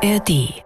ARD 0.00 0.62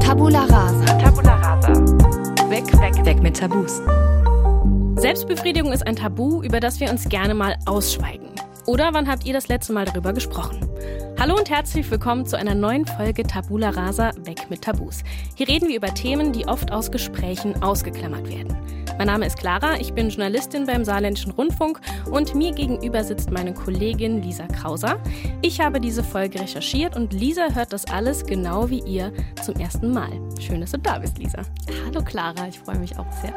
Tabula 0.00 0.40
rasa. 0.46 0.84
Tabula 0.98 1.34
rasa. 1.36 1.68
Weg, 2.50 2.66
weg, 2.80 3.04
weg 3.04 3.22
mit 3.22 3.36
Tabus. 3.36 3.80
Selbstbefriedigung 5.00 5.72
ist 5.72 5.86
ein 5.86 5.94
Tabu, 5.94 6.42
über 6.42 6.58
das 6.58 6.80
wir 6.80 6.90
uns 6.90 7.08
gerne 7.08 7.32
mal 7.32 7.54
ausschweigen. 7.66 8.30
Oder 8.66 8.92
wann 8.92 9.08
habt 9.08 9.24
ihr 9.24 9.32
das 9.32 9.46
letzte 9.46 9.72
Mal 9.72 9.84
darüber 9.84 10.12
gesprochen? 10.12 10.68
Hallo 11.16 11.36
und 11.36 11.48
herzlich 11.48 11.88
willkommen 11.88 12.26
zu 12.26 12.36
einer 12.36 12.56
neuen 12.56 12.84
Folge 12.84 13.22
Tabula 13.22 13.70
Rasa 13.70 14.10
Weg 14.24 14.50
mit 14.50 14.62
Tabus. 14.62 15.04
Hier 15.36 15.46
reden 15.46 15.68
wir 15.68 15.76
über 15.76 15.94
Themen, 15.94 16.32
die 16.32 16.48
oft 16.48 16.72
aus 16.72 16.90
Gesprächen 16.90 17.62
ausgeklammert 17.62 18.28
werden. 18.28 18.56
Mein 18.98 19.06
Name 19.06 19.26
ist 19.26 19.38
Clara, 19.38 19.80
ich 19.80 19.94
bin 19.94 20.10
Journalistin 20.10 20.66
beim 20.66 20.84
Saarländischen 20.84 21.32
Rundfunk 21.32 21.80
und 22.10 22.34
mir 22.34 22.52
gegenüber 22.52 23.02
sitzt 23.02 23.30
meine 23.30 23.54
Kollegin 23.54 24.22
Lisa 24.22 24.46
Krauser. 24.46 25.02
Ich 25.40 25.60
habe 25.60 25.80
diese 25.80 26.04
Folge 26.04 26.40
recherchiert 26.40 26.94
und 26.94 27.12
Lisa 27.12 27.54
hört 27.54 27.72
das 27.72 27.86
alles 27.86 28.24
genau 28.24 28.68
wie 28.70 28.80
ihr 28.80 29.12
zum 29.42 29.56
ersten 29.56 29.92
Mal. 29.92 30.10
Schön, 30.40 30.60
dass 30.60 30.72
du 30.72 30.78
da 30.78 30.98
bist, 30.98 31.18
Lisa. 31.18 31.42
Hallo 31.86 32.04
Clara, 32.04 32.48
ich 32.48 32.58
freue 32.58 32.78
mich 32.78 32.96
auch 32.98 33.10
sehr. 33.12 33.34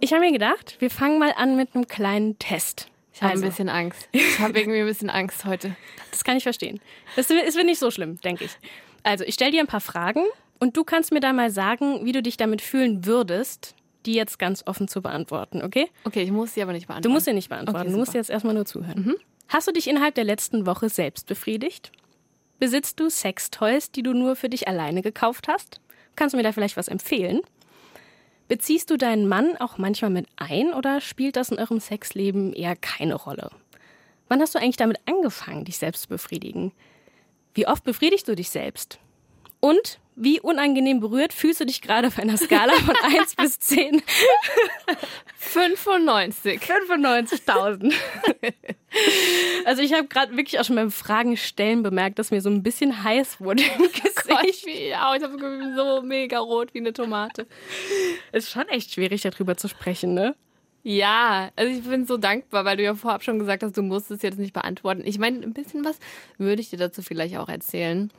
Ich 0.00 0.12
habe 0.12 0.24
mir 0.24 0.32
gedacht, 0.32 0.76
wir 0.80 0.90
fangen 0.90 1.18
mal 1.18 1.32
an 1.36 1.56
mit 1.56 1.74
einem 1.74 1.86
kleinen 1.86 2.38
Test. 2.38 2.88
Ich 3.12 3.22
habe 3.22 3.32
also. 3.32 3.44
ein 3.44 3.48
bisschen 3.50 3.68
Angst. 3.68 4.08
Ich 4.12 4.38
habe 4.40 4.58
irgendwie 4.58 4.80
ein 4.80 4.86
bisschen 4.86 5.10
Angst 5.10 5.44
heute. 5.44 5.76
Das 6.10 6.24
kann 6.24 6.36
ich 6.36 6.42
verstehen. 6.42 6.80
Das 7.16 7.30
ist 7.30 7.56
nicht 7.56 7.78
so 7.78 7.90
schlimm, 7.90 8.20
denke 8.22 8.44
ich. 8.44 8.56
Also, 9.02 9.24
ich 9.24 9.34
stelle 9.34 9.52
dir 9.52 9.60
ein 9.60 9.68
paar 9.68 9.80
Fragen 9.80 10.24
und 10.58 10.76
du 10.76 10.84
kannst 10.84 11.12
mir 11.12 11.20
dann 11.20 11.36
mal 11.36 11.50
sagen, 11.50 12.04
wie 12.04 12.12
du 12.12 12.22
dich 12.22 12.36
damit 12.36 12.62
fühlen 12.62 13.06
würdest, 13.06 13.74
die 14.06 14.14
jetzt 14.14 14.38
ganz 14.38 14.62
offen 14.66 14.88
zu 14.88 15.02
beantworten, 15.02 15.62
okay? 15.62 15.88
Okay, 16.04 16.22
ich 16.22 16.30
muss 16.30 16.54
sie 16.54 16.62
aber 16.62 16.72
nicht 16.72 16.86
beantworten. 16.86 17.08
Du 17.08 17.10
musst 17.10 17.26
sie 17.26 17.32
nicht 17.32 17.48
beantworten. 17.48 17.80
Okay, 17.80 17.90
du 17.90 17.96
musst 17.96 18.14
jetzt 18.14 18.30
erstmal 18.30 18.54
nur 18.54 18.66
zuhören. 18.66 19.04
Mhm. 19.04 19.16
Hast 19.48 19.68
du 19.68 19.72
dich 19.72 19.88
innerhalb 19.88 20.14
der 20.14 20.24
letzten 20.24 20.66
Woche 20.66 20.88
selbst 20.88 21.26
befriedigt? 21.26 21.92
Besitzt 22.58 23.00
du 23.00 23.10
Sextoys, 23.10 23.90
die 23.90 24.02
du 24.02 24.12
nur 24.12 24.36
für 24.36 24.48
dich 24.48 24.68
alleine 24.68 25.02
gekauft 25.02 25.48
hast? 25.48 25.80
Kannst 26.16 26.32
du 26.32 26.36
mir 26.36 26.42
da 26.42 26.52
vielleicht 26.52 26.76
was 26.76 26.88
empfehlen? 26.88 27.40
Beziehst 28.48 28.90
du 28.90 28.96
deinen 28.96 29.26
Mann 29.26 29.56
auch 29.56 29.78
manchmal 29.78 30.10
mit 30.10 30.26
ein 30.36 30.72
oder 30.72 31.00
spielt 31.00 31.36
das 31.36 31.50
in 31.50 31.58
eurem 31.58 31.80
Sexleben 31.80 32.52
eher 32.52 32.76
keine 32.76 33.14
Rolle? 33.14 33.50
Wann 34.28 34.40
hast 34.40 34.54
du 34.54 34.58
eigentlich 34.58 34.76
damit 34.76 34.98
angefangen, 35.06 35.64
dich 35.64 35.78
selbst 35.78 36.02
zu 36.02 36.08
befriedigen? 36.08 36.72
Wie 37.54 37.66
oft 37.66 37.84
befriedigst 37.84 38.28
du 38.28 38.34
dich 38.34 38.50
selbst? 38.50 38.98
Und 39.64 39.98
wie 40.14 40.40
unangenehm 40.40 41.00
berührt 41.00 41.32
fühlst 41.32 41.58
du 41.58 41.64
dich 41.64 41.80
gerade 41.80 42.08
auf 42.08 42.18
einer 42.18 42.36
Skala 42.36 42.74
von 42.74 42.94
1 43.02 43.34
bis 43.36 43.58
10? 43.60 44.02
95. 45.38 46.60
95.000. 46.60 47.94
Also 49.64 49.80
ich 49.80 49.94
habe 49.94 50.06
gerade 50.06 50.36
wirklich 50.36 50.60
auch 50.60 50.64
schon 50.64 50.76
beim 50.76 50.90
Fragen 50.90 51.38
stellen 51.38 51.82
bemerkt, 51.82 52.18
dass 52.18 52.30
mir 52.30 52.42
so 52.42 52.50
ein 52.50 52.62
bisschen 52.62 53.04
heiß 53.04 53.40
wurde 53.40 53.62
im 53.62 53.84
Gesicht. 53.84 54.28
Gott, 54.28 54.44
ich, 54.44 54.64
ja, 54.64 55.16
ich 55.16 55.22
habe 55.22 55.72
so 55.74 56.02
mega 56.02 56.40
rot 56.40 56.74
wie 56.74 56.80
eine 56.80 56.92
Tomate. 56.92 57.46
Ist 58.32 58.50
schon 58.50 58.68
echt 58.68 58.92
schwierig, 58.92 59.22
darüber 59.22 59.56
zu 59.56 59.68
sprechen, 59.68 60.12
ne? 60.12 60.36
Ja, 60.82 61.50
also 61.56 61.72
ich 61.72 61.82
bin 61.82 62.04
so 62.04 62.18
dankbar, 62.18 62.66
weil 62.66 62.76
du 62.76 62.82
ja 62.82 62.94
vorab 62.94 63.22
schon 63.24 63.38
gesagt 63.38 63.62
hast, 63.62 63.78
du 63.78 63.82
musst 63.82 64.10
es 64.10 64.20
jetzt 64.20 64.38
nicht 64.38 64.52
beantworten. 64.52 65.00
Ich 65.06 65.18
meine, 65.18 65.40
ein 65.40 65.54
bisschen 65.54 65.86
was 65.86 65.98
würde 66.36 66.60
ich 66.60 66.68
dir 66.68 66.76
dazu 66.76 67.00
vielleicht 67.00 67.38
auch 67.38 67.48
erzählen. 67.48 68.12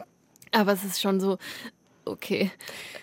Aber 0.52 0.74
es 0.74 0.84
ist 0.84 1.02
schon 1.02 1.20
so, 1.20 1.38
okay, 2.06 2.52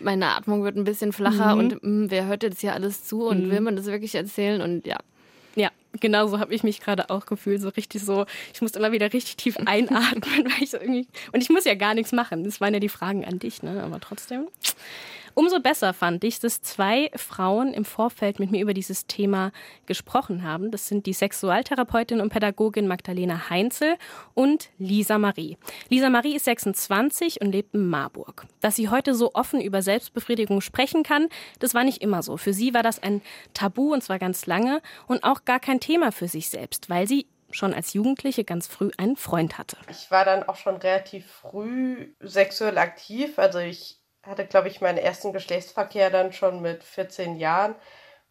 meine 0.01 0.35
Atmung 0.35 0.65
wird 0.65 0.77
ein 0.77 0.85
bisschen 0.85 1.13
flacher 1.13 1.55
mhm. 1.55 1.61
und 1.61 1.73
mh, 1.75 1.81
hm, 1.83 2.11
wer 2.11 2.27
hört 2.27 2.43
jetzt 2.43 2.61
hier 2.61 2.75
alles 2.75 3.05
zu 3.05 3.27
und 3.27 3.47
mhm. 3.47 3.51
will 3.51 3.61
man 3.61 3.77
das 3.77 3.87
wirklich 3.87 4.15
erzählen? 4.15 4.61
Und 4.61 4.87
ja. 4.87 4.99
Ja, 5.55 5.71
genau 6.01 6.29
so 6.29 6.39
habe 6.39 6.55
ich 6.55 6.63
mich 6.63 6.81
gerade 6.81 7.11
auch 7.11 7.27
gefühlt. 7.27 7.61
So 7.61 7.69
richtig 7.69 8.03
so, 8.03 8.25
ich 8.55 8.63
musste 8.63 8.79
immer 8.79 8.93
wieder 8.93 9.13
richtig 9.13 9.37
tief 9.37 9.57
einatmen, 9.67 10.45
weil 10.45 10.63
ich 10.63 10.71
so 10.71 10.79
irgendwie. 10.79 11.07
Und 11.33 11.43
ich 11.43 11.51
muss 11.51 11.65
ja 11.65 11.75
gar 11.75 11.95
nichts 11.95 12.13
machen. 12.13 12.45
Das 12.45 12.61
waren 12.61 12.73
ja 12.73 12.81
die 12.81 12.89
Fragen 12.89 13.25
an 13.25 13.39
dich, 13.39 13.63
ne? 13.63 13.83
Aber 13.83 14.01
trotzdem. 14.01 14.47
Umso 15.35 15.61
besser 15.61 15.95
fand 15.95 16.25
ich, 16.25 16.41
dass 16.41 16.61
zwei 16.61 17.11
Frauen 17.17 17.73
im 17.73 17.85
Vorfeld 17.85 18.39
mit 18.39 18.51
mir 18.51 18.61
über 18.61 18.75
dieses 18.75 19.07
Thema 19.07 19.53
gesprochen 19.87 20.43
haben. 20.43 20.71
Das 20.71 20.89
sind 20.89 21.07
die 21.07 21.13
Sexualtherapeutin 21.13 22.21
und 22.21 22.29
Pädagogin 22.29 22.87
Magdalena 22.87 23.49
Heinzel 23.49 23.97
und 24.35 24.71
Lisa 24.79 25.19
Marie. 25.19 25.57
Lisa 25.89 26.11
Marie 26.11 26.37
ist 26.37 26.45
26 26.45 27.41
und 27.41 27.51
lebt 27.53 27.75
in 27.75 27.87
Marburg. 27.87 28.47
Dass 28.61 28.77
sie 28.77 28.91
heute 28.91 29.15
so 29.15 29.33
offen 29.33 29.61
über 29.61 29.81
Selbstbefriedigung 29.81 30.61
sprechen 30.61 31.03
kann, 31.03 31.29
das 31.61 31.75
war 31.75 31.85
nicht 31.85 32.03
immer 32.03 32.23
so. 32.23 32.37
Für 32.37 32.53
sie 32.53 32.75
war 32.75 32.83
das 32.83 33.03
ein 33.03 33.23
Tabu 33.55 33.93
und 33.93 34.03
zwar 34.03 34.19
ganz 34.19 34.47
lange 34.47 34.83
und 35.07 35.25
auch 35.25 35.45
gar 35.45 35.61
kein 35.61 35.81
Thema 35.81 36.13
für 36.13 36.29
sich 36.29 36.51
selbst, 36.51 36.91
weil 36.91 37.07
sie 37.07 37.27
schon 37.51 37.75
als 37.75 37.93
Jugendliche 37.93 38.45
ganz 38.45 38.67
früh 38.67 38.91
einen 38.97 39.17
Freund 39.17 39.59
hatte. 39.59 39.77
Ich 39.91 40.11
war 40.11 40.25
dann 40.25 40.43
auch 40.43 40.57
schon 40.57 40.77
relativ 40.77 41.27
früh 41.27 42.15
sexuell 42.21 42.79
aktiv. 42.79 43.39
Also 43.39 43.59
ich 43.59 44.02
hatte, 44.23 44.47
glaube 44.47 44.69
ich, 44.69 44.81
meinen 44.81 44.99
ersten 44.99 45.33
Geschlechtsverkehr 45.33 46.11
dann 46.11 46.33
schon 46.33 46.61
mit 46.63 46.85
14 46.85 47.37
Jahren. 47.37 47.75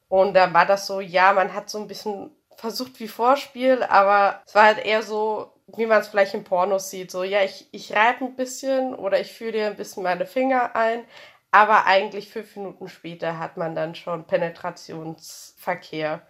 Und 0.08 0.34
da 0.34 0.54
war 0.54 0.66
das 0.66 0.88
so, 0.88 1.00
ja, 1.00 1.34
man 1.34 1.54
hat 1.54 1.70
so 1.70 1.80
ein 1.80 1.88
bisschen 1.88 2.32
versucht 2.58 3.00
wie 3.00 3.08
Vorspiel, 3.08 3.84
aber 3.84 4.42
es 4.46 4.56
war 4.56 4.66
halt 4.66 4.86
eher 4.86 5.04
so, 5.04 5.54
wie 5.68 5.86
man 5.86 6.02
es 6.02 6.10
vielleicht 6.10 6.34
im 6.34 6.44
Pornos 6.44 6.90
sieht. 6.90 7.12
So, 7.12 7.24
ja, 7.24 7.44
ich, 7.44 7.68
ich 7.72 7.94
reibe 7.94 8.26
ein 8.26 8.36
bisschen 8.36 8.94
oder 8.94 9.20
ich 9.20 9.34
führe 9.34 9.52
dir 9.54 9.68
ein 9.68 9.76
bisschen 9.78 10.04
meine 10.04 10.26
Finger 10.26 10.76
ein. 10.76 11.06
Aber 11.52 11.86
eigentlich 11.86 12.30
fünf 12.30 12.56
Minuten 12.56 12.88
später 12.88 13.38
hat 13.40 13.58
man 13.58 13.76
dann 13.76 13.96
schon 13.96 14.26
Penetrationsverkehr. 14.26 16.22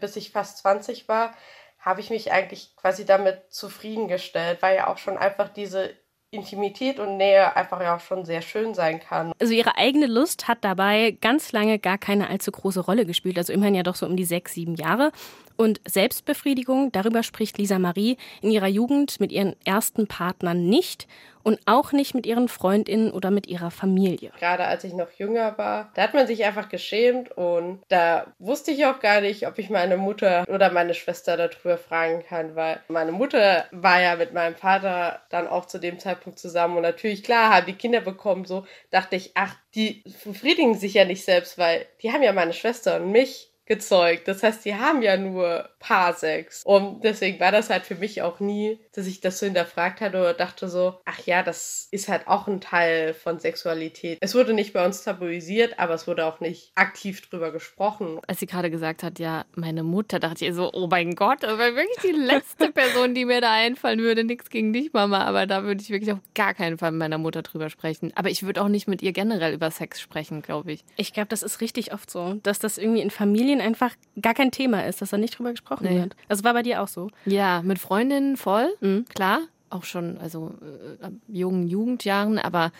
Bis 0.00 0.16
ich 0.16 0.32
fast 0.32 0.58
20 0.58 1.08
war, 1.08 1.34
habe 1.78 2.00
ich 2.00 2.10
mich 2.10 2.32
eigentlich 2.32 2.74
quasi 2.76 3.04
damit 3.04 3.52
zufriedengestellt, 3.52 4.60
weil 4.62 4.76
ja 4.76 4.88
auch 4.88 4.98
schon 4.98 5.16
einfach 5.16 5.48
diese 5.48 5.94
Intimität 6.36 7.00
und 7.00 7.16
Nähe 7.16 7.56
einfach 7.56 7.80
ja 7.80 7.96
auch 7.96 8.00
schon 8.00 8.24
sehr 8.24 8.42
schön 8.42 8.74
sein 8.74 9.00
kann. 9.00 9.32
Also 9.40 9.52
ihre 9.52 9.76
eigene 9.76 10.06
Lust 10.06 10.48
hat 10.48 10.58
dabei 10.62 11.16
ganz 11.20 11.52
lange 11.52 11.78
gar 11.78 11.98
keine 11.98 12.28
allzu 12.28 12.52
große 12.52 12.80
Rolle 12.80 13.06
gespielt, 13.06 13.38
also 13.38 13.52
immerhin 13.52 13.74
ja 13.74 13.82
doch 13.82 13.96
so 13.96 14.06
um 14.06 14.16
die 14.16 14.24
sechs, 14.24 14.54
sieben 14.54 14.76
Jahre. 14.76 15.10
Und 15.56 15.80
Selbstbefriedigung, 15.86 16.92
darüber 16.92 17.22
spricht 17.22 17.58
Lisa 17.58 17.78
Marie 17.78 18.16
in 18.42 18.50
ihrer 18.50 18.66
Jugend 18.66 19.20
mit 19.20 19.32
ihren 19.32 19.56
ersten 19.64 20.06
Partnern 20.06 20.68
nicht 20.68 21.06
und 21.46 21.60
auch 21.64 21.92
nicht 21.92 22.12
mit 22.12 22.26
ihren 22.26 22.48
Freundinnen 22.48 23.12
oder 23.12 23.30
mit 23.30 23.46
ihrer 23.46 23.70
Familie. 23.70 24.32
Gerade 24.40 24.64
als 24.64 24.82
ich 24.82 24.92
noch 24.92 25.12
jünger 25.12 25.56
war, 25.56 25.92
da 25.94 26.02
hat 26.02 26.12
man 26.12 26.26
sich 26.26 26.44
einfach 26.44 26.68
geschämt 26.68 27.30
und 27.30 27.82
da 27.86 28.26
wusste 28.40 28.72
ich 28.72 28.84
auch 28.84 28.98
gar 28.98 29.20
nicht, 29.20 29.46
ob 29.46 29.56
ich 29.60 29.70
meine 29.70 29.96
Mutter 29.96 30.44
oder 30.48 30.72
meine 30.72 30.92
Schwester 30.92 31.36
darüber 31.36 31.78
fragen 31.78 32.24
kann, 32.28 32.56
weil 32.56 32.80
meine 32.88 33.12
Mutter 33.12 33.64
war 33.70 34.02
ja 34.02 34.16
mit 34.16 34.34
meinem 34.34 34.56
Vater 34.56 35.20
dann 35.30 35.46
auch 35.46 35.66
zu 35.66 35.78
dem 35.78 36.00
Zeitpunkt 36.00 36.40
zusammen 36.40 36.78
und 36.78 36.82
natürlich, 36.82 37.22
klar, 37.22 37.54
haben 37.54 37.66
die 37.66 37.74
Kinder 37.74 38.00
bekommen, 38.00 38.44
so 38.44 38.66
dachte 38.90 39.14
ich, 39.14 39.30
ach, 39.34 39.54
die 39.76 40.02
befriedigen 40.24 40.74
sich 40.74 40.94
ja 40.94 41.04
nicht 41.04 41.24
selbst, 41.24 41.58
weil 41.58 41.86
die 42.02 42.10
haben 42.10 42.24
ja 42.24 42.32
meine 42.32 42.54
Schwester 42.54 42.96
und 42.96 43.12
mich 43.12 43.52
gezeugt. 43.66 44.28
Das 44.28 44.42
heißt, 44.42 44.64
die 44.64 44.76
haben 44.76 45.02
ja 45.02 45.16
nur 45.16 45.68
Paarsex. 45.80 46.62
Und 46.64 47.04
deswegen 47.04 47.38
war 47.40 47.52
das 47.52 47.70
halt 47.70 47.84
für 47.84 47.96
mich 47.96 48.22
auch 48.22 48.40
nie, 48.40 48.80
dass 48.92 49.06
ich 49.06 49.20
das 49.20 49.38
so 49.38 49.46
hinterfragt 49.46 50.00
hatte 50.00 50.18
oder 50.18 50.34
dachte 50.34 50.68
so, 50.68 50.98
ach 51.04 51.20
ja, 51.26 51.42
das 51.42 51.88
ist 51.90 52.08
halt 52.08 52.26
auch 52.28 52.46
ein 52.46 52.60
Teil 52.60 53.14
von 53.14 53.38
Sexualität. 53.38 54.18
Es 54.20 54.34
wurde 54.34 54.54
nicht 54.54 54.72
bei 54.72 54.84
uns 54.84 55.02
tabuisiert, 55.02 55.78
aber 55.78 55.94
es 55.94 56.06
wurde 56.06 56.24
auch 56.26 56.40
nicht 56.40 56.72
aktiv 56.74 57.20
drüber 57.28 57.52
gesprochen. 57.52 58.20
Als 58.26 58.40
sie 58.40 58.46
gerade 58.46 58.70
gesagt 58.70 59.02
hat, 59.02 59.18
ja, 59.18 59.44
meine 59.54 59.82
Mutter, 59.82 60.18
dachte 60.18 60.46
ich 60.46 60.54
so, 60.54 60.72
oh 60.72 60.86
mein 60.88 61.14
Gott, 61.14 61.42
das 61.42 61.58
war 61.58 61.74
wirklich 61.74 61.98
die 62.02 62.18
letzte 62.18 62.70
Person, 62.70 63.14
die 63.14 63.24
mir 63.24 63.40
da 63.40 63.52
einfallen 63.52 64.00
würde. 64.00 64.24
Nichts 64.24 64.50
gegen 64.50 64.72
dich, 64.72 64.92
Mama, 64.92 65.24
aber 65.24 65.46
da 65.46 65.64
würde 65.64 65.82
ich 65.82 65.90
wirklich 65.90 66.12
auf 66.12 66.20
gar 66.34 66.54
keinen 66.54 66.78
Fall 66.78 66.92
mit 66.92 67.00
meiner 67.00 67.18
Mutter 67.18 67.42
drüber 67.42 67.68
sprechen. 67.70 68.12
Aber 68.14 68.30
ich 68.30 68.44
würde 68.44 68.62
auch 68.62 68.68
nicht 68.68 68.88
mit 68.88 69.02
ihr 69.02 69.12
generell 69.12 69.54
über 69.54 69.70
Sex 69.70 70.00
sprechen, 70.00 70.42
glaube 70.42 70.72
ich. 70.72 70.84
Ich 70.96 71.12
glaube, 71.12 71.28
das 71.28 71.42
ist 71.42 71.60
richtig 71.60 71.92
oft 71.92 72.10
so, 72.10 72.34
dass 72.42 72.58
das 72.58 72.78
irgendwie 72.78 73.02
in 73.02 73.10
Familien 73.10 73.55
Familien 73.56 73.60
einfach 73.60 73.94
gar 74.20 74.34
kein 74.34 74.50
Thema 74.50 74.86
ist, 74.86 75.02
dass 75.02 75.10
da 75.10 75.18
nicht 75.18 75.38
drüber 75.38 75.50
gesprochen 75.50 75.86
nee. 75.88 76.00
wird. 76.00 76.16
Also 76.28 76.44
war 76.44 76.52
bei 76.52 76.62
dir 76.62 76.82
auch 76.82 76.88
so? 76.88 77.10
Ja, 77.24 77.62
mit 77.62 77.78
Freundinnen 77.78 78.36
voll, 78.36 78.68
mhm. 78.80 79.04
klar. 79.14 79.40
Auch 79.68 79.84
schon, 79.84 80.18
also 80.18 80.54
äh, 81.02 81.08
jungen 81.28 81.66
Jugendjahren, 81.66 82.38
aber 82.38 82.70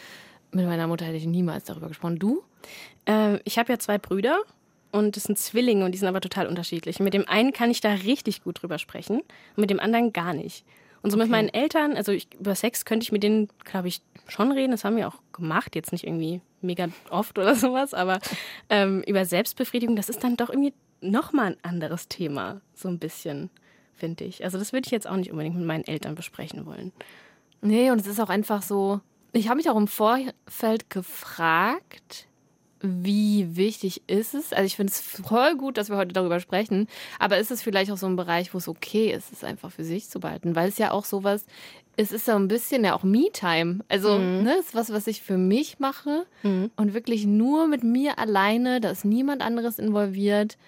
mit 0.52 0.66
meiner 0.66 0.86
Mutter 0.86 1.04
hätte 1.04 1.16
ich 1.16 1.26
niemals 1.26 1.64
darüber 1.64 1.88
gesprochen. 1.88 2.18
Du? 2.18 2.42
Äh, 3.06 3.40
ich 3.44 3.58
habe 3.58 3.72
ja 3.72 3.78
zwei 3.78 3.98
Brüder 3.98 4.38
und 4.92 5.16
das 5.16 5.24
sind 5.24 5.36
Zwillinge 5.36 5.84
und 5.84 5.92
die 5.92 5.98
sind 5.98 6.08
aber 6.08 6.20
total 6.20 6.46
unterschiedlich. 6.46 7.00
Mit 7.00 7.12
dem 7.12 7.28
einen 7.28 7.52
kann 7.52 7.70
ich 7.70 7.80
da 7.80 7.90
richtig 7.92 8.44
gut 8.44 8.62
drüber 8.62 8.78
sprechen 8.78 9.18
und 9.20 9.58
mit 9.58 9.70
dem 9.70 9.80
anderen 9.80 10.12
gar 10.12 10.32
nicht. 10.32 10.64
Und 11.06 11.12
so 11.12 11.18
okay. 11.18 11.26
mit 11.26 11.30
meinen 11.30 11.48
Eltern, 11.50 11.96
also 11.96 12.10
ich, 12.10 12.26
über 12.34 12.56
Sex 12.56 12.84
könnte 12.84 13.04
ich 13.04 13.12
mit 13.12 13.22
denen, 13.22 13.46
glaube 13.62 13.86
ich, 13.86 14.02
schon 14.26 14.50
reden. 14.50 14.72
Das 14.72 14.82
haben 14.82 14.96
wir 14.96 15.06
auch 15.06 15.20
gemacht. 15.32 15.76
Jetzt 15.76 15.92
nicht 15.92 16.02
irgendwie 16.02 16.40
mega 16.62 16.88
oft 17.10 17.38
oder 17.38 17.54
sowas, 17.54 17.94
aber 17.94 18.18
ähm, 18.70 19.04
über 19.06 19.24
Selbstbefriedigung, 19.24 19.94
das 19.94 20.08
ist 20.08 20.24
dann 20.24 20.36
doch 20.36 20.50
irgendwie 20.50 20.74
nochmal 21.00 21.52
ein 21.52 21.56
anderes 21.62 22.08
Thema, 22.08 22.60
so 22.74 22.88
ein 22.88 22.98
bisschen, 22.98 23.50
finde 23.94 24.24
ich. 24.24 24.42
Also 24.42 24.58
das 24.58 24.72
würde 24.72 24.86
ich 24.86 24.90
jetzt 24.90 25.06
auch 25.06 25.14
nicht 25.14 25.30
unbedingt 25.30 25.54
mit 25.54 25.64
meinen 25.64 25.86
Eltern 25.86 26.16
besprechen 26.16 26.66
wollen. 26.66 26.90
Nee, 27.60 27.92
und 27.92 28.00
es 28.00 28.08
ist 28.08 28.18
auch 28.18 28.28
einfach 28.28 28.62
so, 28.62 29.00
ich 29.30 29.46
habe 29.46 29.58
mich 29.58 29.70
auch 29.70 29.76
im 29.76 29.86
Vorfeld 29.86 30.90
gefragt, 30.90 32.26
wie 32.80 33.56
wichtig 33.56 34.02
ist 34.06 34.34
es? 34.34 34.52
Also 34.52 34.64
ich 34.64 34.76
finde 34.76 34.92
es 34.92 35.00
voll 35.00 35.56
gut, 35.56 35.78
dass 35.78 35.88
wir 35.88 35.96
heute 35.96 36.12
darüber 36.12 36.40
sprechen, 36.40 36.88
aber 37.18 37.38
ist 37.38 37.50
es 37.50 37.62
vielleicht 37.62 37.90
auch 37.90 37.96
so 37.96 38.06
ein 38.06 38.16
Bereich, 38.16 38.52
wo 38.52 38.58
es 38.58 38.68
okay 38.68 39.12
ist, 39.12 39.32
es 39.32 39.44
einfach 39.44 39.70
für 39.70 39.84
sich 39.84 40.08
zu 40.08 40.20
behalten? 40.20 40.54
Weil 40.54 40.68
es 40.68 40.78
ja 40.78 40.90
auch 40.90 41.04
sowas, 41.04 41.46
es 41.96 42.12
ist 42.12 42.26
so 42.26 42.32
ein 42.32 42.48
bisschen 42.48 42.84
ja 42.84 42.94
auch 42.94 43.02
Me-Time. 43.02 43.80
Also, 43.88 44.18
mhm. 44.18 44.42
ne, 44.42 44.56
ist 44.58 44.74
was, 44.74 44.92
was 44.92 45.06
ich 45.06 45.22
für 45.22 45.38
mich 45.38 45.78
mache 45.78 46.26
mhm. 46.42 46.70
und 46.76 46.94
wirklich 46.94 47.26
nur 47.26 47.66
mit 47.66 47.82
mir 47.82 48.18
alleine, 48.18 48.80
da 48.80 48.90
ist 48.90 49.04
niemand 49.04 49.42
anderes 49.42 49.78
involviert. 49.78 50.58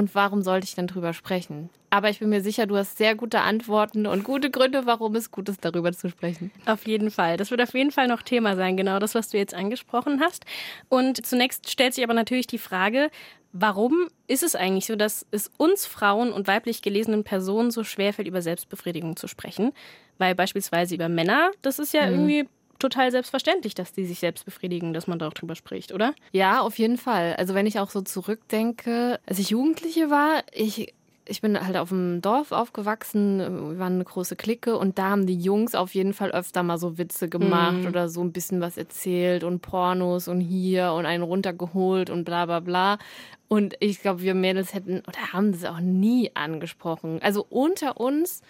Und 0.00 0.14
warum 0.14 0.40
sollte 0.40 0.64
ich 0.64 0.74
dann 0.74 0.86
drüber 0.86 1.12
sprechen? 1.12 1.68
Aber 1.90 2.08
ich 2.08 2.20
bin 2.20 2.30
mir 2.30 2.40
sicher, 2.40 2.66
du 2.66 2.74
hast 2.74 2.96
sehr 2.96 3.14
gute 3.14 3.40
Antworten 3.40 4.06
und 4.06 4.24
gute 4.24 4.50
Gründe, 4.50 4.86
warum 4.86 5.14
es 5.14 5.30
gut 5.30 5.50
ist, 5.50 5.62
darüber 5.62 5.92
zu 5.92 6.08
sprechen. 6.08 6.50
Auf 6.64 6.86
jeden 6.86 7.10
Fall. 7.10 7.36
Das 7.36 7.50
wird 7.50 7.60
auf 7.60 7.74
jeden 7.74 7.90
Fall 7.90 8.08
noch 8.08 8.22
Thema 8.22 8.56
sein, 8.56 8.78
genau 8.78 8.98
das, 8.98 9.14
was 9.14 9.28
du 9.28 9.36
jetzt 9.36 9.52
angesprochen 9.52 10.22
hast. 10.22 10.46
Und 10.88 11.26
zunächst 11.26 11.68
stellt 11.68 11.92
sich 11.92 12.02
aber 12.02 12.14
natürlich 12.14 12.46
die 12.46 12.56
Frage, 12.56 13.10
warum 13.52 14.08
ist 14.26 14.42
es 14.42 14.56
eigentlich 14.56 14.86
so, 14.86 14.96
dass 14.96 15.26
es 15.32 15.50
uns 15.58 15.84
Frauen 15.84 16.32
und 16.32 16.48
weiblich 16.48 16.80
gelesenen 16.80 17.22
Personen 17.22 17.70
so 17.70 17.84
schwerfällt, 17.84 18.26
über 18.26 18.40
Selbstbefriedigung 18.40 19.16
zu 19.16 19.28
sprechen? 19.28 19.72
Weil 20.16 20.34
beispielsweise 20.34 20.94
über 20.94 21.10
Männer, 21.10 21.50
das 21.60 21.78
ist 21.78 21.92
ja 21.92 22.06
mhm. 22.06 22.12
irgendwie 22.12 22.48
total 22.80 23.10
selbstverständlich, 23.10 23.74
dass 23.74 23.92
die 23.92 24.04
sich 24.04 24.18
selbst 24.18 24.44
befriedigen, 24.44 24.92
dass 24.92 25.06
man 25.06 25.18
darüber 25.18 25.54
spricht, 25.54 25.92
oder? 25.92 26.14
Ja, 26.32 26.60
auf 26.60 26.78
jeden 26.78 26.98
Fall. 26.98 27.36
Also 27.36 27.54
wenn 27.54 27.66
ich 27.66 27.78
auch 27.78 27.90
so 27.90 28.00
zurückdenke, 28.00 29.20
als 29.26 29.38
ich 29.38 29.50
Jugendliche 29.50 30.10
war, 30.10 30.42
ich 30.52 30.92
ich 31.30 31.40
bin 31.40 31.64
halt 31.64 31.76
auf 31.76 31.90
dem 31.90 32.20
Dorf 32.20 32.50
aufgewachsen, 32.50 33.38
wir 33.38 33.78
waren 33.78 33.94
eine 33.94 34.04
große 34.04 34.34
Clique 34.34 34.76
und 34.76 34.98
da 34.98 35.10
haben 35.10 35.26
die 35.26 35.38
Jungs 35.38 35.76
auf 35.76 35.94
jeden 35.94 36.12
Fall 36.12 36.32
öfter 36.32 36.64
mal 36.64 36.76
so 36.76 36.98
Witze 36.98 37.28
gemacht 37.28 37.78
mhm. 37.78 37.86
oder 37.86 38.08
so 38.08 38.20
ein 38.20 38.32
bisschen 38.32 38.60
was 38.60 38.76
erzählt 38.76 39.44
und 39.44 39.60
Pornos 39.60 40.26
und 40.26 40.40
hier 40.40 40.92
und 40.92 41.06
einen 41.06 41.22
runtergeholt 41.22 42.10
und 42.10 42.24
bla 42.24 42.46
bla 42.46 42.58
bla. 42.58 42.98
Und 43.46 43.74
ich 43.78 44.00
glaube, 44.02 44.22
wir 44.22 44.34
Mädels 44.34 44.74
hätten 44.74 45.02
oder 45.06 45.32
haben 45.32 45.52
das 45.52 45.64
auch 45.64 45.78
nie 45.78 46.32
angesprochen. 46.34 47.20
Also 47.22 47.46
unter 47.48 48.00
uns, 48.00 48.42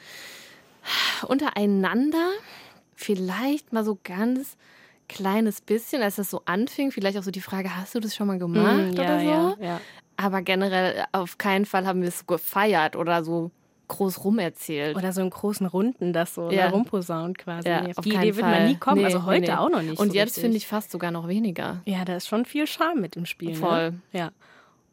untereinander, 1.29 2.31
vielleicht 3.01 3.73
mal 3.73 3.85
so 3.85 3.99
ganz 4.03 4.57
kleines 5.09 5.61
bisschen, 5.61 6.03
als 6.03 6.17
das 6.17 6.31
so 6.31 6.43
anfing, 6.45 6.93
vielleicht 6.93 7.19
auch 7.19 7.23
so 7.23 7.31
die 7.31 7.41
Frage, 7.41 7.77
hast 7.77 7.95
du 7.95 8.01
das 8.01 8.15
schon 8.15 8.29
mal 8.29 8.39
gemacht 8.39 8.93
mm, 8.93 8.97
ja, 8.97 9.03
oder 9.03 9.21
so? 9.21 9.27
Ja, 9.27 9.57
ja. 9.61 9.81
Aber 10.17 10.43
generell 10.43 11.05
auf 11.13 11.39
keinen 11.39 11.67
Fall 11.67 11.87
haben 11.87 12.03
wir 12.03 12.09
es 12.09 12.21
so 12.21 12.25
gefeiert 12.27 12.95
oder 12.95 13.25
so 13.25 13.51
groß 13.89 14.25
rumerzählt. 14.25 14.97
Oder 14.97 15.13
so 15.13 15.21
in 15.21 15.31
großen 15.31 15.67
Runden, 15.67 16.13
das 16.13 16.35
so 16.35 16.51
ja. 16.51 16.69
rumposaunt 16.69 17.39
quasi. 17.39 17.69
Ja, 17.69 17.87
auf 17.97 18.05
die 18.05 18.15
Idee 18.15 18.37
wird 18.37 18.47
man 18.47 18.67
nie 18.67 18.77
kommen, 18.77 18.99
nee, 18.99 19.05
also 19.05 19.25
heute 19.25 19.47
nee. 19.47 19.53
auch 19.53 19.69
noch 19.69 19.83
nicht. 19.83 19.99
Und 19.99 20.11
so 20.11 20.15
jetzt 20.15 20.39
finde 20.39 20.57
ich 20.57 20.67
fast 20.67 20.93
sogar 20.93 21.11
noch 21.11 21.27
weniger. 21.27 21.81
Ja, 21.87 22.05
da 22.05 22.15
ist 22.17 22.29
schon 22.29 22.45
viel 22.45 22.69
Charme 22.69 23.01
mit 23.01 23.17
im 23.17 23.27
Spiel. 23.27 23.51
Ne? 23.51 23.57
Voll. 23.57 23.91
Ne? 23.91 24.01
Ja. 24.13 24.31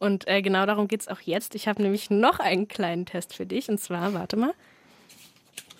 Und 0.00 0.26
äh, 0.26 0.42
genau 0.42 0.66
darum 0.66 0.88
geht 0.88 1.02
es 1.02 1.08
auch 1.08 1.20
jetzt. 1.20 1.54
Ich 1.54 1.68
habe 1.68 1.82
nämlich 1.82 2.10
noch 2.10 2.40
einen 2.40 2.66
kleinen 2.66 3.06
Test 3.06 3.34
für 3.34 3.46
dich. 3.46 3.68
Und 3.68 3.78
zwar, 3.78 4.14
warte 4.14 4.36
mal. 4.36 4.52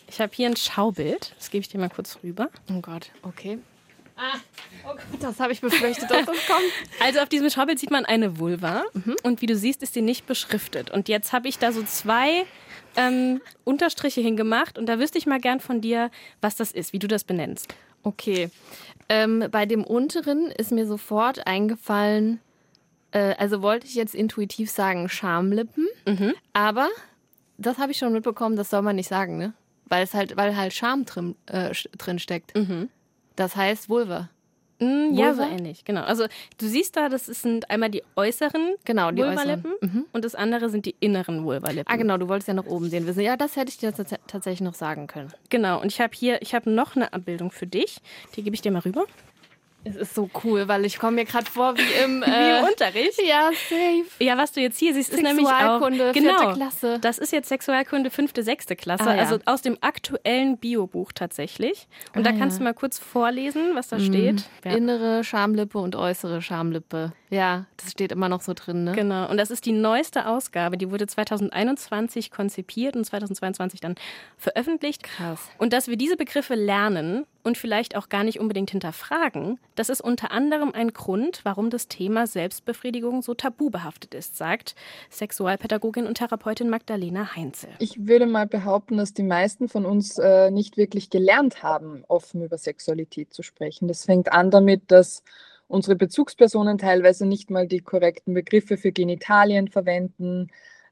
Ich 0.09 0.21
habe 0.21 0.33
hier 0.35 0.49
ein 0.49 0.57
Schaubild. 0.57 1.35
Das 1.37 1.51
gebe 1.51 1.61
ich 1.61 1.69
dir 1.69 1.79
mal 1.79 1.91
kurz 1.91 2.19
rüber. 2.23 2.49
Oh 2.71 2.81
Gott, 2.81 3.11
okay. 3.23 3.59
Ah, 4.17 4.39
oh 4.85 4.95
Gott, 4.95 5.23
das 5.23 5.39
habe 5.39 5.53
ich 5.53 5.61
befürchtet, 5.61 6.11
dass 6.11 6.27
das 6.27 6.47
kommt. 6.47 6.73
Also 7.01 7.21
auf 7.21 7.29
diesem 7.29 7.51
Schaubild 7.51 7.79
sieht 7.79 7.93
man 7.93 8.05
eine 8.05 8.39
Vulva 8.39 8.85
mhm. 8.93 9.17
und 9.23 9.43
wie 9.43 9.47
du 9.47 9.55
siehst, 9.55 9.83
ist 9.83 9.95
die 9.95 10.03
nicht 10.03 10.27
beschriftet. 10.27 10.91
Und 10.91 11.09
jetzt 11.09 11.33
habe 11.33 11.47
ich 11.47 11.59
da 11.59 11.71
so 11.71 11.85
zwei 11.85 12.45
ähm, 12.97 13.41
Unterstriche 13.63 14.21
hingemacht 14.21 14.77
und 14.77 14.87
da 14.87 14.99
wüsste 14.99 15.19
ich 15.19 15.27
mal 15.27 15.41
gern 15.41 15.61
von 15.61 15.81
dir, 15.81 16.11
was 16.41 16.57
das 16.57 16.73
ist, 16.73 16.93
wie 16.93 16.99
du 16.99 17.07
das 17.07 17.23
benennst. 17.23 17.75
Okay. 18.03 18.51
Ähm, 19.09 19.45
bei 19.53 19.67
dem 19.67 19.85
unteren 19.85 20.51
ist 20.51 20.73
mir 20.73 20.87
sofort 20.87 21.47
eingefallen, 21.47 22.41
äh, 23.13 23.35
also 23.39 23.63
wollte 23.63 23.87
ich 23.87 23.95
jetzt 23.95 24.15
intuitiv 24.17 24.71
sagen 24.71 25.09
Schamlippen, 25.09 25.87
mhm. 26.07 26.35
aber 26.53 26.89
das 27.57 27.79
habe 27.79 27.93
ich 27.93 27.99
schon 27.99 28.13
mitbekommen, 28.13 28.57
das 28.57 28.71
soll 28.71 28.83
man 28.83 28.97
nicht 28.97 29.09
sagen, 29.09 29.39
ne? 29.39 29.53
Weil 29.89 30.05
es 30.05 30.15
halt, 30.15 30.37
weil 30.37 30.57
halt 30.57 30.73
Scham 30.73 31.05
drin, 31.05 31.35
äh, 31.47 31.73
drin 31.97 32.19
steckt. 32.19 32.55
Mhm. 32.57 32.89
Das 33.37 33.57
heißt 33.57 33.89
Vulva. 33.89 34.29
Mm, 34.81 35.13
ja, 35.13 35.35
so 35.35 35.43
ähnlich, 35.43 35.85
genau. 35.85 36.03
Also 36.03 36.27
du 36.59 36.69
siehst 36.69 36.97
da, 36.97 37.09
das 37.09 37.27
sind 37.27 37.69
einmal 37.69 37.91
die 37.91 38.05
äußeren 38.15 38.75
genau, 38.85 39.11
die 39.11 39.23
Vulvalippen 39.23 39.73
mhm. 39.81 40.05
und 40.13 40.25
das 40.25 40.37
andere 40.37 40.71
sind 40.71 40.87
die 40.87 40.95
inneren 41.01 41.45
Vulvalippen. 41.45 41.93
Ah, 41.93 41.97
genau, 41.97 42.17
du 42.17 42.29
wolltest 42.29 42.47
ja 42.47 42.55
noch 42.55 42.67
oben 42.67 42.89
sehen. 42.89 43.13
Ja, 43.21 43.37
das 43.37 43.57
hätte 43.57 43.71
ich 43.71 43.79
dir 43.79 43.93
tatsächlich 43.93 44.61
noch 44.61 44.75
sagen 44.75 45.09
können. 45.09 45.33
Genau, 45.49 45.81
und 45.81 45.87
ich 45.89 46.01
habe 46.01 46.13
hier, 46.15 46.41
ich 46.43 46.55
habe 46.55 46.71
noch 46.71 46.95
eine 46.95 47.13
Abbildung 47.13 47.51
für 47.51 47.67
dich. 47.67 47.99
Die 48.37 48.43
gebe 48.45 48.55
ich 48.55 48.63
dir 48.63 48.71
mal 48.71 48.81
rüber. 48.81 49.07
Es 49.85 49.97
ist 49.97 50.15
so 50.15 50.29
cool, 50.45 50.69
weil 50.69 50.85
ich 50.85 50.99
komme 50.99 51.17
mir 51.17 51.25
gerade 51.25 51.47
vor 51.47 51.77
wie 51.77 52.05
im, 52.05 52.23
äh, 52.23 52.27
wie 52.27 52.59
im 52.59 52.65
Unterricht. 52.65 53.21
Ja, 53.27 53.51
safe. 53.53 54.25
Ja, 54.25 54.37
was 54.37 54.53
du 54.53 54.61
jetzt 54.61 54.79
hier 54.79 54.93
siehst, 54.93 55.13
ist 55.13 55.23
nämlich 55.23 55.47
auch 55.47 55.81
genau, 55.81 56.13
vierte 56.13 56.53
Klasse. 56.55 56.99
Das 57.01 57.19
ist 57.19 57.33
jetzt 57.33 57.49
Sexualkunde 57.49 58.11
fünfte, 58.11 58.43
sechste 58.43 58.77
Klasse, 58.77 59.09
ah, 59.09 59.15
ja. 59.15 59.23
also 59.23 59.39
aus 59.45 59.63
dem 59.63 59.79
aktuellen 59.81 60.59
Biobuch 60.59 61.13
tatsächlich. 61.13 61.87
Und 62.15 62.27
ah, 62.27 62.31
da 62.31 62.37
kannst 62.37 62.57
ja. 62.57 62.59
du 62.59 62.65
mal 62.65 62.75
kurz 62.75 62.99
vorlesen, 62.99 63.75
was 63.75 63.89
da 63.89 63.99
mhm. 63.99 64.05
steht. 64.05 64.45
Ja. 64.65 64.73
Innere 64.73 65.25
Schamlippe 65.25 65.79
und 65.79 65.97
äußere 65.97 66.43
Schamlippe. 66.43 67.13
Ja, 67.31 67.67
das 67.77 67.93
steht 67.93 68.13
immer 68.13 68.29
noch 68.29 68.41
so 68.41 68.55
drin, 68.55 68.85
ne? 68.85 68.93
Genau. 68.93 69.29
Und 69.29 69.37
das 69.37 69.51
ist 69.51 69.67
die 69.67 69.73
neueste 69.73 70.27
Ausgabe. 70.27 70.79
Die 70.79 70.91
wurde 70.91 71.07
2021 71.07 72.31
konzipiert 72.31 72.97
und 72.97 73.05
2022 73.05 73.81
dann 73.81 73.97
veröffentlicht. 74.37 75.03
Krass. 75.03 75.41
Und 75.59 75.73
dass 75.73 75.89
wir 75.89 75.97
diese 75.97 76.17
Begriffe 76.17 76.55
lernen 76.55 77.27
und 77.43 77.59
vielleicht 77.59 77.97
auch 77.97 78.09
gar 78.09 78.25
nicht 78.25 78.41
unbedingt 78.41 78.71
hinterfragen, 78.71 79.59
das 79.75 79.91
ist 79.91 80.01
unter 80.01 80.31
anderem 80.31 80.73
ein 80.73 80.93
Grund, 80.93 81.41
warum 81.45 81.71
das 81.71 81.89
Thema 81.89 82.27
Selbstbefriedigung 82.27 83.23
so 83.23 83.35
tabubehaftet 83.35 84.15
ist, 84.15 84.37
sagt 84.37 84.75
Sexualpädagogin 85.11 86.07
und 86.07 86.17
Therapeutin 86.17 86.71
Magdalena 86.71 87.37
Heinzel. 87.37 87.71
Ich 87.79 88.07
würde 88.07 88.27
mal 88.27 88.47
behaupten, 88.47 88.97
dass 88.97 89.13
die 89.13 89.23
meisten 89.23 89.69
von 89.69 89.85
uns 89.85 90.19
äh, 90.19 90.51
nicht 90.51 90.77
wirklich 90.79 91.11
gelernt 91.11 91.63
haben, 91.63 92.05
offen 92.09 92.43
über 92.43 92.57
Sexualität 92.57 93.35
zu 93.35 93.43
sprechen. 93.43 93.87
Das 93.87 94.07
fängt 94.07 94.33
an 94.33 94.51
damit, 94.51 94.91
dass 94.91 95.23
unsere 95.69 95.97
Bezugspersonen 95.97 96.79
teilweise 96.79 97.27
nicht 97.27 97.51
mal 97.51 97.69
die 97.69 97.81
korrekten 97.81 98.35
Begriffe 98.35 98.77
für 98.77 98.93
Genitalien 98.93 99.69
verwenden, 99.69 100.49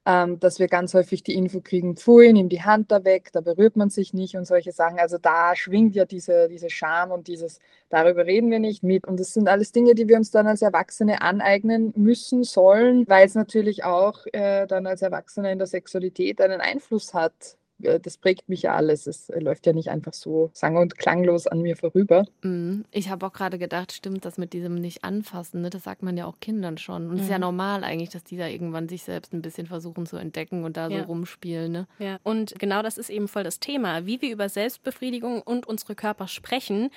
ähm, 0.07 0.39
dass 0.39 0.61
wir 0.61 0.69
ganz 0.69 0.95
häufig 0.95 1.25
die 1.25 1.35
Info 1.35 1.61
kriegen, 1.61 1.97
pfui, 1.97 2.33
nimm 2.33 2.49
die 2.49 2.63
Hand 2.63 2.93
da 2.93 3.05
weg, 3.05 3.31
da 3.33 3.41
berührt 3.41 3.77
man 3.77 3.91
sich 3.91 4.15
nicht 4.15 4.37
und 4.37 4.47
solche 4.47 4.71
Sachen. 4.71 5.01
Also 5.01 5.19
da 5.19 5.57
schwingt 5.57 5.97
ja 5.97 6.05
diese, 6.05 6.49
diese 6.49 6.71
Scham 6.71 7.11
und 7.11 7.27
dieses, 7.27 7.59
darüber 7.89 8.25
reden 8.25 8.51
wir 8.51 8.61
nicht 8.61 8.85
mit. 8.85 9.07
Und 9.07 9.19
das 9.19 9.33
sind 9.35 9.49
alles 9.49 9.73
Dinge, 9.73 9.95
die 9.97 10.09
wir 10.09 10.17
uns 10.17 10.31
dann 10.31 10.47
als 10.47 10.63
Erwachsene 10.63 11.23
aneignen 11.23 11.93
müssen, 11.97 12.45
sollen, 12.45 13.09
weil 13.09 13.27
es 13.27 13.35
natürlich 13.35 13.83
auch 13.83 14.27
äh, 14.33 14.67
dann 14.69 14.87
als 14.87 15.03
Erwachsene 15.03 15.51
in 15.51 15.59
der 15.59 15.67
Sexualität 15.67 16.41
einen 16.41 16.61
Einfluss 16.61 17.13
hat 17.13 17.57
das 17.79 18.17
prägt 18.17 18.49
mich 18.49 18.63
ja 18.63 18.75
alles. 18.75 19.07
Es 19.07 19.29
äh, 19.29 19.39
läuft 19.39 19.67
ja 19.67 19.73
nicht 19.73 19.91
einfach 19.91 20.15
so 20.15 20.51
sang- 20.53 20.77
und 20.77 20.99
klanglos 20.99 21.47
an 21.47 21.61
mir 21.61 21.77
vorüber. 21.77 22.25
Mhm. 22.43 22.85
Ich 22.91 23.11
habe 23.11 23.27
auch 23.27 23.33
gerade 23.33 23.59
gedacht, 23.59 23.93
stimmt 23.93 24.25
das 24.25 24.39
mit 24.39 24.53
diesem 24.53 24.77
nicht 24.77 25.05
anfassen, 25.05 25.61
ne? 25.61 25.71
das 25.71 25.85
sagt 25.85 26.03
man 26.03 26.17
ja 26.17 26.27
auch 26.27 26.41
Kindern 26.41 26.79
schon. 26.79 27.09
Und 27.09 27.15
es 27.15 27.19
mhm. 27.19 27.25
ist 27.25 27.31
ja 27.31 27.39
mhm. 27.39 27.43
normal 27.43 27.85
eigentlich, 27.85 28.11
dass 28.11 28.25
die 28.25 28.37
da 28.37 28.47
irgendwann 28.47 28.89
sich 28.89 29.03
selbst 29.03 29.33
ein 29.33 29.43
bisschen 29.43 29.67
versuchen 29.67 30.07
zu 30.07 30.17
entdecken 30.17 30.65
und 30.65 30.77
da 30.77 30.89
ja. 30.89 31.01
so 31.01 31.05
rumspielen. 31.05 31.73
Ne? 31.73 31.87
Ja, 31.99 32.19
und 32.23 32.59
genau 32.59 32.83
das 32.83 32.99
ist 32.99 33.11
eben 33.11 33.29
voll 33.29 33.45
das 33.45 33.61
Thema, 33.61 34.07
wie 34.07 34.23
wir 34.23 34.33
über 34.33 34.49
Selbstbefriedigung 34.49 35.43
und 35.43 35.67
unsere 35.67 35.95
Körper 35.95 36.29
sprechen 36.29 36.91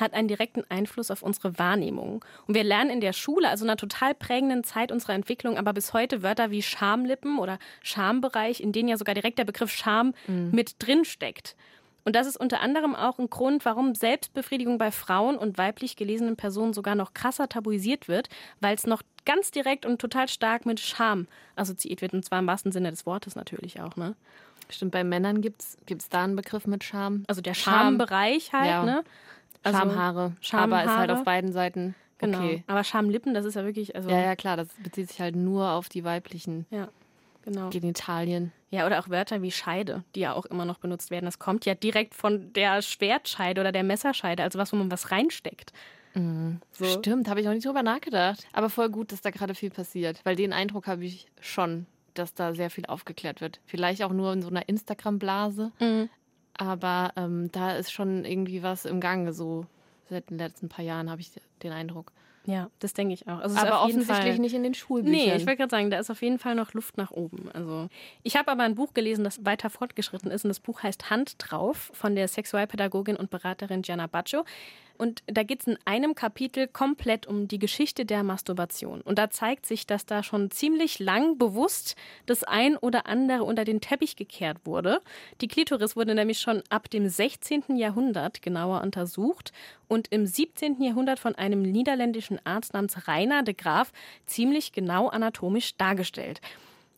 hat 0.00 0.14
einen 0.14 0.28
direkten 0.28 0.64
Einfluss 0.68 1.10
auf 1.10 1.22
unsere 1.22 1.58
Wahrnehmung. 1.58 2.24
Und 2.46 2.54
wir 2.54 2.64
lernen 2.64 2.90
in 2.90 3.00
der 3.00 3.12
Schule, 3.12 3.48
also 3.48 3.64
einer 3.64 3.76
total 3.76 4.14
prägenden 4.14 4.64
Zeit 4.64 4.92
unserer 4.92 5.14
Entwicklung, 5.14 5.56
aber 5.58 5.72
bis 5.72 5.92
heute 5.92 6.22
Wörter 6.22 6.50
wie 6.50 6.62
Schamlippen 6.62 7.38
oder 7.38 7.58
Schambereich, 7.82 8.60
in 8.60 8.72
denen 8.72 8.88
ja 8.88 8.96
sogar 8.96 9.14
direkt 9.14 9.38
der 9.38 9.44
Begriff 9.44 9.70
Scham 9.70 10.14
mhm. 10.26 10.50
mit 10.52 10.76
drin 10.78 11.04
steckt. 11.04 11.56
Und 12.06 12.14
das 12.14 12.28
ist 12.28 12.36
unter 12.36 12.60
anderem 12.60 12.94
auch 12.94 13.18
ein 13.18 13.28
Grund, 13.28 13.64
warum 13.64 13.96
Selbstbefriedigung 13.96 14.78
bei 14.78 14.92
Frauen 14.92 15.36
und 15.36 15.58
weiblich 15.58 15.96
gelesenen 15.96 16.36
Personen 16.36 16.72
sogar 16.72 16.94
noch 16.94 17.14
krasser 17.14 17.48
tabuisiert 17.48 18.06
wird, 18.06 18.28
weil 18.60 18.76
es 18.76 18.86
noch 18.86 19.02
ganz 19.24 19.50
direkt 19.50 19.84
und 19.84 20.00
total 20.00 20.28
stark 20.28 20.66
mit 20.66 20.78
Scham 20.78 21.26
assoziiert 21.56 22.02
wird. 22.02 22.12
Und 22.12 22.24
zwar 22.24 22.38
im 22.38 22.46
wahrsten 22.46 22.70
Sinne 22.70 22.90
des 22.90 23.06
Wortes 23.06 23.34
natürlich 23.34 23.80
auch. 23.80 23.96
Ne? 23.96 24.14
Stimmt, 24.70 24.92
bei 24.92 25.02
Männern 25.02 25.40
gibt 25.40 25.62
es 25.62 26.08
da 26.08 26.22
einen 26.22 26.36
Begriff 26.36 26.68
mit 26.68 26.84
Scham? 26.84 27.24
Also 27.26 27.40
der 27.40 27.54
Schambereich 27.54 28.52
halt, 28.52 28.66
ja. 28.70 28.84
ne? 28.84 29.04
Also 29.66 29.78
Schamhaare. 29.78 30.32
Schamhaare. 30.40 30.82
Aber 30.82 30.84
ist 30.84 30.98
halt 30.98 31.10
auf 31.10 31.24
beiden 31.24 31.52
Seiten. 31.52 31.94
Genau. 32.18 32.38
Okay. 32.38 32.64
Aber 32.66 32.84
Schamlippen, 32.84 33.34
das 33.34 33.44
ist 33.44 33.54
ja 33.54 33.64
wirklich. 33.64 33.94
Also 33.94 34.08
ja, 34.08 34.20
ja, 34.20 34.36
klar, 34.36 34.56
das 34.56 34.68
bezieht 34.82 35.08
sich 35.10 35.20
halt 35.20 35.36
nur 35.36 35.70
auf 35.70 35.88
die 35.88 36.04
weiblichen 36.04 36.66
ja, 36.70 36.88
genau. 37.42 37.70
Genitalien. 37.70 38.52
Ja, 38.70 38.86
oder 38.86 38.98
auch 39.00 39.08
Wörter 39.08 39.42
wie 39.42 39.50
Scheide, 39.50 40.04
die 40.14 40.20
ja 40.20 40.32
auch 40.32 40.46
immer 40.46 40.64
noch 40.64 40.78
benutzt 40.78 41.10
werden. 41.10 41.24
Das 41.24 41.38
kommt 41.38 41.66
ja 41.66 41.74
direkt 41.74 42.14
von 42.14 42.52
der 42.52 42.80
Schwertscheide 42.82 43.60
oder 43.60 43.72
der 43.72 43.84
Messerscheide, 43.84 44.42
also 44.42 44.58
was, 44.58 44.72
wo 44.72 44.76
man 44.76 44.90
was 44.90 45.10
reinsteckt. 45.10 45.72
Mhm. 46.14 46.60
So. 46.72 46.84
Stimmt, 46.84 47.28
habe 47.28 47.40
ich 47.40 47.46
noch 47.46 47.52
nicht 47.52 47.66
drüber 47.66 47.82
nachgedacht. 47.82 48.46
Aber 48.52 48.70
voll 48.70 48.88
gut, 48.88 49.12
dass 49.12 49.20
da 49.20 49.30
gerade 49.30 49.54
viel 49.54 49.70
passiert, 49.70 50.20
weil 50.24 50.36
den 50.36 50.52
Eindruck 50.52 50.86
habe 50.86 51.04
ich 51.04 51.26
schon, 51.40 51.86
dass 52.14 52.34
da 52.34 52.54
sehr 52.54 52.70
viel 52.70 52.86
aufgeklärt 52.86 53.40
wird. 53.40 53.60
Vielleicht 53.66 54.02
auch 54.02 54.12
nur 54.12 54.32
in 54.32 54.42
so 54.42 54.48
einer 54.48 54.68
Instagram-Blase, 54.68 55.72
mhm. 55.78 56.08
Aber 56.58 57.12
ähm, 57.16 57.50
da 57.52 57.76
ist 57.76 57.92
schon 57.92 58.24
irgendwie 58.24 58.62
was 58.62 58.84
im 58.84 59.00
Gange, 59.00 59.32
so 59.32 59.66
seit 60.08 60.30
den 60.30 60.38
letzten 60.38 60.68
paar 60.68 60.84
Jahren 60.84 61.10
habe 61.10 61.20
ich 61.20 61.30
den 61.62 61.72
Eindruck. 61.72 62.12
Ja, 62.46 62.70
das 62.78 62.94
denke 62.94 63.12
ich 63.12 63.26
auch. 63.26 63.40
Also 63.40 63.56
aber 63.56 63.82
offensichtlich 63.82 64.34
Fall, 64.34 64.38
nicht 64.38 64.54
in 64.54 64.62
den 64.62 64.74
Schulbüchern. 64.74 65.12
Nee, 65.12 65.34
ich 65.34 65.46
wollte 65.46 65.56
gerade 65.56 65.70
sagen, 65.70 65.90
da 65.90 65.98
ist 65.98 66.10
auf 66.10 66.22
jeden 66.22 66.38
Fall 66.38 66.54
noch 66.54 66.74
Luft 66.74 66.96
nach 66.96 67.10
oben. 67.10 67.50
Also 67.52 67.88
ich 68.22 68.36
habe 68.36 68.52
aber 68.52 68.62
ein 68.62 68.76
Buch 68.76 68.94
gelesen, 68.94 69.24
das 69.24 69.44
weiter 69.44 69.68
fortgeschritten 69.68 70.30
ist 70.30 70.44
und 70.44 70.48
das 70.48 70.60
Buch 70.60 70.82
heißt 70.82 71.10
Hand 71.10 71.34
drauf 71.38 71.90
von 71.92 72.14
der 72.14 72.28
Sexualpädagogin 72.28 73.16
und 73.16 73.30
Beraterin 73.30 73.82
Gianna 73.82 74.06
Baccio. 74.06 74.44
Und 74.96 75.22
da 75.26 75.42
geht 75.42 75.60
es 75.60 75.66
in 75.66 75.78
einem 75.84 76.14
Kapitel 76.14 76.66
komplett 76.66 77.26
um 77.26 77.48
die 77.48 77.58
Geschichte 77.58 78.04
der 78.04 78.22
Masturbation. 78.22 79.00
Und 79.00 79.18
da 79.18 79.30
zeigt 79.30 79.66
sich, 79.66 79.86
dass 79.86 80.06
da 80.06 80.22
schon 80.22 80.50
ziemlich 80.50 80.98
lang 80.98 81.38
bewusst 81.38 81.96
das 82.26 82.42
ein 82.42 82.76
oder 82.76 83.06
andere 83.06 83.44
unter 83.44 83.64
den 83.64 83.80
Teppich 83.80 84.16
gekehrt 84.16 84.58
wurde. 84.64 85.00
Die 85.40 85.48
Klitoris 85.48 85.96
wurde 85.96 86.14
nämlich 86.14 86.38
schon 86.38 86.62
ab 86.68 86.90
dem 86.90 87.08
16. 87.08 87.76
Jahrhundert 87.76 88.42
genauer 88.42 88.82
untersucht 88.82 89.52
und 89.88 90.08
im 90.08 90.26
17. 90.26 90.82
Jahrhundert 90.82 91.18
von 91.18 91.34
einem 91.34 91.62
niederländischen 91.62 92.38
Arzt 92.44 92.74
namens 92.74 93.06
Rainer 93.06 93.42
de 93.42 93.54
Graaf 93.54 93.92
ziemlich 94.26 94.72
genau 94.72 95.08
anatomisch 95.08 95.76
dargestellt. 95.76 96.40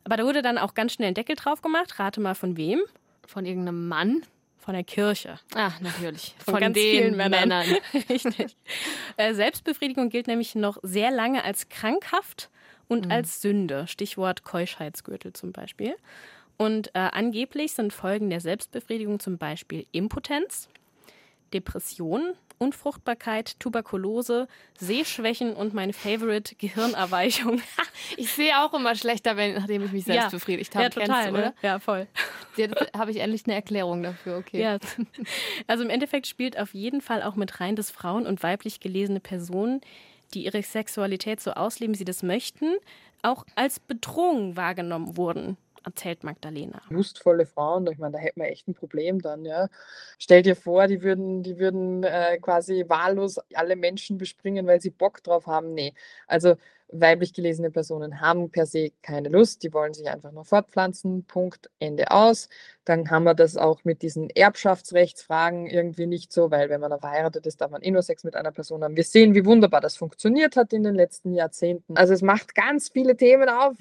Aber 0.05 0.17
da 0.17 0.25
wurde 0.25 0.41
dann 0.41 0.57
auch 0.57 0.75
ganz 0.75 0.95
schnell 0.95 1.09
ein 1.09 1.15
Deckel 1.15 1.37
drauf 1.37 1.61
gemacht. 1.61 1.99
Rate 1.99 2.21
mal 2.21 2.35
von 2.35 2.57
wem? 2.57 2.81
Von 3.27 3.45
irgendeinem 3.45 3.89
Mann. 3.89 4.23
Von 4.59 4.75
der 4.75 4.85
Kirche. 4.85 5.39
Ah, 5.55 5.73
natürlich. 5.81 6.35
Von, 6.45 6.55
Von 6.55 6.61
ganz 6.61 6.79
vielen 6.79 7.17
Männern. 7.17 7.49
Männern. 7.49 7.67
Richtig. 8.11 8.57
Äh, 9.17 9.35
Selbstbefriedigung 9.35 10.11
gilt 10.11 10.27
nämlich 10.27 10.55
noch 10.55 10.79
sehr 10.83 11.11
lange 11.11 11.45
als 11.45 11.69
krankhaft 11.69 12.51
und 12.89 13.07
mhm. 13.07 13.13
als 13.13 13.41
Sünde. 13.41 13.87
Stichwort 13.87 14.45
Keuschheitsgürtel 14.45 15.33
zum 15.33 15.53
Beispiel. 15.53 15.97
Und 16.59 16.89
äh, 16.89 16.99
angeblich 16.99 17.73
sind 17.73 17.93
Folgen 17.93 18.31
der 18.31 18.41
Selbstbefriedigung 18.41 19.21
zum 19.21 19.39
Beispiel 19.39 19.87
Impotenz, 19.93 20.69
Depression, 21.55 22.35
Unfruchtbarkeit, 22.59 23.59
Tuberkulose, 23.61 24.49
Sehschwächen 24.79 25.55
und 25.55 25.75
mein 25.75 25.93
Favorite 25.93 26.57
Gehirnerweichung. 26.57 27.61
ich 28.17 28.33
sehe 28.33 28.59
auch 28.59 28.75
immer 28.75 28.95
schlechter, 28.95 29.37
wenn, 29.37 29.55
nachdem 29.55 29.85
ich 29.85 29.93
mich 29.93 30.05
selbst 30.05 30.25
ja. 30.25 30.31
befriedigt 30.31 30.75
habe. 30.75 30.85
Ja, 30.85 30.91
total, 30.91 31.27
du, 31.27 31.33
ne? 31.39 31.55
Ja, 31.63 31.79
voll. 31.79 32.07
Jetzt 32.57 32.75
habe 32.97 33.11
ich 33.11 33.19
endlich 33.19 33.45
eine 33.47 33.55
Erklärung 33.55 34.03
dafür, 34.03 34.39
okay. 34.39 34.61
Ja. 34.61 34.79
Also 35.67 35.85
im 35.85 35.91
Endeffekt 35.91 36.27
spielt 36.27 36.59
auf 36.59 36.75
jeden 36.75 37.01
Fall 37.01 37.23
auch 37.23 37.37
mit 37.37 37.61
rein, 37.61 37.77
dass 37.77 37.91
Frauen 37.91 38.27
und 38.27 38.43
weiblich 38.43 38.81
gelesene 38.81 39.21
Personen, 39.21 39.81
die 40.35 40.45
ihre 40.45 40.63
Sexualität 40.63 41.41
so 41.41 41.53
ausleben, 41.53 41.95
wie 41.95 41.99
sie 41.99 42.05
das 42.05 42.23
möchten, 42.23 42.77
auch 43.23 43.45
als 43.55 43.81
Bedrohung 43.81 44.57
wahrgenommen 44.57 45.17
wurden 45.17 45.57
erzählt 45.85 46.25
Magdalena. 46.25 46.83
Lustvolle 46.91 47.47
Frauen, 47.47 47.87
ich 47.87 47.99
meine, 47.99 48.13
da 48.13 48.19
hätten 48.19 48.41
wir 48.41 48.49
echt 48.49 48.69
ein 48.69 48.75
Problem 48.75 49.21
dann, 49.21 49.45
ja. 49.45 49.69
Stell 50.19 50.43
dir 50.43 50.57
vor, 50.57 50.87
die 50.87 51.03
würden, 51.03 51.43
die 51.43 51.59
würden 51.59 52.05
äh, 52.05 52.39
quasi 52.39 52.85
wahllos 52.89 53.39
alle 53.55 53.77
Menschen 53.77 54.19
bespringen, 54.19 54.67
weil 54.67 54.81
sie 54.81 54.91
Bock 54.91 55.23
drauf 55.23 55.47
haben. 55.47 55.75
Nee. 55.75 55.95
Also 56.27 56.57
weiblich 56.91 57.35
gelesene 57.35 57.71
Personen 57.71 58.21
haben 58.21 58.51
per 58.51 58.67
se 58.67 58.93
keine 59.03 59.29
Lust, 59.29 59.63
die 59.63 59.73
wollen 59.73 59.95
sich 59.95 60.09
einfach 60.09 60.33
nur 60.33 60.45
fortpflanzen, 60.45 61.25
Punkt, 61.25 61.71
Ende 61.79 62.11
aus. 62.11 62.49
Dann 62.85 63.11
haben 63.11 63.25
wir 63.25 63.35
das 63.35 63.57
auch 63.57 63.85
mit 63.85 64.03
diesen 64.03 64.31
Erbschaftsrechtsfragen 64.31 65.67
irgendwie 65.67 66.07
nicht 66.07 66.33
so, 66.33 66.51
weil 66.51 66.71
wenn 66.71 66.81
man 66.81 66.91
dann 66.91 67.01
verheiratet 67.01 67.47
ist, 67.47 67.61
darf 67.61 67.71
man 67.71 67.83
eh 67.83 67.91
nur 67.91 68.03
Sex 68.03 68.25
mit 68.25 68.37
einer 68.37 68.53
Person 68.53 68.83
haben. 68.83 68.97
Wir 68.97 69.05
sehen, 69.05 69.35
wie 69.35 69.45
wunderbar 69.45 69.81
das 69.81 69.97
funktioniert 69.97 70.57
hat 70.57 70.73
in 70.73 70.83
den 70.83 70.95
letzten 70.95 71.35
Jahrzehnten. 71.35 71.97
Also 71.97 72.15
es 72.15 72.23
macht 72.23 72.55
ganz 72.55 72.89
viele 72.89 73.17
Themen 73.17 73.49
auf, 73.49 73.77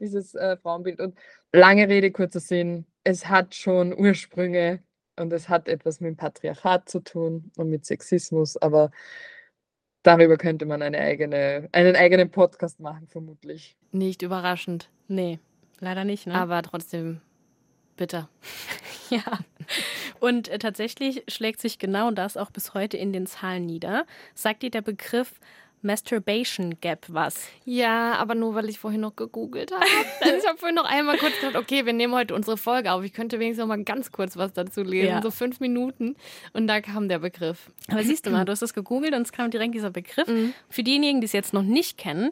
dieses 0.00 0.34
äh, 0.34 0.56
Frauenbild. 0.56 1.00
Und 1.00 1.16
lange 1.52 1.88
Rede, 1.88 2.10
kurzer 2.10 2.40
Sinn, 2.40 2.86
es 3.04 3.28
hat 3.28 3.54
schon 3.54 3.98
Ursprünge 3.98 4.82
und 5.16 5.32
es 5.32 5.48
hat 5.48 5.68
etwas 5.68 6.00
mit 6.00 6.10
dem 6.10 6.16
Patriarchat 6.16 6.88
zu 6.88 7.00
tun 7.00 7.50
und 7.56 7.70
mit 7.70 7.84
Sexismus, 7.84 8.56
aber 8.56 8.90
darüber 10.02 10.36
könnte 10.36 10.66
man 10.66 10.82
eine 10.82 10.98
eigene, 10.98 11.68
einen 11.72 11.96
eigenen 11.96 12.30
Podcast 12.30 12.80
machen, 12.80 13.08
vermutlich. 13.08 13.76
Nicht 13.92 14.22
überraschend. 14.22 14.90
Nee, 15.08 15.38
leider 15.80 16.04
nicht. 16.04 16.26
Ne? 16.26 16.34
Aber 16.34 16.62
trotzdem 16.62 17.20
bitter. 17.96 18.28
ja. 19.10 19.38
Und 20.20 20.48
äh, 20.48 20.58
tatsächlich 20.58 21.24
schlägt 21.28 21.60
sich 21.60 21.78
genau 21.78 22.10
das 22.10 22.36
auch 22.36 22.50
bis 22.50 22.74
heute 22.74 22.96
in 22.96 23.12
den 23.12 23.26
Zahlen 23.26 23.66
nieder. 23.66 24.06
Sagt 24.34 24.62
dir 24.62 24.70
der 24.70 24.82
Begriff 24.82 25.40
Masturbation 25.82 26.78
Gap 26.80 27.06
was. 27.08 27.48
Ja, 27.64 28.14
aber 28.14 28.34
nur 28.34 28.54
weil 28.54 28.68
ich 28.68 28.78
vorhin 28.78 29.00
noch 29.00 29.16
gegoogelt 29.16 29.72
habe. 29.72 29.84
Also 30.20 30.36
ich 30.36 30.46
habe 30.46 30.58
vorhin 30.58 30.74
noch 30.74 30.84
einmal 30.84 31.16
kurz 31.16 31.38
gedacht, 31.40 31.56
okay, 31.56 31.86
wir 31.86 31.92
nehmen 31.92 32.14
heute 32.14 32.34
unsere 32.34 32.56
Folge 32.56 32.92
auf. 32.92 33.04
Ich 33.04 33.12
könnte 33.12 33.38
wenigstens 33.38 33.62
noch 33.62 33.68
mal 33.68 33.82
ganz 33.84 34.10
kurz 34.12 34.36
was 34.36 34.52
dazu 34.52 34.82
lesen, 34.82 35.08
ja. 35.08 35.22
so 35.22 35.30
fünf 35.30 35.60
Minuten. 35.60 36.16
Und 36.52 36.66
da 36.66 36.80
kam 36.80 37.08
der 37.08 37.20
Begriff. 37.20 37.70
Aber 37.88 38.02
siehst 38.02 38.26
du 38.26 38.30
mal, 38.30 38.44
du 38.46 38.52
hast 38.52 38.62
das 38.62 38.74
gegoogelt 38.74 39.14
und 39.14 39.22
es 39.22 39.32
kam 39.32 39.50
direkt 39.50 39.74
dieser 39.74 39.90
Begriff. 39.90 40.28
Mhm. 40.28 40.54
Für 40.68 40.82
diejenigen, 40.82 41.20
die 41.20 41.26
es 41.26 41.32
jetzt 41.32 41.52
noch 41.52 41.62
nicht 41.62 41.98
kennen, 41.98 42.30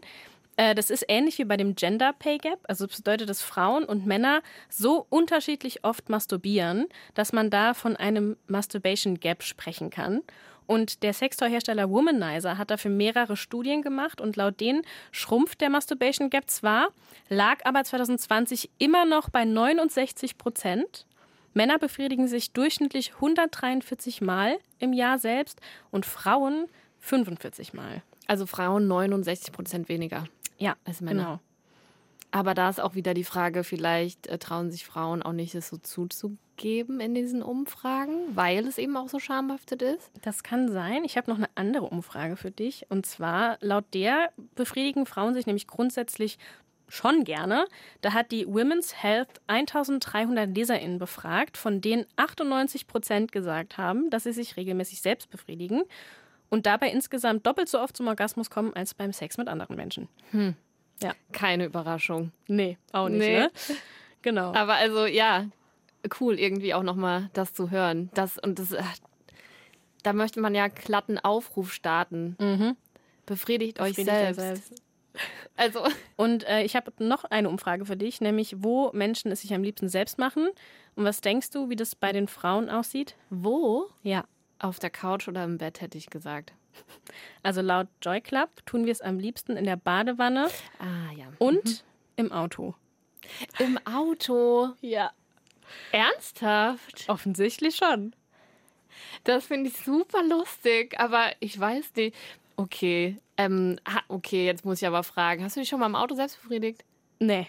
äh, 0.56 0.74
das 0.74 0.90
ist 0.90 1.04
ähnlich 1.08 1.38
wie 1.38 1.44
bei 1.44 1.56
dem 1.56 1.74
Gender 1.74 2.12
Pay 2.12 2.38
Gap. 2.38 2.60
Also 2.64 2.86
das 2.86 2.96
bedeutet, 2.96 3.28
dass 3.28 3.42
Frauen 3.42 3.84
und 3.84 4.06
Männer 4.06 4.42
so 4.68 5.06
unterschiedlich 5.08 5.84
oft 5.84 6.08
masturbieren, 6.08 6.86
dass 7.14 7.32
man 7.32 7.50
da 7.50 7.74
von 7.74 7.96
einem 7.96 8.36
Masturbation 8.48 9.20
Gap 9.20 9.42
sprechen 9.42 9.90
kann. 9.90 10.22
Und 10.66 11.02
der 11.02 11.12
Sextoy-Hersteller 11.12 11.88
Womanizer 11.90 12.58
hat 12.58 12.70
dafür 12.70 12.90
mehrere 12.90 13.36
Studien 13.36 13.82
gemacht 13.82 14.20
und 14.20 14.36
laut 14.36 14.60
denen 14.60 14.82
schrumpft 15.12 15.60
der 15.60 15.70
Masturbation 15.70 16.30
Gap 16.30 16.50
zwar, 16.50 16.88
lag 17.28 17.64
aber 17.64 17.84
2020 17.84 18.70
immer 18.78 19.04
noch 19.04 19.30
bei 19.30 19.44
69 19.44 20.38
Prozent. 20.38 21.06
Männer 21.54 21.78
befriedigen 21.78 22.28
sich 22.28 22.52
durchschnittlich 22.52 23.14
143 23.14 24.20
Mal 24.20 24.58
im 24.78 24.92
Jahr 24.92 25.18
selbst 25.18 25.60
und 25.90 26.04
Frauen 26.04 26.66
45 27.00 27.72
Mal. 27.72 28.02
Also 28.26 28.46
Frauen 28.46 28.86
69 28.88 29.52
Prozent 29.52 29.88
weniger. 29.88 30.24
Ja, 30.58 30.76
als 30.84 31.00
Männer. 31.00 31.22
Genau. 31.22 31.40
Aber 32.30 32.54
da 32.54 32.68
ist 32.68 32.80
auch 32.80 32.94
wieder 32.94 33.14
die 33.14 33.24
Frage, 33.24 33.64
vielleicht 33.64 34.26
äh, 34.26 34.38
trauen 34.38 34.70
sich 34.70 34.84
Frauen 34.84 35.22
auch 35.22 35.32
nicht, 35.32 35.54
es 35.54 35.68
so 35.68 35.78
zuzugeben 35.78 37.00
in 37.00 37.14
diesen 37.14 37.42
Umfragen, 37.42 38.34
weil 38.34 38.66
es 38.66 38.78
eben 38.78 38.96
auch 38.96 39.08
so 39.08 39.18
schamhaftet 39.18 39.82
ist? 39.82 40.10
Das 40.22 40.42
kann 40.42 40.70
sein. 40.70 41.04
Ich 41.04 41.16
habe 41.16 41.30
noch 41.30 41.38
eine 41.38 41.48
andere 41.54 41.86
Umfrage 41.86 42.36
für 42.36 42.50
dich. 42.50 42.86
Und 42.88 43.06
zwar, 43.06 43.58
laut 43.60 43.84
der 43.94 44.32
befriedigen 44.54 45.06
Frauen 45.06 45.34
sich 45.34 45.46
nämlich 45.46 45.66
grundsätzlich 45.66 46.38
schon 46.88 47.24
gerne. 47.24 47.66
Da 48.00 48.12
hat 48.12 48.32
die 48.32 48.46
Women's 48.46 49.02
Health 49.02 49.40
1300 49.48 50.54
LeserInnen 50.56 50.98
befragt, 50.98 51.56
von 51.56 51.80
denen 51.80 52.06
98 52.16 52.86
Prozent 52.86 53.32
gesagt 53.32 53.78
haben, 53.78 54.10
dass 54.10 54.24
sie 54.24 54.32
sich 54.32 54.56
regelmäßig 54.56 55.00
selbst 55.00 55.30
befriedigen 55.30 55.82
und 56.48 56.66
dabei 56.66 56.90
insgesamt 56.90 57.46
doppelt 57.46 57.68
so 57.68 57.80
oft 57.80 57.96
zum 57.96 58.06
Orgasmus 58.06 58.50
kommen 58.50 58.72
als 58.74 58.94
beim 58.94 59.12
Sex 59.12 59.36
mit 59.36 59.48
anderen 59.48 59.76
Menschen. 59.76 60.08
Hm. 60.30 60.54
Ja. 61.02 61.12
Keine 61.32 61.66
Überraschung. 61.66 62.32
Nee, 62.48 62.78
auch 62.92 63.08
nicht, 63.08 63.18
nee. 63.18 63.38
ne? 63.40 63.50
Genau. 64.22 64.52
Aber 64.54 64.74
also, 64.74 65.06
ja, 65.06 65.46
cool, 66.20 66.38
irgendwie 66.38 66.74
auch 66.74 66.82
nochmal 66.82 67.30
das 67.32 67.52
zu 67.52 67.70
hören. 67.70 68.10
Das, 68.14 68.38
und 68.38 68.58
das, 68.58 68.72
äh, 68.72 68.82
da 70.02 70.12
möchte 70.12 70.40
man 70.40 70.54
ja 70.54 70.68
glatten 70.68 71.18
Aufruf 71.18 71.72
starten. 71.72 72.36
Mhm. 72.40 72.76
Befriedigt, 73.26 73.78
Befriedigt 73.78 73.98
euch 73.98 74.04
selbst. 74.04 74.40
selbst. 74.40 74.82
Also. 75.56 75.80
Und 76.16 76.46
äh, 76.46 76.62
ich 76.62 76.76
habe 76.76 76.92
noch 76.98 77.24
eine 77.24 77.48
Umfrage 77.48 77.86
für 77.86 77.96
dich, 77.96 78.20
nämlich 78.20 78.56
wo 78.58 78.90
Menschen 78.92 79.32
es 79.32 79.40
sich 79.40 79.54
am 79.54 79.62
liebsten 79.62 79.88
selbst 79.88 80.18
machen. 80.18 80.48
Und 80.94 81.04
was 81.04 81.20
denkst 81.20 81.50
du, 81.50 81.68
wie 81.68 81.76
das 81.76 81.94
bei 81.94 82.12
den 82.12 82.28
Frauen 82.28 82.68
aussieht? 82.70 83.16
Wo? 83.30 83.86
Ja. 84.02 84.24
Auf 84.58 84.78
der 84.78 84.90
Couch 84.90 85.28
oder 85.28 85.44
im 85.44 85.58
Bett, 85.58 85.80
hätte 85.80 85.98
ich 85.98 86.08
gesagt. 86.08 86.52
Also 87.42 87.60
laut 87.60 87.86
Joy 88.02 88.20
Club 88.20 88.50
tun 88.66 88.86
wir 88.86 88.92
es 88.92 89.00
am 89.00 89.18
liebsten 89.18 89.56
in 89.56 89.64
der 89.64 89.76
Badewanne 89.76 90.48
ah, 90.80 91.12
ja. 91.16 91.26
und 91.38 91.64
mhm. 91.64 91.78
im 92.16 92.32
Auto. 92.32 92.74
Im 93.58 93.78
Auto? 93.86 94.70
Ja. 94.80 95.12
Ernsthaft? 95.92 97.04
Offensichtlich 97.08 97.76
schon. 97.76 98.14
Das 99.24 99.46
finde 99.46 99.70
ich 99.70 99.76
super 99.76 100.22
lustig, 100.22 100.98
aber 100.98 101.30
ich 101.40 101.58
weiß 101.58 101.92
nicht. 101.96 102.16
Okay, 102.56 103.18
ähm, 103.36 103.78
okay, 104.08 104.46
jetzt 104.46 104.64
muss 104.64 104.80
ich 104.80 104.86
aber 104.86 105.02
fragen. 105.02 105.44
Hast 105.44 105.56
du 105.56 105.60
dich 105.60 105.68
schon 105.68 105.80
mal 105.80 105.86
im 105.86 105.94
Auto 105.94 106.14
selbst 106.14 106.40
befriedigt? 106.40 106.84
Nee. 107.18 107.48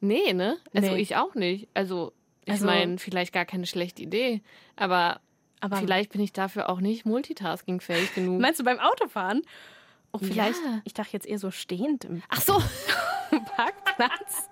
Nee, 0.00 0.32
ne? 0.32 0.58
Also 0.74 0.92
nee. 0.92 1.00
ich 1.00 1.16
auch 1.16 1.34
nicht. 1.34 1.68
Also, 1.74 2.12
ich 2.44 2.52
also, 2.52 2.66
meine, 2.66 2.98
vielleicht 2.98 3.32
gar 3.32 3.46
keine 3.46 3.66
schlechte 3.66 4.02
Idee. 4.02 4.42
Aber 4.76 5.20
aber 5.60 5.76
vielleicht 5.78 6.12
bin 6.12 6.20
ich 6.20 6.32
dafür 6.32 6.68
auch 6.68 6.80
nicht 6.80 7.06
multitaskingfähig 7.06 8.14
genug. 8.14 8.40
Meinst 8.40 8.60
du 8.60 8.64
beim 8.64 8.78
Autofahren? 8.78 9.42
Oh, 10.12 10.18
vielleicht. 10.18 10.60
Ja. 10.64 10.80
Ich 10.84 10.94
dachte 10.94 11.12
jetzt 11.12 11.26
eher 11.26 11.38
so 11.38 11.50
stehend 11.50 12.04
im 12.04 12.22
Ach 12.28 12.40
so. 12.40 12.62
Parkplatz. 13.56 14.48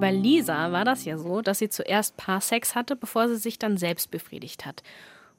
Bei 0.00 0.10
Lisa 0.10 0.72
war 0.72 0.84
das 0.84 1.04
ja 1.04 1.16
so, 1.16 1.42
dass 1.42 1.60
sie 1.60 1.68
zuerst 1.68 2.16
Paarsex 2.16 2.74
hatte, 2.74 2.96
bevor 2.96 3.28
sie 3.28 3.36
sich 3.36 3.58
dann 3.58 3.76
selbst 3.76 4.10
befriedigt 4.10 4.66
hat. 4.66 4.82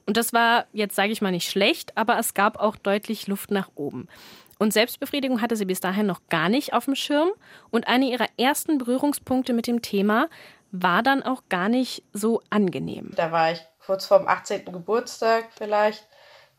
Und 0.05 0.17
das 0.17 0.33
war 0.33 0.67
jetzt, 0.73 0.95
sage 0.95 1.11
ich 1.11 1.21
mal, 1.21 1.31
nicht 1.31 1.49
schlecht, 1.49 1.97
aber 1.97 2.17
es 2.17 2.33
gab 2.33 2.57
auch 2.57 2.75
deutlich 2.75 3.27
Luft 3.27 3.51
nach 3.51 3.69
oben. 3.75 4.07
Und 4.59 4.73
Selbstbefriedigung 4.73 5.41
hatte 5.41 5.55
sie 5.55 5.65
bis 5.65 5.79
dahin 5.79 6.05
noch 6.05 6.21
gar 6.29 6.49
nicht 6.49 6.73
auf 6.73 6.85
dem 6.85 6.95
Schirm. 6.95 7.31
Und 7.69 7.87
eine 7.87 8.05
ihrer 8.05 8.27
ersten 8.37 8.77
Berührungspunkte 8.77 9.53
mit 9.53 9.67
dem 9.67 9.81
Thema 9.81 10.27
war 10.71 11.03
dann 11.03 11.23
auch 11.23 11.43
gar 11.49 11.69
nicht 11.69 12.03
so 12.13 12.41
angenehm. 12.49 13.11
Da 13.15 13.31
war 13.31 13.51
ich 13.51 13.65
kurz 13.85 14.05
vorm 14.05 14.27
18. 14.27 14.65
Geburtstag 14.65 15.45
vielleicht. 15.55 16.07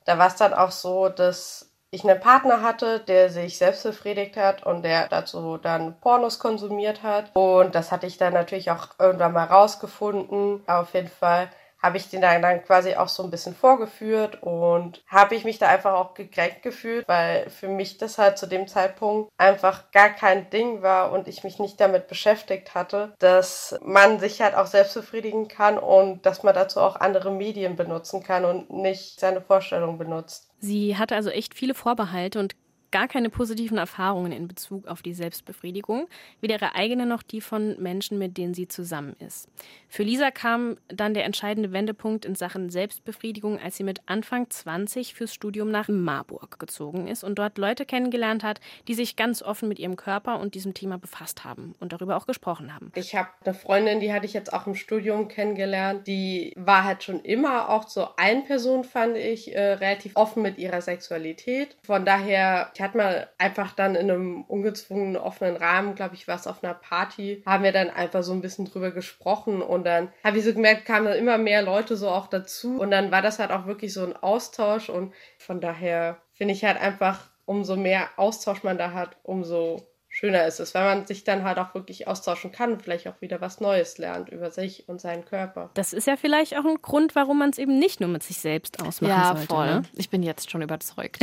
Da 0.05 0.19
war 0.19 0.29
es 0.29 0.37
dann 0.37 0.55
auch 0.55 0.71
so, 0.71 1.09
dass 1.09 1.71
ich 1.91 2.05
einen 2.05 2.21
Partner 2.21 2.63
hatte, 2.63 3.01
der 3.01 3.31
sich 3.31 3.57
selbst 3.57 3.85
befriedigt 3.85 4.37
hat 4.37 4.65
und 4.67 4.83
der 4.83 5.09
dazu 5.09 5.59
dann 5.59 5.99
Pornos 6.01 6.39
konsumiert 6.39 7.03
hat. 7.03 7.31
Und 7.35 7.75
das 7.75 7.93
hatte 7.93 8.07
ich 8.07 8.19
dann 8.19 8.35
natürlich 8.35 8.71
auch 8.71 8.89
irgendwann 8.99 9.33
mal 9.33 9.45
rausgefunden. 9.45 10.63
Auf 10.67 10.95
jeden 10.95 11.09
Fall 11.09 11.51
habe 11.85 11.99
ich 11.99 12.09
den 12.09 12.23
dann, 12.23 12.65
quasi 12.65 12.95
auch 12.95 13.09
so 13.09 13.23
ein 13.23 13.31
bisschen 13.31 13.55
vorgeführt 13.55 14.43
und 14.43 15.03
habe 15.07 15.35
ich 15.35 15.45
mich 15.45 15.59
da 15.59 15.69
einfach 15.69 15.93
auch 15.93 16.15
gekränkt 16.15 16.63
gefühlt, 16.63 17.07
weil 17.07 17.51
für 17.51 17.69
mich 17.69 17.99
das 17.99 18.17
halt 18.17 18.39
zu 18.39 18.47
dem 18.47 18.67
Zeitpunkt 18.67 19.31
einfach 19.37 19.91
gar 19.93 20.09
kein 20.09 20.49
Ding 20.49 20.81
war 20.81 21.13
und 21.13 21.29
ich 21.29 21.45
mich 21.45 21.59
nicht 21.59 21.79
damit 21.79 22.09
beschäftigt 22.09 22.75
hatte, 22.75 23.13
dass 23.19 23.79
man 23.83 24.19
sich 24.19 24.41
halt 24.41 24.55
auch 24.55 24.67
selbst 24.67 24.95
befriedigen 24.95 25.47
kann 25.49 25.77
und 25.77 26.25
dass 26.25 26.43
man 26.43 26.55
dazu 26.55 26.81
auch 26.81 26.97
andere 26.97 27.31
Medien 27.31 27.77
benutzen 27.77 28.23
kann 28.23 28.47
und 28.47 28.71
nicht 28.71 29.21
seine 29.21 29.43
Vorstellung 29.43 29.99
benutzt. 29.99 30.49
Sie 30.61 30.97
hatte 30.97 31.15
also 31.15 31.29
echt 31.29 31.55
viele 31.55 31.75
Vorbehalte 31.75 32.39
und 32.39 32.57
gar 32.95 33.09
keine 33.09 33.29
positiven 33.29 33.77
Erfahrungen 33.77 34.31
in 34.31 34.47
Bezug 34.47 34.87
auf 34.87 35.03
die 35.03 35.15
Selbstbefriedigung, 35.15 36.07
weder 36.41 36.55
ihre 36.55 36.77
eigene 36.77 37.07
noch 37.07 37.25
die 37.25 37.41
von 37.41 37.75
Menschen, 37.83 38.21
mit 38.21 38.39
denen 38.39 38.55
sie 38.55 38.69
zusammen 38.69 39.17
ist. 39.19 39.49
Für 39.89 40.05
Lisa 40.05 40.31
kam 40.31 40.77
dann 40.87 41.13
der 41.13 41.25
entscheidende 41.25 41.73
Wendepunkt 41.73 42.25
in 42.25 42.37
Sachen 42.37 42.71
Selbstbefriedigung, 42.71 43.59
als 43.59 43.77
sie 43.77 43.83
mit 43.83 44.03
Anfang 44.07 44.49
20 44.49 45.13
fürs 45.15 45.35
Studium 45.35 45.73
nach 45.73 45.89
Marburg 45.89 46.61
gezogen 46.61 47.09
ist 47.09 47.25
und 47.25 47.37
dort 47.37 47.59
Leute 47.59 47.85
kennengelernt 47.85 48.45
hat, 48.45 48.61
die 48.87 48.95
sich 48.95 49.17
ganz 49.17 49.43
offen 49.43 49.69
mit 49.69 49.81
ihrem 49.81 49.97
Körper 49.97 50.39
und 50.39 50.55
diesem 50.55 50.73
Thema 50.73 50.97
befasst 50.97 51.43
haben 51.43 51.75
und 51.81 51.93
darüber 51.93 52.17
auch 52.17 52.27
gesprochen 52.27 52.73
haben. 52.73 52.93
Ich 52.95 53.17
habe 53.17 53.31
eine 53.45 53.55
Freundin, 53.55 53.99
die 53.99 54.13
hatte 54.13 54.27
ich 54.27 54.35
jetzt 54.35 54.53
auch 54.53 54.69
im 54.69 54.77
Studium 54.77 55.27
kennengelernt, 55.27 56.07
die 56.07 56.53
war 56.55 56.85
halt 56.85 57.03
schon 57.03 57.21
immer 57.23 57.71
auch 57.71 57.89
so 57.89 58.07
ein 58.17 58.45
Person, 58.45 58.85
fand 58.85 59.17
ich, 59.17 59.53
äh, 59.53 59.73
relativ 59.73 60.13
offen 60.15 60.43
mit 60.43 60.59
ihrer 60.59 60.81
Sexualität. 60.81 61.77
Von 61.83 62.05
daher, 62.05 62.71
ich 62.73 62.81
hat 62.85 62.95
mal 62.95 63.29
einfach 63.39 63.73
dann 63.73 63.95
in 63.95 64.11
einem 64.11 64.43
ungezwungenen, 64.43 65.17
offenen 65.17 65.57
Rahmen, 65.57 65.95
glaube 65.95 66.15
ich, 66.15 66.29
was 66.29 66.47
auf 66.47 66.63
einer 66.63 66.75
Party, 66.75 67.43
haben 67.47 67.65
wir 67.65 67.73
dann 67.73 67.91
einfach 67.91 68.23
so 68.23 68.33
ein 68.33 68.43
bisschen 68.43 68.67
drüber 68.67 68.91
gesprochen 68.91 69.63
und 69.63 69.85
dann 69.85 70.13
habe 70.23 70.39
ich 70.39 70.45
so 70.45 70.53
gemerkt, 70.53 70.85
kamen 70.85 71.13
immer 71.15 71.39
mehr 71.39 71.63
Leute 71.63 71.97
so 71.97 72.09
auch 72.09 72.29
dazu 72.29 72.79
und 72.81 72.91
dann 72.91 73.11
war 73.11 73.23
das 73.23 73.39
halt 73.39 73.51
auch 73.51 73.67
wirklich 73.67 73.93
so 73.93 74.05
ein 74.05 74.17
Austausch 74.17 74.91
und 74.91 75.13
von 75.39 75.61
daher 75.61 76.19
finde 76.33 76.55
ich 76.55 76.65
halt 76.65 76.81
einfach, 76.81 77.31
umso 77.47 77.77
mehr 77.77 78.09
Austausch 78.17 78.63
man 78.63 78.79
da 78.79 78.93
hat, 78.93 79.17
umso 79.23 79.87
schöner 80.15 80.47
ist 80.47 80.61
es, 80.61 80.75
weil 80.75 80.85
man 80.85 81.07
sich 81.07 81.25
dann 81.25 81.43
halt 81.43 81.59
auch 81.59 81.75
wirklich 81.75 82.07
austauschen 82.07 82.53
kann 82.53 82.79
vielleicht 82.79 83.09
auch 83.09 83.21
wieder 83.21 83.41
was 83.41 83.61
Neues 83.61 83.99
lernt 83.99 84.29
über 84.29 84.53
sich 84.53 84.89
und 84.89 85.01
seinen 85.01 85.25
Körper. 85.25 85.71
Das 85.75 85.93
ist 85.93 86.07
ja 86.07 86.17
vielleicht 86.17 86.57
auch 86.57 86.65
ein 86.65 86.81
Grund, 86.81 87.17
warum 87.17 87.41
man 87.41 87.51
es 87.51 87.59
eben 87.59 87.81
nicht 87.81 88.01
nur 88.01 88.09
mit 88.09 88.23
sich 88.23 88.39
selbst 88.39 88.81
ausmachen 88.81 89.11
ja, 89.11 89.33
sollte. 89.35 89.47
voll. 89.49 89.67
Ne? 89.67 89.83
Ich 89.97 90.11
bin 90.11 90.23
jetzt 90.23 90.53
schon 90.53 90.63
überzeugt. 90.63 91.19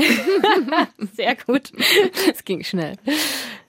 Sehr 1.16 1.36
gut. 1.36 1.72
es 2.34 2.44
ging 2.44 2.66
schnell. 2.66 2.98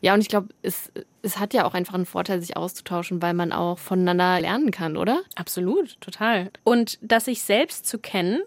Ja, 0.01 0.15
und 0.15 0.21
ich 0.21 0.29
glaube, 0.29 0.49
es, 0.63 0.91
es 1.23 1.39
hat 1.39 1.55
ja 1.55 1.67
auch 1.67 1.75
einfach 1.75 1.95
einen 1.95 2.07
Vorteil, 2.07 2.41
sich 2.41 2.57
auszutauschen, 2.57 3.23
weil 3.23 3.35
man 3.35 3.53
auch 3.53 3.79
voneinander 3.79 4.41
lernen 4.41 4.73
kann, 4.73 4.97
oder? 4.97 5.21
Absolut, 5.37 6.01
total. 6.01 6.51
Und 6.65 6.99
das 7.01 7.27
sich 7.27 7.43
selbst 7.43 7.87
zu 7.87 8.01
kennen, 8.01 8.43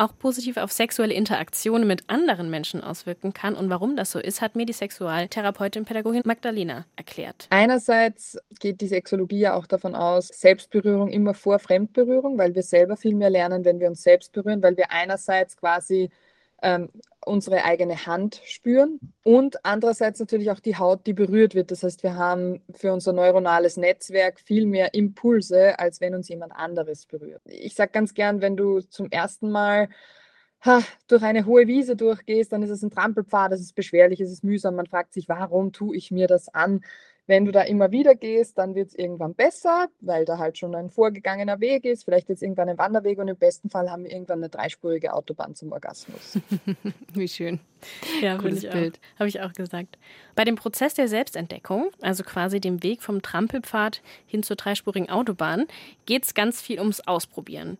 auch 0.00 0.16
positiv 0.18 0.56
auf 0.56 0.72
sexuelle 0.72 1.14
Interaktionen 1.14 1.86
mit 1.86 2.04
anderen 2.08 2.50
Menschen 2.50 2.82
auswirken 2.82 3.32
kann. 3.32 3.54
Und 3.54 3.70
warum 3.70 3.96
das 3.96 4.10
so 4.10 4.18
ist, 4.18 4.40
hat 4.40 4.56
mir 4.56 4.66
die 4.66 4.72
Sexualtherapeutin 4.72 5.84
Pädagogin 5.84 6.22
Magdalena 6.24 6.86
erklärt. 6.96 7.46
Einerseits 7.50 8.38
geht 8.58 8.80
die 8.80 8.88
Sexologie 8.88 9.40
ja 9.40 9.54
auch 9.54 9.66
davon 9.66 9.94
aus, 9.94 10.28
Selbstberührung 10.28 11.08
immer 11.08 11.34
vor 11.34 11.58
Fremdberührung, 11.58 12.38
weil 12.38 12.54
wir 12.54 12.62
selber 12.62 12.96
viel 12.96 13.14
mehr 13.14 13.30
lernen, 13.30 13.64
wenn 13.64 13.78
wir 13.78 13.88
uns 13.88 14.02
selbst 14.02 14.32
berühren, 14.32 14.62
weil 14.62 14.76
wir 14.76 14.90
einerseits 14.90 15.56
quasi 15.56 16.10
ähm, 16.62 16.90
unsere 17.24 17.64
eigene 17.64 18.06
Hand 18.06 18.40
spüren 18.44 18.98
und 19.22 19.64
andererseits 19.64 20.20
natürlich 20.20 20.50
auch 20.50 20.60
die 20.60 20.76
Haut, 20.76 21.06
die 21.06 21.12
berührt 21.12 21.54
wird. 21.54 21.70
Das 21.70 21.82
heißt, 21.82 22.02
wir 22.02 22.16
haben 22.16 22.62
für 22.74 22.92
unser 22.92 23.12
neuronales 23.12 23.76
Netzwerk 23.76 24.40
viel 24.40 24.66
mehr 24.66 24.94
Impulse, 24.94 25.78
als 25.78 26.00
wenn 26.00 26.14
uns 26.14 26.28
jemand 26.28 26.52
anderes 26.52 27.06
berührt. 27.06 27.42
Ich 27.44 27.74
sage 27.74 27.92
ganz 27.92 28.14
gern, 28.14 28.40
wenn 28.40 28.56
du 28.56 28.80
zum 28.80 29.10
ersten 29.10 29.50
Mal 29.50 29.88
ha, 30.62 30.82
durch 31.08 31.22
eine 31.22 31.46
hohe 31.46 31.66
Wiese 31.66 31.96
durchgehst, 31.96 32.52
dann 32.52 32.62
ist 32.62 32.70
es 32.70 32.82
ein 32.82 32.90
Trampelpfad, 32.90 33.52
es 33.52 33.60
ist 33.60 33.74
beschwerlich, 33.74 34.20
es 34.20 34.30
ist 34.30 34.44
mühsam. 34.44 34.76
Man 34.76 34.86
fragt 34.86 35.12
sich, 35.12 35.28
warum 35.28 35.72
tue 35.72 35.96
ich 35.96 36.10
mir 36.10 36.26
das 36.26 36.48
an? 36.48 36.82
Wenn 37.30 37.44
du 37.44 37.52
da 37.52 37.62
immer 37.62 37.92
wieder 37.92 38.16
gehst, 38.16 38.58
dann 38.58 38.74
wird 38.74 38.88
es 38.88 38.94
irgendwann 38.96 39.34
besser, 39.34 39.86
weil 40.00 40.24
da 40.24 40.38
halt 40.38 40.58
schon 40.58 40.74
ein 40.74 40.90
vorgegangener 40.90 41.60
Weg 41.60 41.84
ist. 41.84 42.04
Vielleicht 42.04 42.28
jetzt 42.28 42.42
irgendwann 42.42 42.68
ein 42.68 42.76
Wanderweg 42.76 43.20
und 43.20 43.28
im 43.28 43.36
besten 43.36 43.70
Fall 43.70 43.88
haben 43.88 44.02
wir 44.02 44.10
irgendwann 44.10 44.40
eine 44.40 44.48
dreispurige 44.48 45.14
Autobahn 45.14 45.54
zum 45.54 45.70
Orgasmus. 45.70 46.40
Wie 47.14 47.28
schön. 47.28 47.60
Ja, 48.20 48.36
Cooles 48.36 48.68
Bild. 48.68 48.98
Habe 49.16 49.28
ich 49.28 49.40
auch 49.40 49.52
gesagt. 49.52 49.96
Bei 50.34 50.42
dem 50.42 50.56
Prozess 50.56 50.94
der 50.94 51.06
Selbstentdeckung, 51.06 51.92
also 52.00 52.24
quasi 52.24 52.58
dem 52.58 52.82
Weg 52.82 53.00
vom 53.00 53.22
Trampelpfad 53.22 54.02
hin 54.26 54.42
zur 54.42 54.56
dreispurigen 54.56 55.08
Autobahn, 55.08 55.66
geht 56.06 56.24
es 56.24 56.34
ganz 56.34 56.60
viel 56.60 56.80
ums 56.80 56.98
Ausprobieren. 56.98 57.78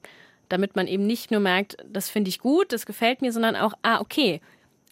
Damit 0.48 0.76
man 0.76 0.86
eben 0.86 1.08
nicht 1.08 1.32
nur 1.32 1.40
merkt, 1.40 1.76
das 1.92 2.08
finde 2.08 2.28
ich 2.28 2.38
gut, 2.38 2.72
das 2.72 2.86
gefällt 2.86 3.20
mir, 3.20 3.32
sondern 3.32 3.56
auch, 3.56 3.72
ah, 3.82 4.00
okay, 4.00 4.40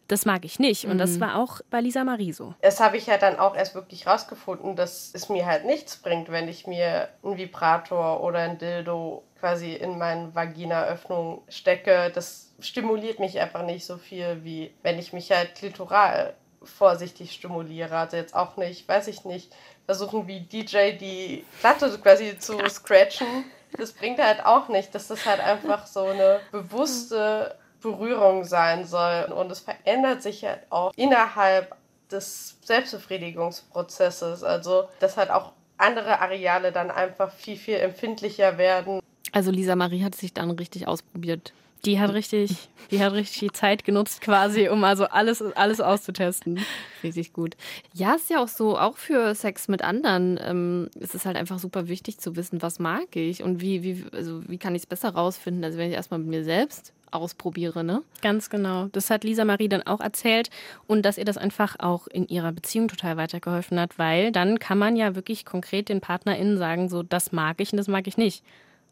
das 0.08 0.24
mag 0.24 0.44
ich 0.44 0.58
nicht. 0.58 0.86
Und 0.86 0.98
das 0.98 1.20
war 1.20 1.36
auch 1.36 1.60
bei 1.70 1.80
Lisa 1.80 2.02
Marie 2.02 2.32
so. 2.32 2.54
Das 2.62 2.80
habe 2.80 2.96
ich 2.96 3.06
ja 3.06 3.18
dann 3.18 3.38
auch 3.38 3.54
erst 3.54 3.74
wirklich 3.74 4.06
rausgefunden, 4.06 4.74
dass 4.74 5.10
es 5.14 5.28
mir 5.28 5.46
halt 5.46 5.66
nichts 5.66 5.96
bringt, 5.96 6.30
wenn 6.30 6.48
ich 6.48 6.66
mir 6.66 7.08
einen 7.22 7.36
Vibrator 7.36 8.22
oder 8.22 8.40
ein 8.40 8.58
Dildo 8.58 9.22
quasi 9.38 9.74
in 9.74 9.98
meine 9.98 10.34
Vaginaöffnung 10.34 11.42
stecke. 11.48 12.10
Das 12.14 12.52
stimuliert 12.58 13.20
mich 13.20 13.38
einfach 13.38 13.62
nicht 13.62 13.84
so 13.84 13.98
viel, 13.98 14.42
wie 14.42 14.72
wenn 14.82 14.98
ich 14.98 15.12
mich 15.12 15.30
halt 15.30 15.54
klitoral 15.54 16.34
vorsichtig 16.62 17.32
stimuliere. 17.32 17.96
Also 17.96 18.16
jetzt 18.16 18.34
auch 18.34 18.56
nicht, 18.56 18.88
weiß 18.88 19.08
ich 19.08 19.24
nicht, 19.24 19.54
versuchen 19.84 20.26
wie 20.26 20.40
DJ 20.40 20.92
die 20.98 21.44
Platte 21.60 21.96
quasi 21.98 22.38
zu 22.38 22.58
scratchen. 22.68 23.44
Das 23.76 23.92
bringt 23.92 24.18
halt 24.18 24.44
auch 24.44 24.68
nicht. 24.68 24.94
Das 24.94 25.10
ist 25.10 25.26
halt 25.26 25.40
einfach 25.40 25.86
so 25.86 26.04
eine 26.04 26.40
bewusste 26.50 27.56
Berührung 27.80 28.44
sein 28.44 28.84
soll. 28.84 29.24
Und 29.34 29.50
es 29.50 29.60
verändert 29.60 30.22
sich 30.22 30.44
halt 30.44 30.60
auch 30.70 30.92
innerhalb 30.96 31.74
des 32.10 32.56
Selbstbefriedigungsprozesses. 32.64 34.42
Also, 34.42 34.88
dass 35.00 35.16
halt 35.16 35.30
auch 35.30 35.52
andere 35.76 36.20
Areale 36.20 36.72
dann 36.72 36.90
einfach 36.90 37.32
viel, 37.32 37.56
viel 37.56 37.76
empfindlicher 37.76 38.58
werden. 38.58 39.00
Also 39.32 39.50
Lisa 39.50 39.76
Marie 39.76 40.02
hat 40.02 40.14
sich 40.14 40.32
dann 40.34 40.50
richtig 40.50 40.88
ausprobiert. 40.88 41.52
Die 41.84 42.00
hat 42.00 42.12
richtig, 42.12 42.68
die 42.90 43.00
hat 43.00 43.12
richtig 43.12 43.38
die 43.38 43.52
Zeit 43.52 43.84
genutzt 43.84 44.20
quasi, 44.20 44.68
um 44.68 44.82
also 44.82 45.04
alles, 45.04 45.40
alles 45.54 45.80
auszutesten. 45.80 46.58
Richtig 47.04 47.32
gut. 47.32 47.56
Ja, 47.94 48.16
ist 48.16 48.30
ja 48.30 48.42
auch 48.42 48.48
so, 48.48 48.76
auch 48.76 48.96
für 48.96 49.32
Sex 49.36 49.68
mit 49.68 49.82
anderen 49.82 50.40
ähm, 50.42 50.90
ist 50.98 51.14
es 51.14 51.24
halt 51.24 51.36
einfach 51.36 51.60
super 51.60 51.86
wichtig 51.86 52.18
zu 52.18 52.34
wissen, 52.34 52.62
was 52.62 52.80
mag 52.80 53.14
ich 53.14 53.44
und 53.44 53.60
wie, 53.60 53.84
wie, 53.84 54.04
also 54.12 54.42
wie 54.48 54.58
kann 54.58 54.74
ich 54.74 54.82
es 54.82 54.86
besser 54.86 55.10
rausfinden. 55.10 55.64
Also 55.64 55.78
wenn 55.78 55.88
ich 55.88 55.94
erstmal 55.94 56.18
mit 56.18 56.28
mir 56.28 56.42
selbst 56.42 56.92
ausprobiere, 57.12 57.84
ne? 57.84 58.02
Ganz 58.22 58.50
genau. 58.50 58.86
Das 58.92 59.10
hat 59.10 59.24
Lisa 59.24 59.44
Marie 59.44 59.68
dann 59.68 59.82
auch 59.82 60.00
erzählt 60.00 60.50
und 60.86 61.02
dass 61.02 61.18
ihr 61.18 61.24
das 61.24 61.36
einfach 61.36 61.76
auch 61.78 62.06
in 62.06 62.26
ihrer 62.28 62.52
Beziehung 62.52 62.88
total 62.88 63.16
weitergeholfen 63.16 63.78
hat, 63.78 63.98
weil 63.98 64.32
dann 64.32 64.58
kann 64.58 64.78
man 64.78 64.96
ja 64.96 65.14
wirklich 65.14 65.44
konkret 65.44 65.88
den 65.88 66.00
PartnerInnen 66.00 66.58
sagen, 66.58 66.88
so 66.88 67.02
das 67.02 67.32
mag 67.32 67.60
ich 67.60 67.72
und 67.72 67.78
das 67.78 67.88
mag 67.88 68.06
ich 68.06 68.16
nicht. 68.16 68.44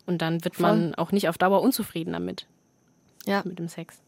Und 0.06 0.22
dann 0.22 0.44
wird 0.44 0.56
Voll. 0.56 0.68
man 0.68 0.94
auch 0.94 1.12
nicht 1.12 1.28
auf 1.28 1.38
Dauer 1.38 1.60
unzufrieden 1.62 2.12
damit. 2.12 2.46
Ja. 3.26 3.42
Mit 3.44 3.58
dem 3.58 3.68
Sex. 3.68 4.00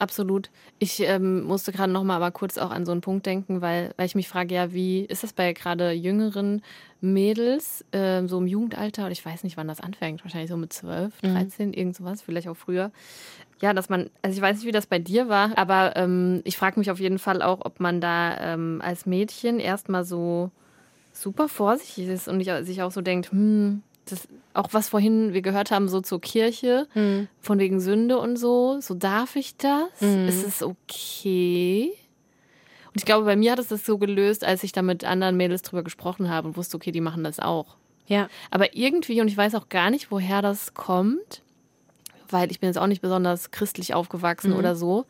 Absolut. 0.00 0.48
Ich 0.78 1.00
ähm, 1.00 1.42
musste 1.42 1.72
gerade 1.72 1.92
noch 1.92 2.04
mal 2.04 2.16
aber 2.16 2.30
kurz 2.30 2.56
auch 2.56 2.70
an 2.70 2.86
so 2.86 2.92
einen 2.92 3.02
Punkt 3.02 3.26
denken, 3.26 3.60
weil, 3.60 3.92
weil 3.98 4.06
ich 4.06 4.14
mich 4.14 4.28
frage, 4.28 4.54
ja, 4.54 4.72
wie 4.72 5.04
ist 5.04 5.22
das 5.22 5.34
bei 5.34 5.52
gerade 5.52 5.92
jüngeren 5.92 6.62
Mädels, 7.02 7.84
ähm, 7.92 8.26
so 8.26 8.38
im 8.38 8.46
Jugendalter, 8.46 9.02
oder 9.02 9.12
ich 9.12 9.24
weiß 9.24 9.44
nicht, 9.44 9.58
wann 9.58 9.68
das 9.68 9.80
anfängt, 9.80 10.24
wahrscheinlich 10.24 10.48
so 10.48 10.56
mit 10.56 10.72
12, 10.72 11.20
13, 11.20 11.74
irgend 11.74 11.96
sowas, 11.96 12.22
vielleicht 12.22 12.48
auch 12.48 12.56
früher. 12.56 12.92
Ja, 13.60 13.74
dass 13.74 13.90
man, 13.90 14.08
also 14.22 14.34
ich 14.34 14.40
weiß 14.40 14.56
nicht, 14.56 14.66
wie 14.66 14.72
das 14.72 14.86
bei 14.86 14.98
dir 14.98 15.28
war, 15.28 15.58
aber 15.58 15.94
ähm, 15.96 16.40
ich 16.44 16.56
frage 16.56 16.80
mich 16.80 16.90
auf 16.90 16.98
jeden 16.98 17.18
Fall 17.18 17.42
auch, 17.42 17.60
ob 17.62 17.78
man 17.78 18.00
da 18.00 18.54
ähm, 18.54 18.80
als 18.82 19.04
Mädchen 19.04 19.60
erstmal 19.60 20.06
so 20.06 20.50
super 21.12 21.46
vorsichtig 21.46 22.08
ist 22.08 22.26
und 22.26 22.42
sich 22.42 22.80
auch 22.80 22.90
so 22.90 23.02
denkt, 23.02 23.32
hm, 23.32 23.82
das, 24.12 24.28
auch 24.54 24.68
was 24.72 24.88
vorhin 24.88 25.32
wir 25.32 25.42
gehört 25.42 25.70
haben, 25.70 25.88
so 25.88 26.00
zur 26.00 26.20
Kirche, 26.20 26.86
von 27.40 27.58
wegen 27.58 27.80
Sünde 27.80 28.18
und 28.18 28.36
so, 28.36 28.80
so 28.80 28.94
darf 28.94 29.36
ich 29.36 29.56
das? 29.56 30.00
Mhm. 30.00 30.28
Ist 30.28 30.46
es 30.46 30.62
okay? 30.62 31.92
Und 32.88 32.96
ich 32.96 33.04
glaube, 33.04 33.24
bei 33.24 33.36
mir 33.36 33.52
hat 33.52 33.58
es 33.60 33.68
das 33.68 33.86
so 33.86 33.98
gelöst, 33.98 34.44
als 34.44 34.64
ich 34.64 34.72
da 34.72 34.82
mit 34.82 35.04
anderen 35.04 35.36
Mädels 35.36 35.62
drüber 35.62 35.84
gesprochen 35.84 36.28
habe 36.28 36.48
und 36.48 36.56
wusste, 36.56 36.76
okay, 36.76 36.90
die 36.90 37.00
machen 37.00 37.22
das 37.22 37.38
auch. 37.38 37.76
Ja. 38.06 38.28
Aber 38.50 38.74
irgendwie, 38.74 39.20
und 39.20 39.28
ich 39.28 39.36
weiß 39.36 39.54
auch 39.54 39.68
gar 39.68 39.90
nicht, 39.90 40.10
woher 40.10 40.42
das 40.42 40.74
kommt, 40.74 41.42
weil 42.32 42.50
ich 42.50 42.60
bin 42.60 42.68
jetzt 42.68 42.78
auch 42.78 42.86
nicht 42.86 43.02
besonders 43.02 43.50
christlich 43.50 43.94
aufgewachsen 43.94 44.52
oder 44.52 44.76
so. 44.76 45.06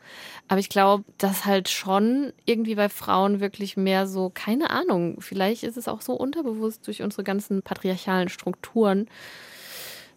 Aber 0.47 0.59
ich 0.59 0.69
glaube, 0.69 1.03
dass 1.17 1.45
halt 1.45 1.69
schon 1.69 2.33
irgendwie 2.45 2.75
bei 2.75 2.89
Frauen 2.89 3.39
wirklich 3.39 3.77
mehr 3.77 4.07
so, 4.07 4.31
keine 4.33 4.69
Ahnung, 4.69 5.17
vielleicht 5.19 5.63
ist 5.63 5.77
es 5.77 5.87
auch 5.87 6.01
so 6.01 6.13
unterbewusst 6.13 6.85
durch 6.87 7.01
unsere 7.01 7.23
ganzen 7.23 7.61
patriarchalen 7.61 8.29
Strukturen, 8.29 9.07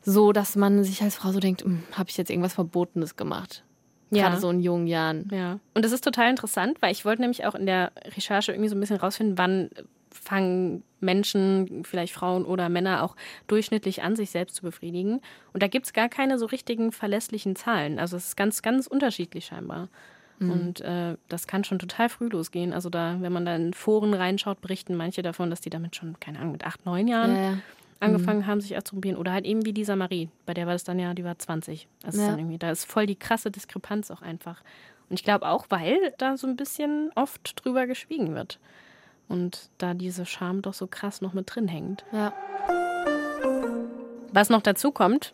so, 0.02 0.32
dass 0.32 0.54
man 0.56 0.84
sich 0.84 1.02
als 1.02 1.16
Frau 1.16 1.32
so 1.32 1.40
denkt, 1.40 1.62
hm, 1.62 1.82
habe 1.92 2.10
ich 2.10 2.16
jetzt 2.16 2.30
irgendwas 2.30 2.54
Verbotenes 2.54 3.16
gemacht? 3.16 3.64
Ja. 4.10 4.28
Gerade 4.28 4.40
so 4.40 4.50
in 4.50 4.60
jungen 4.60 4.86
Jahren. 4.86 5.28
Ja. 5.32 5.58
Und 5.72 5.84
das 5.84 5.92
ist 5.92 6.04
total 6.04 6.30
interessant, 6.30 6.80
weil 6.80 6.92
ich 6.92 7.04
wollte 7.04 7.22
nämlich 7.22 7.46
auch 7.46 7.54
in 7.54 7.66
der 7.66 7.92
Recherche 8.16 8.52
irgendwie 8.52 8.68
so 8.68 8.76
ein 8.76 8.80
bisschen 8.80 8.98
rausfinden, 8.98 9.38
wann 9.38 9.70
fangen 10.14 10.82
Menschen, 11.00 11.84
vielleicht 11.84 12.14
Frauen 12.14 12.44
oder 12.46 12.68
Männer 12.68 13.02
auch 13.02 13.14
durchschnittlich 13.46 14.02
an, 14.02 14.16
sich 14.16 14.30
selbst 14.30 14.56
zu 14.56 14.62
befriedigen. 14.62 15.20
Und 15.52 15.62
da 15.62 15.68
gibt 15.68 15.84
es 15.86 15.92
gar 15.92 16.08
keine 16.08 16.38
so 16.38 16.46
richtigen 16.46 16.92
verlässlichen 16.92 17.56
Zahlen. 17.56 17.98
Also 17.98 18.16
es 18.16 18.28
ist 18.28 18.36
ganz, 18.36 18.62
ganz 18.62 18.86
unterschiedlich 18.86 19.44
scheinbar. 19.46 19.88
Und 20.40 20.80
äh, 20.80 21.16
das 21.28 21.46
kann 21.46 21.62
schon 21.62 21.78
total 21.78 22.08
früh 22.08 22.28
losgehen. 22.28 22.72
Also 22.72 22.90
da, 22.90 23.16
wenn 23.20 23.32
man 23.32 23.46
da 23.46 23.54
in 23.54 23.72
Foren 23.72 24.12
reinschaut, 24.14 24.60
berichten 24.60 24.94
manche 24.96 25.22
davon, 25.22 25.48
dass 25.48 25.60
die 25.60 25.70
damit 25.70 25.94
schon, 25.94 26.18
keine 26.20 26.38
Ahnung, 26.40 26.52
mit 26.52 26.66
acht, 26.66 26.84
neun 26.84 27.06
Jahren 27.06 27.36
Ja, 27.36 27.42
ja. 27.52 27.58
angefangen 28.00 28.46
haben, 28.46 28.60
sich 28.60 28.76
auszuprobieren. 28.76 29.16
Oder 29.16 29.32
halt 29.32 29.44
eben 29.46 29.64
wie 29.64 29.70
Lisa 29.70 29.94
Marie, 29.94 30.28
bei 30.44 30.52
der 30.52 30.66
war 30.66 30.72
das 30.74 30.82
dann 30.84 30.98
ja, 30.98 31.14
die 31.14 31.24
war 31.24 31.38
20. 31.38 31.86
Das 32.02 32.14
ist 32.16 32.20
Ja. 32.22 32.28
dann 32.30 32.38
irgendwie, 32.40 32.58
da 32.58 32.70
ist 32.72 32.84
voll 32.84 33.06
die 33.06 33.16
krasse 33.16 33.50
Diskrepanz 33.52 34.10
auch 34.10 34.22
einfach. 34.22 34.62
Und 35.08 35.18
ich 35.20 35.24
glaube 35.24 35.46
auch, 35.48 35.66
weil 35.70 35.96
da 36.18 36.36
so 36.36 36.46
ein 36.48 36.56
bisschen 36.56 37.10
oft 37.14 37.64
drüber 37.64 37.86
geschwiegen 37.86 38.34
wird. 38.34 38.58
Und 39.28 39.70
da 39.78 39.94
diese 39.94 40.26
Scham 40.26 40.62
doch 40.62 40.74
so 40.74 40.86
krass 40.86 41.20
noch 41.20 41.32
mit 41.32 41.54
drin 41.54 41.68
hängt. 41.68 42.04
Ja. 42.12 42.32
Was 44.32 44.50
noch 44.50 44.62
dazu 44.62 44.90
kommt, 44.90 45.32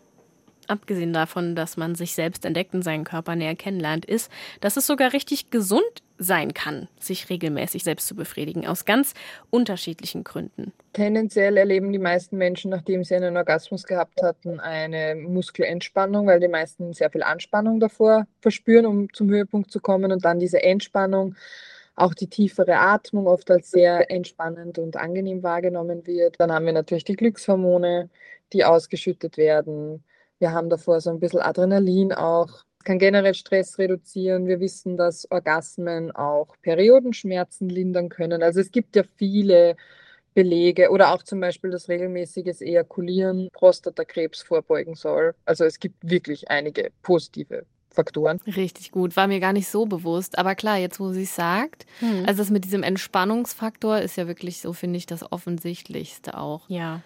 abgesehen 0.71 1.13
davon, 1.13 1.55
dass 1.55 1.77
man 1.77 1.95
sich 1.95 2.15
selbst 2.15 2.45
entdeckt 2.45 2.75
und 2.75 2.83
seinen 2.83 3.05
Körper 3.05 3.35
näher 3.37 3.57
kennenlernt, 3.57 4.07
ist, 4.07 4.31
dass 4.61 4.77
es 4.77 4.87
sogar 4.87 5.13
richtig 5.13 5.51
gesund 5.51 6.03
sein 6.19 6.53
kann, 6.53 6.87
sich 6.99 7.31
regelmäßig 7.31 7.83
selbst 7.83 8.07
zu 8.07 8.15
befriedigen, 8.15 8.67
aus 8.67 8.85
ganz 8.85 9.15
unterschiedlichen 9.49 10.23
Gründen. 10.23 10.73
Tendenziell 10.93 11.57
erleben 11.57 11.93
die 11.93 11.99
meisten 11.99 12.37
Menschen, 12.37 12.71
nachdem 12.71 13.05
sie 13.05 13.15
einen 13.15 13.37
Orgasmus 13.37 13.85
gehabt 13.85 14.23
hatten, 14.23 14.61
eine 14.61 15.15
Muskelentspannung, 15.15 16.27
weil 16.27 16.41
die 16.41 16.49
meisten 16.49 16.93
sehr 16.93 17.11
viel 17.11 17.23
Anspannung 17.23 17.81
davor 17.81 18.27
verspüren, 18.41 18.85
um 18.85 19.13
zum 19.13 19.31
Höhepunkt 19.31 19.71
zu 19.71 19.81
kommen 19.81 20.13
und 20.13 20.25
dann 20.25 20.39
diese 20.39 20.63
Entspannung, 20.63 21.37
auch 22.01 22.15
die 22.15 22.29
tiefere 22.29 22.79
Atmung 22.79 23.27
oft 23.27 23.51
als 23.51 23.71
sehr 23.71 24.11
entspannend 24.11 24.79
und 24.79 24.97
angenehm 24.97 25.43
wahrgenommen 25.43 26.07
wird. 26.07 26.37
Dann 26.39 26.53
haben 26.53 26.67
wir 26.67 26.73
natürlich 26.73 27.05
die 27.05 27.17
Glückshormone, 27.17 28.11
die 28.53 28.65
ausgeschüttet 28.65 29.37
werden. 29.37 30.05
Wir 30.39 30.53
haben 30.53 30.71
davor 30.71 31.01
so 31.01 31.11
ein 31.11 31.21
bisschen 31.21 31.41
Adrenalin 31.41 32.13
auch. 32.13 32.65
Kann 32.85 32.99
generell 32.99 33.35
Stress 33.35 33.79
reduzieren. 33.79 34.47
Wir 34.47 34.59
wissen, 34.61 34.97
dass 34.97 35.31
Orgasmen 35.31 36.11
auch 36.13 36.57
Periodenschmerzen 36.63 37.69
lindern 37.69 38.09
können. 38.09 38.43
Also 38.43 38.61
es 38.61 38.71
gibt 38.71 38.97
ja 38.97 39.03
viele 39.17 39.77
Belege 40.33 40.91
oder 40.91 41.13
auch 41.13 41.23
zum 41.23 41.41
Beispiel, 41.41 41.71
dass 41.71 41.89
regelmäßiges 41.89 42.63
Ejakulieren 42.63 43.51
Prostatakrebs 43.53 44.43
vorbeugen 44.43 44.95
soll. 44.95 45.35
Also 45.45 45.65
es 45.65 45.79
gibt 45.79 46.09
wirklich 46.09 46.49
einige 46.51 46.91
positive 47.03 47.67
Faktoren. 48.01 48.41
Richtig 48.47 48.91
gut. 48.91 49.17
War 49.17 49.27
mir 49.27 49.41
gar 49.41 49.53
nicht 49.53 49.69
so 49.69 49.87
bewusst. 49.87 50.39
Aber 50.39 50.55
klar, 50.55 50.79
jetzt 50.79 51.01
wo 51.01 51.13
sie 51.13 51.25
es 51.25 51.35
sagt, 51.35 51.87
also 52.27 52.43
das 52.43 52.51
mit 52.51 52.65
diesem 52.65 52.83
Entspannungsfaktor 52.83 53.99
ist 53.99 54.17
ja 54.17 54.27
wirklich 54.27 54.61
so, 54.61 54.73
finde 54.73 54.97
ich, 54.97 55.07
das 55.07 55.31
Offensichtlichste 55.31 56.37
auch. 56.39 56.63
Ja, 56.69 57.03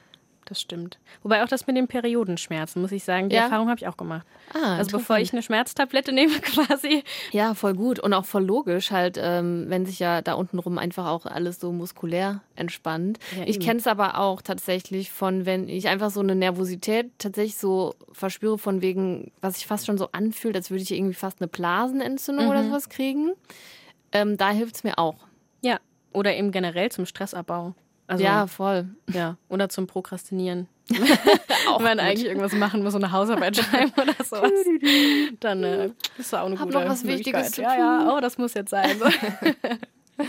das 0.46 0.60
stimmt. 0.60 0.98
Wobei 1.22 1.42
auch 1.42 1.48
das 1.48 1.66
mit 1.66 1.76
den 1.76 1.88
Periodenschmerzen, 1.88 2.80
muss 2.82 2.92
ich 2.92 3.04
sagen, 3.04 3.28
die 3.28 3.36
Ja. 3.36 3.44
Erfahrung 3.44 3.68
habe 3.68 3.78
ich 3.78 3.86
auch 3.86 3.96
gemacht. 3.96 4.26
Ah, 4.52 4.76
Also 4.76 4.96
bevor 4.96 5.18
ich 5.18 5.32
eine 5.32 5.42
Schmerztablette 5.42 6.12
nehme 6.12 6.32
quasi. 6.40 7.02
Ja, 7.32 7.54
voll 7.54 7.74
gut. 7.74 7.98
Und 7.98 8.12
auch 8.14 8.24
voll 8.24 8.44
logisch 8.44 8.90
halt, 8.90 9.18
ähm, 9.20 9.66
wenn 9.68 9.86
sich 9.86 9.98
ja 9.98 10.22
da 10.22 10.34
unten 10.34 10.58
rum 10.58 10.78
einfach 10.78 11.06
auch 11.06 11.26
alles 11.26 11.60
so 11.60 11.72
muskulär 11.72 12.42
entspannt. 12.56 13.18
Ja, 13.36 13.44
ich 13.46 13.58
kenne 13.60 13.80
es 13.80 13.86
aber 13.86 14.18
auch 14.18 14.42
tatsächlich 14.42 15.10
von, 15.10 15.46
wenn 15.46 15.68
ich 15.68 15.88
einfach 15.88 16.10
so 16.10 16.20
eine 16.20 16.34
Nervosität 16.34 17.10
tatsächlich 17.18 17.56
so 17.56 17.94
verspüre, 18.12 18.58
von 18.58 18.82
wegen, 18.82 19.32
was 19.40 19.54
sich 19.54 19.66
fast 19.66 19.86
schon 19.86 19.98
so 19.98 20.08
anfühlt, 20.12 20.54
als 20.56 20.70
würde 20.70 20.82
ich 20.82 20.90
irgendwie 20.92 21.14
fast 21.14 21.40
eine 21.40 21.48
Blasenentzündung 21.48 22.48
oder 22.48 22.64
sowas 22.64 22.88
kriegen. 22.88 23.32
Ähm, 24.12 24.36
da 24.36 24.50
hilft 24.50 24.76
es 24.76 24.84
mir 24.84 24.98
auch. 24.98 25.16
Ja. 25.62 25.78
Oder 26.12 26.36
eben 26.36 26.52
generell 26.52 26.92
zum 26.92 27.06
Stressabbau. 27.06 27.74
Also, 28.06 28.22
ja, 28.22 28.46
voll. 28.46 28.88
ja. 29.12 29.36
Oder 29.48 29.68
zum 29.68 29.86
Prokrastinieren. 29.86 30.68
Wenn 30.88 31.82
man 31.82 31.98
eigentlich 31.98 32.26
irgendwas 32.26 32.52
machen 32.52 32.82
muss, 32.82 32.92
so 32.92 32.98
eine 32.98 33.10
Hausarbeit 33.10 33.56
schreiben 33.56 33.92
oder 33.96 34.22
sowas. 34.22 34.52
Dann 35.40 35.64
äh, 35.64 35.86
ist 36.18 36.32
das 36.32 36.34
auch 36.34 36.46
eine 36.46 36.58
Hab 36.58 36.66
gute 36.66 36.78
noch 36.78 36.88
was 36.88 37.04
Wichtiges 37.04 37.52
zu 37.52 37.62
ja, 37.62 37.76
ja, 37.76 37.98
tun. 38.00 38.10
oh, 38.10 38.20
das 38.20 38.36
muss 38.36 38.52
jetzt 38.54 38.70
sein. 38.70 38.98
So. 38.98 39.06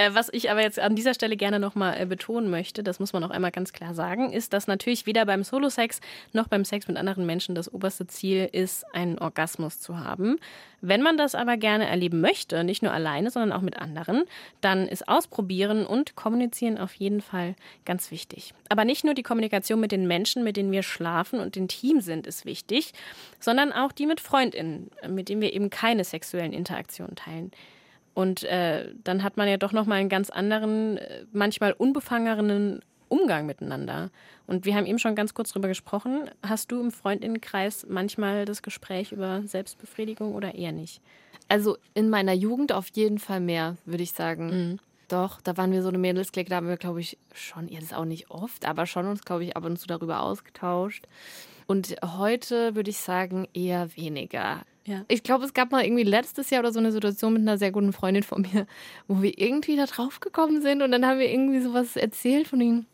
Äh, 0.00 0.14
Was 0.14 0.30
ich 0.32 0.50
aber 0.50 0.62
jetzt 0.62 0.78
an 0.78 0.96
dieser 0.96 1.12
Stelle 1.12 1.36
gerne 1.36 1.60
nochmal 1.60 2.00
äh, 2.00 2.06
betonen 2.06 2.48
möchte, 2.48 2.82
das 2.82 3.00
muss 3.00 3.12
man 3.12 3.22
auch 3.22 3.28
einmal 3.28 3.50
ganz 3.50 3.74
klar 3.74 3.92
sagen, 3.92 4.32
ist, 4.32 4.54
dass 4.54 4.66
natürlich 4.66 5.04
weder 5.04 5.26
beim 5.26 5.44
Solo-Sex 5.44 6.00
noch 6.32 6.48
beim 6.48 6.64
Sex 6.64 6.88
mit 6.88 6.96
anderen 6.96 7.26
Menschen 7.26 7.54
das 7.54 7.70
oberste 7.70 8.06
Ziel 8.06 8.48
ist, 8.50 8.86
einen 8.94 9.18
Orgasmus 9.18 9.78
zu 9.78 10.00
haben. 10.00 10.38
Wenn 10.80 11.02
man 11.02 11.18
das 11.18 11.34
aber 11.34 11.58
gerne 11.58 11.86
erleben 11.86 12.22
möchte, 12.22 12.64
nicht 12.64 12.82
nur 12.82 12.92
alleine, 12.92 13.30
sondern 13.30 13.52
auch 13.52 13.60
mit 13.60 13.76
anderen, 13.76 14.24
dann 14.62 14.88
ist 14.88 15.06
Ausprobieren 15.06 15.84
und 15.84 16.16
Kommunizieren 16.16 16.78
auf 16.78 16.94
jeden 16.94 17.20
Fall 17.20 17.54
ganz 17.84 18.10
wichtig. 18.10 18.54
Aber 18.70 18.86
nicht 18.86 19.04
nur 19.04 19.12
die 19.12 19.22
Kommunikation 19.22 19.80
mit 19.80 19.92
den 19.92 20.06
Menschen, 20.06 20.42
mit 20.44 20.56
denen 20.56 20.72
wir 20.72 20.82
schlafen 20.82 21.40
und 21.40 21.58
intim 21.58 22.00
sind, 22.00 22.26
ist 22.26 22.46
wichtig, 22.46 22.94
sondern 23.38 23.70
auch 23.70 23.92
die 23.92 24.06
mit 24.06 24.20
FreundInnen, 24.20 24.90
mit 25.10 25.28
denen 25.28 25.42
wir 25.42 25.52
eben 25.52 25.68
keine 25.68 26.04
sexuellen 26.04 26.54
Interaktionen 26.54 27.16
teilen. 27.16 27.52
Und 28.20 28.42
äh, 28.44 28.92
dann 29.02 29.22
hat 29.22 29.38
man 29.38 29.48
ja 29.48 29.56
doch 29.56 29.72
nochmal 29.72 29.98
einen 29.98 30.10
ganz 30.10 30.28
anderen, 30.28 30.98
äh, 30.98 31.24
manchmal 31.32 31.72
unbefangenen 31.72 32.80
Umgang 33.08 33.46
miteinander. 33.46 34.10
Und 34.46 34.66
wir 34.66 34.74
haben 34.74 34.84
eben 34.84 34.98
schon 34.98 35.14
ganz 35.14 35.32
kurz 35.32 35.52
drüber 35.52 35.68
gesprochen. 35.68 36.30
Hast 36.42 36.70
du 36.70 36.80
im 36.80 36.90
Freundinnenkreis 36.90 37.86
manchmal 37.88 38.44
das 38.44 38.60
Gespräch 38.60 39.12
über 39.12 39.42
Selbstbefriedigung 39.46 40.34
oder 40.34 40.54
eher 40.54 40.72
nicht? 40.72 41.00
Also 41.48 41.78
in 41.94 42.10
meiner 42.10 42.34
Jugend 42.34 42.72
auf 42.72 42.88
jeden 42.92 43.18
Fall 43.18 43.40
mehr, 43.40 43.78
würde 43.86 44.02
ich 44.02 44.12
sagen. 44.12 44.50
Doch, 45.08 45.40
da 45.40 45.56
waren 45.56 45.72
wir 45.72 45.82
so 45.82 45.88
eine 45.88 45.98
Mädelsklick, 45.98 46.50
da 46.50 46.56
haben 46.56 46.68
wir, 46.68 46.76
glaube 46.76 47.00
ich, 47.00 47.16
schon, 47.32 47.68
jetzt 47.68 47.94
auch 47.94 48.04
nicht 48.04 48.30
oft, 48.30 48.68
aber 48.68 48.84
schon 48.84 49.06
uns, 49.06 49.24
glaube 49.24 49.44
ich, 49.44 49.56
ab 49.56 49.64
und 49.64 49.78
zu 49.78 49.86
darüber 49.86 50.20
ausgetauscht. 50.20 51.08
Und 51.66 51.96
heute 52.04 52.74
würde 52.74 52.90
ich 52.90 52.98
sagen, 52.98 53.48
eher 53.54 53.96
weniger. 53.96 54.60
Ja. 54.86 55.04
Ich 55.08 55.22
glaube, 55.22 55.44
es 55.44 55.54
gab 55.54 55.72
mal 55.72 55.84
irgendwie 55.84 56.04
letztes 56.04 56.50
Jahr 56.50 56.60
oder 56.60 56.72
so 56.72 56.78
eine 56.78 56.92
Situation 56.92 57.34
mit 57.34 57.42
einer 57.42 57.58
sehr 57.58 57.70
guten 57.70 57.92
Freundin 57.92 58.22
von 58.22 58.42
mir, 58.42 58.66
wo 59.08 59.22
wir 59.22 59.38
irgendwie 59.38 59.76
da 59.76 59.86
drauf 59.86 60.20
gekommen 60.20 60.62
sind 60.62 60.82
und 60.82 60.90
dann 60.90 61.06
haben 61.06 61.18
wir 61.18 61.30
irgendwie 61.30 61.60
sowas 61.60 61.96
erzählt 61.96 62.48
von 62.48 62.60
ihm. 62.60 62.86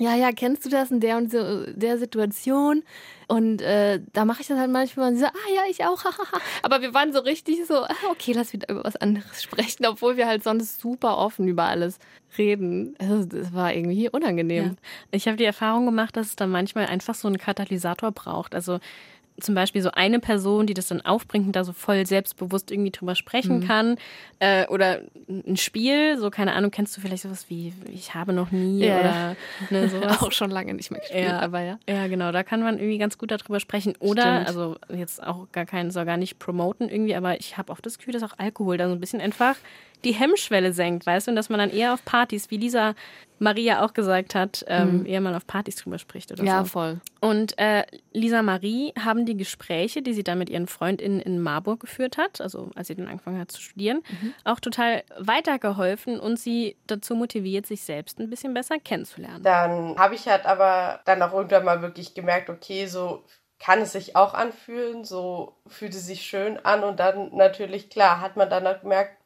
Ja, 0.00 0.14
ja, 0.14 0.32
kennst 0.32 0.64
du 0.64 0.70
das 0.70 0.90
in 0.90 1.00
der 1.00 1.18
und 1.18 1.30
so, 1.30 1.66
der 1.66 1.98
Situation? 1.98 2.82
Und 3.28 3.60
äh, 3.60 4.00
da 4.14 4.24
mache 4.24 4.40
ich 4.40 4.46
das 4.46 4.58
halt 4.58 4.70
manchmal 4.70 5.12
und 5.12 5.18
so, 5.18 5.26
ah 5.26 5.54
ja, 5.54 5.62
ich 5.68 5.84
auch. 5.84 6.02
Aber 6.62 6.80
wir 6.80 6.94
waren 6.94 7.12
so 7.12 7.20
richtig 7.20 7.66
so, 7.66 7.84
ah, 7.84 7.94
okay, 8.10 8.32
lass 8.32 8.54
wieder 8.54 8.70
über 8.70 8.82
was 8.82 8.96
anderes 8.96 9.42
sprechen, 9.42 9.84
obwohl 9.84 10.16
wir 10.16 10.26
halt 10.26 10.42
sonst 10.42 10.80
super 10.80 11.18
offen 11.18 11.46
über 11.48 11.64
alles 11.64 11.98
reden. 12.38 12.94
Also, 12.98 13.26
das 13.26 13.52
war 13.52 13.74
irgendwie 13.74 14.08
unangenehm. 14.08 14.64
Ja. 14.64 14.72
Ich 15.10 15.26
habe 15.26 15.36
die 15.36 15.44
Erfahrung 15.44 15.84
gemacht, 15.84 16.16
dass 16.16 16.28
es 16.28 16.36
dann 16.36 16.50
manchmal 16.50 16.86
einfach 16.86 17.14
so 17.14 17.28
einen 17.28 17.36
Katalysator 17.36 18.10
braucht. 18.10 18.54
Also 18.54 18.78
zum 19.40 19.54
Beispiel 19.54 19.82
so 19.82 19.90
eine 19.92 20.20
Person, 20.20 20.66
die 20.66 20.74
das 20.74 20.88
dann 20.88 21.00
aufbringt 21.00 21.46
und 21.46 21.56
da 21.56 21.64
so 21.64 21.72
voll 21.72 22.06
selbstbewusst 22.06 22.70
irgendwie 22.70 22.90
drüber 22.90 23.14
sprechen 23.14 23.66
kann. 23.66 23.96
Äh, 24.38 24.66
oder 24.68 25.00
ein 25.28 25.56
Spiel, 25.56 26.16
so 26.18 26.30
keine 26.30 26.52
Ahnung, 26.54 26.70
kennst 26.70 26.96
du 26.96 27.00
vielleicht 27.00 27.22
sowas 27.22 27.46
wie 27.48 27.72
Ich 27.92 28.14
habe 28.14 28.32
noch 28.32 28.50
nie 28.50 28.84
Ja, 28.84 29.00
oder 29.00 29.36
ne, 29.70 29.88
sowas. 29.90 30.22
Auch 30.22 30.32
schon 30.32 30.50
lange 30.50 30.74
nicht 30.74 30.90
mehr 30.90 31.00
gespielt, 31.00 31.24
Ja. 31.24 31.40
aber 31.40 31.60
ja. 31.60 31.78
Ja, 31.88 32.06
genau, 32.06 32.32
da 32.32 32.42
kann 32.42 32.60
man 32.62 32.78
irgendwie 32.78 32.98
ganz 32.98 33.18
gut 33.18 33.30
darüber 33.30 33.60
sprechen. 33.60 33.94
Oder, 34.00 34.22
Stimmt. 34.22 34.46
also 34.48 34.76
jetzt 34.94 35.22
auch 35.22 35.50
gar 35.52 35.66
keinen, 35.66 35.90
soll 35.90 36.04
gar 36.04 36.16
nicht 36.16 36.38
promoten 36.38 36.88
irgendwie, 36.88 37.14
aber 37.14 37.38
ich 37.40 37.56
habe 37.58 37.72
auch 37.72 37.80
das 37.80 37.98
Gefühl, 37.98 38.12
dass 38.14 38.22
auch 38.22 38.38
Alkohol 38.38 38.76
da 38.76 38.86
so 38.88 38.94
ein 38.94 39.00
bisschen 39.00 39.20
einfach 39.20 39.56
die 40.04 40.12
Hemmschwelle 40.12 40.72
senkt, 40.72 41.06
weißt 41.06 41.26
du, 41.26 41.32
und 41.32 41.36
dass 41.36 41.48
man 41.48 41.58
dann 41.58 41.70
eher 41.70 41.92
auf 41.94 42.04
Partys, 42.04 42.50
wie 42.50 42.56
Lisa 42.56 42.94
Maria 43.38 43.82
auch 43.84 43.94
gesagt 43.94 44.34
hat, 44.34 44.64
ähm, 44.68 45.06
eher 45.06 45.20
mal 45.22 45.34
auf 45.34 45.46
Partys 45.46 45.76
drüber 45.76 45.98
spricht 45.98 46.30
oder 46.30 46.42
Mhm. 46.42 46.48
Ja, 46.48 46.64
so. 46.64 46.70
voll. 46.70 47.00
Und 47.20 47.56
äh, 47.58 47.84
Lisa 48.12 48.42
Marie 48.42 48.92
haben 49.02 49.24
die 49.24 49.36
Gespräche, 49.36 50.02
die 50.02 50.12
sie 50.12 50.22
dann 50.24 50.38
mit 50.38 50.50
ihren 50.50 50.66
FreundInnen 50.66 51.20
in 51.20 51.40
Marburg 51.40 51.80
geführt 51.80 52.18
hat, 52.18 52.40
also 52.42 52.70
als 52.74 52.88
sie 52.88 52.94
dann 52.96 53.08
angefangen 53.08 53.40
hat 53.40 53.50
zu 53.50 53.60
studieren, 53.62 54.02
Mhm. 54.10 54.34
auch 54.44 54.60
total 54.60 55.02
weitergeholfen 55.18 56.20
und 56.20 56.38
sie 56.38 56.76
dazu 56.86 57.14
motiviert, 57.14 57.66
sich 57.66 57.82
selbst 57.82 58.18
ein 58.20 58.28
bisschen 58.30 58.54
besser 58.54 58.78
kennenzulernen. 58.78 59.42
Dann 59.42 59.96
habe 59.98 60.14
ich 60.14 60.26
halt 60.28 60.44
aber 60.46 61.00
dann 61.06 61.22
auch 61.22 61.32
irgendwann 61.32 61.64
mal 61.64 61.82
wirklich 61.82 62.14
gemerkt, 62.14 62.50
okay, 62.50 62.86
so 62.86 63.24
kann 63.58 63.80
es 63.80 63.92
sich 63.92 64.16
auch 64.16 64.32
anfühlen, 64.34 65.04
so 65.04 65.56
fühlt 65.66 65.94
es 65.94 66.06
sich 66.06 66.22
schön 66.22 66.58
an 66.64 66.82
und 66.84 66.98
dann 67.00 67.34
natürlich, 67.36 67.90
klar, 67.90 68.20
hat 68.20 68.36
man 68.36 68.48
dann 68.48 68.66
auch 68.66 68.80
gemerkt, 68.80 69.16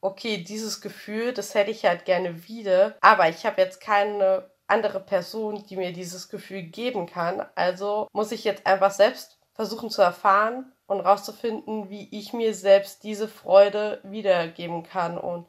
okay, 0.00 0.38
dieses 0.38 0.80
Gefühl, 0.80 1.32
das 1.32 1.54
hätte 1.54 1.70
ich 1.70 1.84
halt 1.84 2.04
gerne 2.04 2.48
wieder, 2.48 2.96
aber 3.00 3.28
ich 3.28 3.44
habe 3.46 3.60
jetzt 3.60 3.80
keine 3.80 4.50
andere 4.66 5.00
Person, 5.00 5.64
die 5.68 5.76
mir 5.76 5.92
dieses 5.92 6.28
Gefühl 6.28 6.62
geben 6.62 7.06
kann, 7.06 7.44
also 7.54 8.06
muss 8.12 8.32
ich 8.32 8.44
jetzt 8.44 8.66
einfach 8.66 8.92
selbst 8.92 9.38
versuchen 9.54 9.90
zu 9.90 10.00
erfahren 10.00 10.72
und 10.86 11.00
rauszufinden, 11.00 11.90
wie 11.90 12.08
ich 12.16 12.32
mir 12.32 12.54
selbst 12.54 13.02
diese 13.02 13.28
Freude 13.28 14.00
wiedergeben 14.04 14.84
kann 14.84 15.18
und 15.18 15.46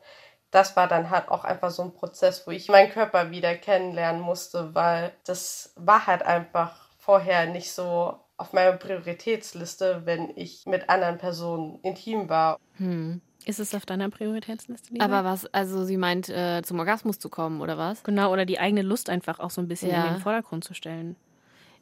das 0.51 0.75
war 0.75 0.87
dann 0.87 1.09
halt 1.09 1.29
auch 1.29 1.45
einfach 1.45 1.71
so 1.71 1.81
ein 1.81 1.93
Prozess, 1.93 2.45
wo 2.45 2.51
ich 2.51 2.67
meinen 2.67 2.91
Körper 2.91 3.31
wieder 3.31 3.55
kennenlernen 3.55 4.21
musste, 4.21 4.75
weil 4.75 5.13
das 5.23 5.73
war 5.77 6.07
halt 6.07 6.23
einfach 6.23 6.89
vorher 6.97 7.45
nicht 7.45 7.71
so 7.71 8.19
auf 8.37 8.53
meiner 8.53 8.73
Prioritätsliste, 8.73 10.01
wenn 10.05 10.35
ich 10.35 10.65
mit 10.65 10.89
anderen 10.89 11.17
Personen 11.17 11.79
intim 11.83 12.27
war. 12.27 12.59
Hm. 12.77 13.21
Ist 13.45 13.59
es 13.59 13.73
auf 13.75 13.85
deiner 13.85 14.09
Prioritätsliste? 14.09 14.93
Lisa? 14.93 15.05
Aber 15.05 15.23
was, 15.23 15.45
also 15.47 15.83
sie 15.83 15.97
meint, 15.97 16.29
äh, 16.29 16.61
zum 16.63 16.79
Orgasmus 16.79 17.19
zu 17.19 17.29
kommen, 17.29 17.61
oder 17.61 17.77
was? 17.77 18.03
Genau, 18.03 18.31
oder 18.31 18.45
die 18.45 18.59
eigene 18.59 18.81
Lust 18.81 19.09
einfach 19.09 19.39
auch 19.39 19.49
so 19.51 19.61
ein 19.61 19.67
bisschen 19.67 19.89
Ja. 19.91 20.07
in 20.07 20.13
den 20.15 20.21
Vordergrund 20.21 20.63
zu 20.63 20.73
stellen. 20.73 21.15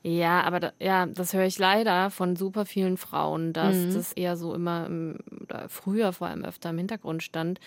Ja, 0.01 0.43
aber 0.43 0.61
da, 0.61 0.71
ja, 0.79 1.07
das 1.07 1.33
höre 1.33 1.43
ich 1.45 1.59
leider 1.59 2.09
von 2.09 2.37
super 2.37 2.65
vielen 2.65 2.95
Frauen, 2.95 3.51
dass 3.51 3.75
Mhm. 3.75 3.93
das 3.93 4.13
eher 4.13 4.37
so 4.37 4.53
immer 4.55 4.85
im, 4.85 5.17
oder 5.41 5.67
früher 5.67 6.13
vor 6.13 6.27
allem 6.27 6.45
öfter 6.45 6.69
im 6.69 6.77
Hintergrund 6.77 7.21
stand. 7.21 7.59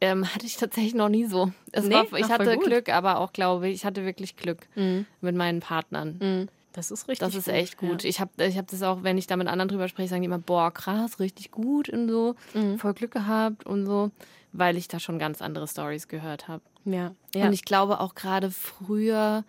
Ähm, 0.00 0.26
hatte 0.34 0.44
ich 0.44 0.56
tatsächlich 0.56 0.94
noch 0.94 1.08
nie 1.08 1.26
so. 1.26 1.52
Nee? 1.80 1.94
war, 1.94 2.12
ich 2.18 2.28
hatte. 2.30 2.58
Glück, 2.58 2.88
aber 2.88 3.20
auch 3.20 3.32
glaube 3.32 3.68
ich, 3.68 3.74
ich 3.76 3.84
hatte 3.84 4.04
wirklich 4.04 4.34
Glück 4.34 4.66
mit 5.20 5.36
meinen 5.36 5.60
Partnern. 5.60 6.48
Das 6.78 6.92
ist 6.92 7.08
richtig 7.08 7.26
Das 7.26 7.34
ist 7.34 7.48
echt 7.48 7.76
gut. 7.76 8.04
Ich 8.04 8.20
habe 8.20 8.30
ich 8.44 8.56
hab 8.56 8.68
das 8.68 8.82
auch, 8.84 9.02
wenn 9.02 9.18
ich 9.18 9.26
da 9.26 9.36
mit 9.36 9.48
anderen 9.48 9.68
drüber 9.68 9.88
spreche, 9.88 10.08
sagen 10.08 10.22
die 10.22 10.26
immer, 10.26 10.38
boah, 10.38 10.70
krass, 10.72 11.18
richtig 11.18 11.50
gut 11.50 11.88
und 11.88 12.08
so, 12.08 12.36
Mhm. 12.54 12.78
voll 12.78 12.94
Glück 12.94 13.10
gehabt 13.10 13.66
und 13.66 13.84
so, 13.84 14.12
weil 14.52 14.76
ich 14.76 14.86
da 14.86 15.00
schon 15.00 15.18
ganz 15.18 15.42
andere 15.42 15.66
Stories 15.66 16.06
gehört 16.06 16.46
habe. 16.46 16.62
Ja. 16.84 17.14
ja. 17.34 17.46
Und 17.46 17.52
ich 17.52 17.64
glaube 17.64 17.98
auch 17.98 18.14
gerade 18.14 18.52
früher, 18.52 19.42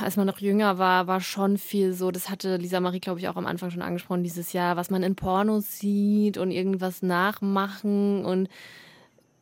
als 0.00 0.16
man 0.16 0.26
noch 0.26 0.38
jünger 0.38 0.76
war, 0.78 1.06
war 1.06 1.20
schon 1.22 1.56
viel 1.56 1.94
so, 1.94 2.10
das 2.10 2.28
hatte 2.28 2.56
Lisa 2.56 2.80
Marie, 2.80 3.00
glaube 3.00 3.20
ich, 3.20 3.28
auch 3.28 3.36
am 3.36 3.46
Anfang 3.46 3.70
schon 3.70 3.82
angesprochen, 3.82 4.22
dieses 4.22 4.52
Jahr, 4.52 4.76
was 4.76 4.90
man 4.90 5.02
in 5.02 5.14
Pornos 5.16 5.78
sieht 5.78 6.36
und 6.36 6.50
irgendwas 6.50 7.00
nachmachen 7.02 8.24
und 8.24 8.48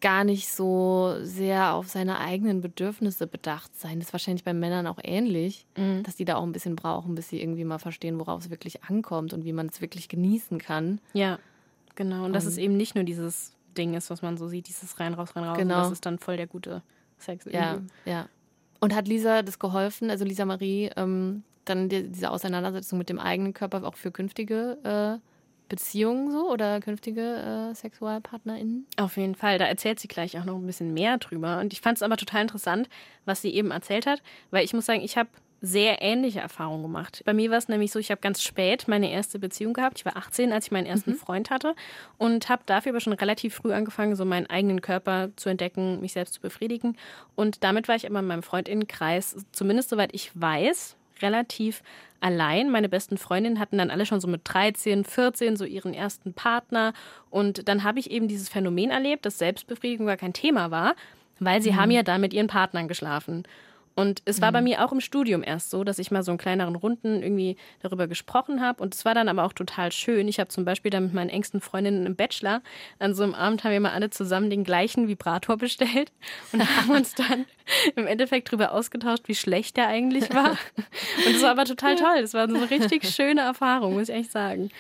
gar 0.01 0.23
nicht 0.25 0.49
so 0.53 1.17
sehr 1.23 1.75
auf 1.75 1.89
seine 1.89 2.19
eigenen 2.21 2.61
Bedürfnisse 2.61 3.27
bedacht 3.27 3.75
sein. 3.79 3.99
Das 3.99 4.09
ist 4.09 4.13
wahrscheinlich 4.15 4.45
bei 4.45 4.55
Männern 4.55 4.87
auch 4.87 4.99
ähnlich, 5.03 5.67
Mhm. 5.77 6.05
dass 6.05 6.15
die 6.17 6.25
da 6.25 6.37
auch 6.37 6.45
ein 6.45 6.53
bisschen 6.53 6.77
brauchen, 6.77 7.15
bis 7.17 7.29
sie 7.29 7.41
irgendwie 7.41 7.65
mal 7.65 7.79
verstehen, 7.79 8.19
worauf 8.21 8.43
es 8.45 8.51
wirklich 8.51 8.85
ankommt 8.85 9.33
und 9.33 9.45
wie 9.45 9.53
man 9.53 9.67
es 9.67 9.81
wirklich 9.81 10.09
genießen 10.09 10.59
kann. 10.59 11.01
Ja, 11.15 11.39
genau. 11.97 12.25
Und 12.25 12.33
dass 12.33 12.45
Und- 12.45 12.51
es 12.53 12.59
eben 12.59 12.77
nicht 12.77 12.95
nur 12.95 13.03
dieses 13.05 13.55
Ding 13.77 13.95
ist, 13.95 14.09
was 14.11 14.23
man 14.23 14.37
so 14.39 14.47
sieht, 14.49 14.69
dieses 14.69 15.01
rein, 15.01 15.15
raus, 15.15 15.35
rein, 15.35 15.45
raus. 15.45 15.59
Genau. 15.59 15.77
Und 15.77 15.83
das 15.85 15.93
ist 15.93 16.07
dann 16.07 16.19
voll 16.19 16.37
der 16.37 16.47
gute 16.47 16.83
Sex. 17.19 17.45
Ja, 17.47 17.73
irgendwie. 17.75 17.93
ja. 18.07 18.29
Und 18.81 18.95
hat 18.95 19.09
Lisa 19.09 19.43
das 19.43 19.59
geholfen, 19.59 20.11
also 20.11 20.25
Lisa 20.25 20.45
Marie, 20.45 20.91
ähm, 20.97 21.43
dann 21.65 21.89
die, 21.89 22.09
diese 22.09 22.31
Auseinandersetzung 22.31 22.99
mit 22.99 23.09
dem 23.09 23.19
eigenen 23.19 23.53
Körper 23.53 23.83
auch 23.85 23.97
für 23.97 24.13
künftige 24.13 24.79
äh, 24.85 25.19
Beziehungen 25.69 26.31
so 26.31 26.51
oder 26.51 26.81
künftige 26.81 27.71
äh, 27.71 27.75
SexualpartnerInnen? 27.75 28.87
Auf 28.97 29.17
jeden 29.17 29.35
Fall. 29.35 29.59
Da 29.59 29.67
erzählt 29.67 30.01
sie 30.01 30.09
gleich 30.09 30.39
auch 30.39 30.45
noch 30.45 30.57
ein 30.57 30.67
bisschen 30.67 30.95
mehr 30.95 31.19
drüber. 31.19 31.61
Und 31.61 31.73
ich 31.73 31.81
fand 31.81 31.99
es 31.99 32.03
aber 32.03 32.17
total 32.17 32.43
interessant, 32.43 32.89
was 33.25 33.43
sie 33.43 33.55
eben 33.55 33.71
erzählt 33.71 34.07
hat, 34.07 34.23
weil 34.51 34.65
ich 34.65 34.73
muss 34.73 34.87
sagen, 34.87 35.03
ich 35.03 35.17
habe 35.17 35.29
sehr 35.61 36.03
ähnliche 36.03 36.41
Erfahrungen 36.41 36.83
gemacht. 36.83 37.23
Bei 37.25 37.35
mir 37.35 37.51
war 37.51 37.59
es 37.59 37.69
nämlich 37.69 37.91
so, 37.91 37.99
ich 37.99 38.11
habe 38.11 38.21
ganz 38.21 38.43
spät 38.43 38.87
meine 38.87 39.11
erste 39.11 39.39
Beziehung 39.39 39.73
gehabt. 39.73 39.99
Ich 39.99 40.05
war 40.05 40.17
18, 40.17 40.53
als 40.53 40.67
ich 40.67 40.71
meinen 40.71 40.87
ersten 40.87 41.15
Freund 41.15 41.51
hatte 41.51 41.75
und 42.17 42.49
habe 42.49 42.63
dafür 42.67 42.93
aber 42.93 43.01
schon 43.01 43.13
relativ 43.13 43.55
früh 43.55 43.73
angefangen, 43.73 44.15
so 44.15 44.25
meinen 44.25 44.47
eigenen 44.47 44.81
Körper 44.81 45.31
zu 45.37 45.49
entdecken, 45.49 46.01
mich 46.01 46.13
selbst 46.13 46.35
zu 46.35 46.41
befriedigen. 46.41 46.97
Und 47.35 47.65
damit 47.65 47.89
war 47.89 47.97
ich 47.97 48.07
aber 48.07 48.21
in 48.21 48.27
meinem 48.27 48.43
Freundinnenkreis, 48.43 49.45
zumindest 49.53 49.89
soweit 49.89 50.15
ich 50.15 50.31
weiß, 50.35 50.97
relativ 51.23 51.83
allein. 52.21 52.71
Meine 52.71 52.89
besten 52.89 53.19
Freundinnen 53.19 53.59
hatten 53.59 53.79
dann 53.79 53.91
alle 53.91 54.07
schon 54.07 54.21
so 54.21 54.29
mit 54.29 54.43
13, 54.45 55.05
14 55.05 55.57
so 55.57 55.65
ihren 55.65 55.95
ersten 55.95 56.33
Partner. 56.35 56.93
Und 57.31 57.69
dann 57.69 57.85
habe 57.85 57.99
ich 57.99 58.11
eben 58.11 58.29
dieses 58.29 58.49
Phänomen 58.49 58.91
erlebt, 58.91 59.27
dass 59.27 59.39
Selbstbefriedigung 59.39 60.07
gar 60.07 60.17
kein 60.17 60.33
Thema 60.33 60.71
war, 60.71 60.95
weil 61.39 61.63
sie 61.63 61.77
haben 61.77 61.91
ja 61.91 62.03
da 62.03 62.19
mit 62.19 62.35
ihren 62.35 62.49
Partnern 62.49 62.89
geschlafen. 62.89 63.45
Und 63.99 64.23
es 64.27 64.41
war 64.41 64.53
bei 64.53 64.63
mir 64.63 64.85
auch 64.85 64.93
im 64.93 65.01
Studium 65.01 65.43
erst 65.43 65.71
so, 65.71 65.83
dass 65.83 65.99
ich 65.99 66.13
mal 66.13 66.23
so 66.23 66.31
in 66.31 66.39
kleineren 66.39 66.77
Runden 66.77 67.21
irgendwie 67.21 67.57
darüber 67.83 68.07
gesprochen 68.07 68.61
habe. 68.61 68.81
Und 68.81 68.95
es 68.95 69.05
war 69.05 69.13
dann 69.13 69.29
aber 69.29 69.43
auch 69.43 69.53
total 69.53 69.91
schön. 69.91 70.29
Ich 70.29 70.39
habe 70.39 70.47
zum 70.51 70.65
Beispiel 70.65 70.93
dann 70.93 71.07
mit 71.07 71.15
meinen 71.15 71.31
engsten 71.31 71.61
Freundinnen 71.61 72.07
im 72.07 72.15
Bachelor 72.15 72.63
an 73.01 73.13
so 73.13 73.25
einem 73.25 73.35
Abend 73.35 73.65
haben 73.65 73.73
wir 73.73 73.81
mal 73.81 73.91
alle 73.91 74.11
zusammen 74.11 74.51
den 74.51 74.63
gleichen 74.63 75.09
Vibrator 75.09 75.57
bestellt 75.57 76.13
und 76.53 76.61
haben 76.61 76.91
uns 76.91 77.17
dann 77.17 77.47
im 77.97 78.07
Endeffekt 78.07 78.51
darüber 78.51 78.71
ausgetauscht, 78.71 79.25
wie 79.27 79.35
schlecht 79.35 79.77
der 79.77 79.89
eigentlich 79.89 80.33
war. 80.33 80.53
Und 81.27 81.35
es 81.35 81.43
war 81.43 81.51
aber 81.51 81.65
total 81.65 81.97
toll. 81.97 82.21
Das 82.21 82.35
war 82.35 82.49
so 82.49 82.55
eine 82.55 82.71
richtig 82.71 83.09
schöne 83.11 83.41
Erfahrung, 83.41 83.95
muss 83.95 84.09
ich 84.09 84.15
echt 84.15 84.31
sagen. 84.31 84.71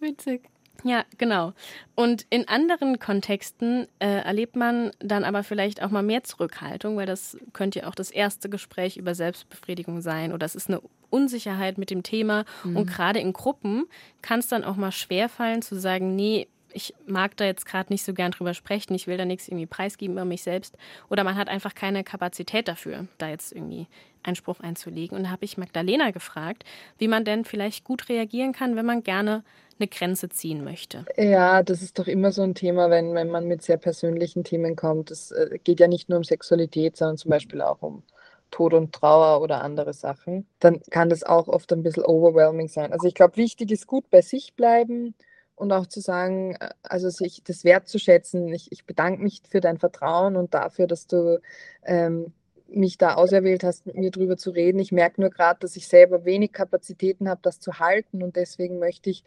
Witzig. 0.00 0.51
Ja, 0.84 1.04
genau. 1.18 1.52
Und 1.94 2.26
in 2.30 2.48
anderen 2.48 2.98
Kontexten 2.98 3.86
äh, 3.98 4.06
erlebt 4.06 4.56
man 4.56 4.90
dann 4.98 5.24
aber 5.24 5.44
vielleicht 5.44 5.82
auch 5.82 5.90
mal 5.90 6.02
mehr 6.02 6.24
Zurückhaltung, 6.24 6.96
weil 6.96 7.06
das 7.06 7.36
könnte 7.52 7.80
ja 7.80 7.88
auch 7.88 7.94
das 7.94 8.10
erste 8.10 8.48
Gespräch 8.48 8.96
über 8.96 9.14
Selbstbefriedigung 9.14 10.00
sein 10.00 10.32
oder 10.32 10.44
es 10.46 10.54
ist 10.54 10.68
eine 10.68 10.80
Unsicherheit 11.10 11.78
mit 11.78 11.90
dem 11.90 12.02
Thema. 12.02 12.44
Und 12.64 12.86
gerade 12.86 13.20
in 13.20 13.32
Gruppen 13.32 13.84
kann 14.22 14.40
es 14.40 14.48
dann 14.48 14.64
auch 14.64 14.76
mal 14.76 14.92
schwerfallen 14.92 15.62
zu 15.62 15.78
sagen, 15.78 16.16
nee, 16.16 16.48
ich 16.74 16.94
mag 17.06 17.36
da 17.36 17.44
jetzt 17.44 17.66
gerade 17.66 17.92
nicht 17.92 18.04
so 18.04 18.14
gern 18.14 18.32
drüber 18.32 18.54
sprechen, 18.54 18.94
ich 18.94 19.06
will 19.06 19.16
da 19.16 19.24
nichts 19.24 19.48
irgendwie 19.48 19.66
preisgeben 19.66 20.16
über 20.16 20.24
mich 20.24 20.42
selbst. 20.42 20.76
Oder 21.10 21.24
man 21.24 21.36
hat 21.36 21.48
einfach 21.48 21.74
keine 21.74 22.04
Kapazität 22.04 22.68
dafür, 22.68 23.06
da 23.18 23.28
jetzt 23.28 23.52
irgendwie 23.52 23.86
Einspruch 24.22 24.60
einzulegen. 24.60 25.16
Und 25.16 25.24
da 25.24 25.30
habe 25.30 25.44
ich 25.44 25.58
Magdalena 25.58 26.10
gefragt, 26.10 26.64
wie 26.98 27.08
man 27.08 27.24
denn 27.24 27.44
vielleicht 27.44 27.84
gut 27.84 28.08
reagieren 28.08 28.52
kann, 28.52 28.76
wenn 28.76 28.86
man 28.86 29.02
gerne 29.02 29.44
eine 29.78 29.88
Grenze 29.88 30.28
ziehen 30.28 30.62
möchte. 30.64 31.04
Ja, 31.16 31.62
das 31.62 31.82
ist 31.82 31.98
doch 31.98 32.06
immer 32.06 32.30
so 32.30 32.42
ein 32.42 32.54
Thema, 32.54 32.90
wenn, 32.90 33.14
wenn 33.14 33.28
man 33.28 33.46
mit 33.46 33.62
sehr 33.62 33.78
persönlichen 33.78 34.44
Themen 34.44 34.76
kommt. 34.76 35.10
Es 35.10 35.32
äh, 35.32 35.58
geht 35.64 35.80
ja 35.80 35.88
nicht 35.88 36.08
nur 36.08 36.18
um 36.18 36.24
Sexualität, 36.24 36.96
sondern 36.96 37.16
zum 37.16 37.30
Beispiel 37.30 37.60
auch 37.62 37.82
um 37.82 38.02
Tod 38.50 38.74
und 38.74 38.92
Trauer 38.92 39.40
oder 39.40 39.62
andere 39.62 39.92
Sachen. 39.94 40.46
Dann 40.60 40.82
kann 40.90 41.08
das 41.08 41.24
auch 41.24 41.48
oft 41.48 41.72
ein 41.72 41.82
bisschen 41.82 42.04
overwhelming 42.04 42.68
sein. 42.68 42.92
Also 42.92 43.08
ich 43.08 43.14
glaube, 43.14 43.36
wichtig 43.36 43.70
ist 43.72 43.86
gut 43.86 44.08
bei 44.10 44.20
sich 44.20 44.54
bleiben 44.54 45.14
und 45.56 45.72
auch 45.72 45.86
zu 45.86 46.00
sagen, 46.00 46.56
äh, 46.60 46.70
also 46.82 47.10
sich 47.10 47.42
das 47.44 47.64
wertzuschätzen. 47.64 48.48
Ich, 48.52 48.72
ich 48.72 48.84
bedanke 48.84 49.22
mich 49.22 49.42
für 49.48 49.60
dein 49.60 49.78
Vertrauen 49.78 50.36
und 50.36 50.54
dafür, 50.54 50.86
dass 50.86 51.06
du 51.06 51.40
ähm, 51.84 52.32
mich 52.68 52.98
da 52.98 53.14
auserwählt 53.14 53.64
hast, 53.64 53.86
mit 53.86 53.96
mir 53.96 54.10
drüber 54.10 54.36
zu 54.36 54.50
reden. 54.50 54.78
Ich 54.78 54.92
merke 54.92 55.20
nur 55.20 55.30
gerade, 55.30 55.60
dass 55.60 55.76
ich 55.76 55.88
selber 55.88 56.24
wenig 56.24 56.52
Kapazitäten 56.52 57.28
habe, 57.28 57.40
das 57.42 57.60
zu 57.60 57.78
halten 57.78 58.22
und 58.22 58.36
deswegen 58.36 58.78
möchte 58.78 59.10
ich 59.10 59.24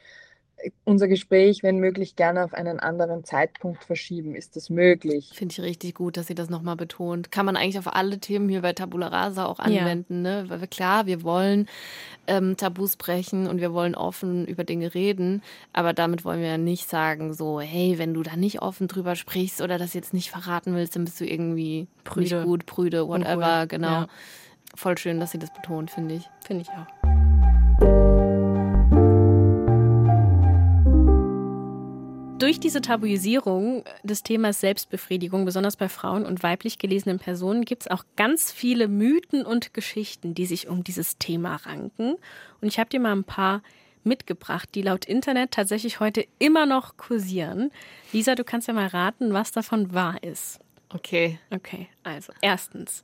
unser 0.83 1.07
Gespräch, 1.07 1.63
wenn 1.63 1.79
möglich, 1.79 2.15
gerne 2.15 2.43
auf 2.43 2.53
einen 2.53 2.79
anderen 2.79 3.23
Zeitpunkt 3.23 3.83
verschieben. 3.83 4.35
Ist 4.35 4.55
das 4.55 4.69
möglich? 4.69 5.31
Finde 5.33 5.53
ich 5.53 5.61
richtig 5.61 5.95
gut, 5.95 6.17
dass 6.17 6.27
sie 6.27 6.35
das 6.35 6.49
nochmal 6.49 6.75
betont. 6.75 7.31
Kann 7.31 7.45
man 7.45 7.55
eigentlich 7.55 7.79
auf 7.79 7.93
alle 7.93 8.19
Themen 8.19 8.49
hier 8.49 8.61
bei 8.61 8.73
Tabula 8.73 9.07
Rasa 9.07 9.45
auch 9.45 9.59
anwenden. 9.59 10.21
Ne? 10.21 10.45
Weil 10.47 10.61
wir, 10.61 10.67
klar, 10.67 11.05
wir 11.05 11.23
wollen 11.23 11.67
ähm, 12.27 12.57
Tabus 12.57 12.95
brechen 12.95 13.47
und 13.47 13.61
wir 13.61 13.73
wollen 13.73 13.95
offen 13.95 14.45
über 14.47 14.63
Dinge 14.63 14.93
reden, 14.93 15.41
aber 15.73 15.93
damit 15.93 16.25
wollen 16.25 16.41
wir 16.41 16.47
ja 16.47 16.57
nicht 16.57 16.89
sagen, 16.89 17.33
so, 17.33 17.59
hey, 17.59 17.97
wenn 17.97 18.13
du 18.13 18.23
da 18.23 18.35
nicht 18.35 18.61
offen 18.61 18.87
drüber 18.87 19.15
sprichst 19.15 19.61
oder 19.61 19.77
das 19.77 19.93
jetzt 19.93 20.13
nicht 20.13 20.31
verraten 20.31 20.75
willst, 20.75 20.95
dann 20.95 21.05
bist 21.05 21.19
du 21.19 21.25
irgendwie 21.25 21.87
Prüde. 22.03 22.35
nicht 22.37 22.45
gut, 22.45 22.65
prüde, 22.65 23.07
whatever, 23.07 23.61
Uncool. 23.61 23.67
genau. 23.67 23.87
Ja. 23.87 24.07
Voll 24.73 24.97
schön, 24.97 25.19
dass 25.19 25.31
sie 25.31 25.39
das 25.39 25.53
betont, 25.53 25.91
finde 25.91 26.15
ich. 26.15 26.29
Finde 26.45 26.63
ich 26.63 26.69
auch. 26.69 26.87
Durch 32.37 32.59
diese 32.59 32.81
Tabuisierung 32.81 33.85
des 34.03 34.21
Themas 34.21 34.59
Selbstbefriedigung, 34.59 35.45
besonders 35.45 35.77
bei 35.77 35.87
Frauen 35.87 36.25
und 36.25 36.43
weiblich 36.43 36.77
gelesenen 36.77 37.17
Personen, 37.17 37.63
gibt 37.63 37.83
es 37.83 37.87
auch 37.87 38.03
ganz 38.17 38.51
viele 38.51 38.89
Mythen 38.89 39.45
und 39.45 39.73
Geschichten, 39.73 40.35
die 40.35 40.45
sich 40.45 40.67
um 40.67 40.83
dieses 40.83 41.17
Thema 41.17 41.55
ranken. 41.55 42.15
Und 42.59 42.67
ich 42.67 42.77
habe 42.77 42.89
dir 42.89 42.99
mal 42.99 43.13
ein 43.13 43.23
paar 43.23 43.63
mitgebracht, 44.03 44.69
die 44.75 44.81
laut 44.81 45.05
Internet 45.05 45.51
tatsächlich 45.51 46.01
heute 46.01 46.27
immer 46.37 46.65
noch 46.65 46.97
kursieren. 46.97 47.71
Lisa, 48.11 48.35
du 48.35 48.43
kannst 48.43 48.67
ja 48.67 48.73
mal 48.73 48.87
raten, 48.87 49.33
was 49.33 49.53
davon 49.53 49.93
wahr 49.93 50.21
ist. 50.21 50.59
Okay. 50.89 51.39
Okay, 51.51 51.87
also 52.03 52.33
erstens, 52.41 53.01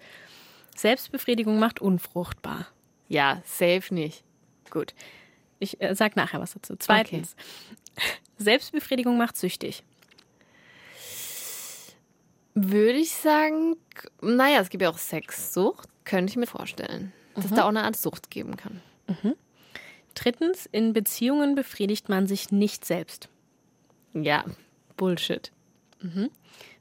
Selbstbefriedigung 0.75 1.57
macht 1.57 1.79
unfruchtbar. 1.79 2.67
Ja, 3.07 3.41
safe 3.45 3.93
nicht. 3.93 4.23
Gut. 4.69 4.93
Ich 5.59 5.79
äh, 5.81 5.95
sag 5.95 6.15
nachher 6.15 6.41
was 6.41 6.53
dazu. 6.53 6.75
Zweitens, 6.77 7.35
Selbstbefriedigung 8.37 9.17
macht 9.17 9.37
süchtig. 9.37 9.83
Würde 12.53 12.97
ich 12.97 13.13
sagen, 13.13 13.77
naja, 14.21 14.59
es 14.59 14.69
gibt 14.69 14.81
ja 14.81 14.89
auch 14.89 14.97
Sexsucht. 14.97 15.89
Könnte 16.03 16.31
ich 16.31 16.37
mir 16.37 16.47
vorstellen, 16.47 17.13
dass 17.35 17.49
da 17.49 17.63
auch 17.63 17.69
eine 17.69 17.83
Art 17.83 17.95
Sucht 17.95 18.31
geben 18.31 18.57
kann. 18.57 18.81
Drittens, 20.15 20.65
in 20.71 20.93
Beziehungen 20.93 21.55
befriedigt 21.55 22.09
man 22.09 22.27
sich 22.27 22.51
nicht 22.51 22.83
selbst. 22.85 23.29
Ja, 24.13 24.43
Bullshit. 24.97 25.51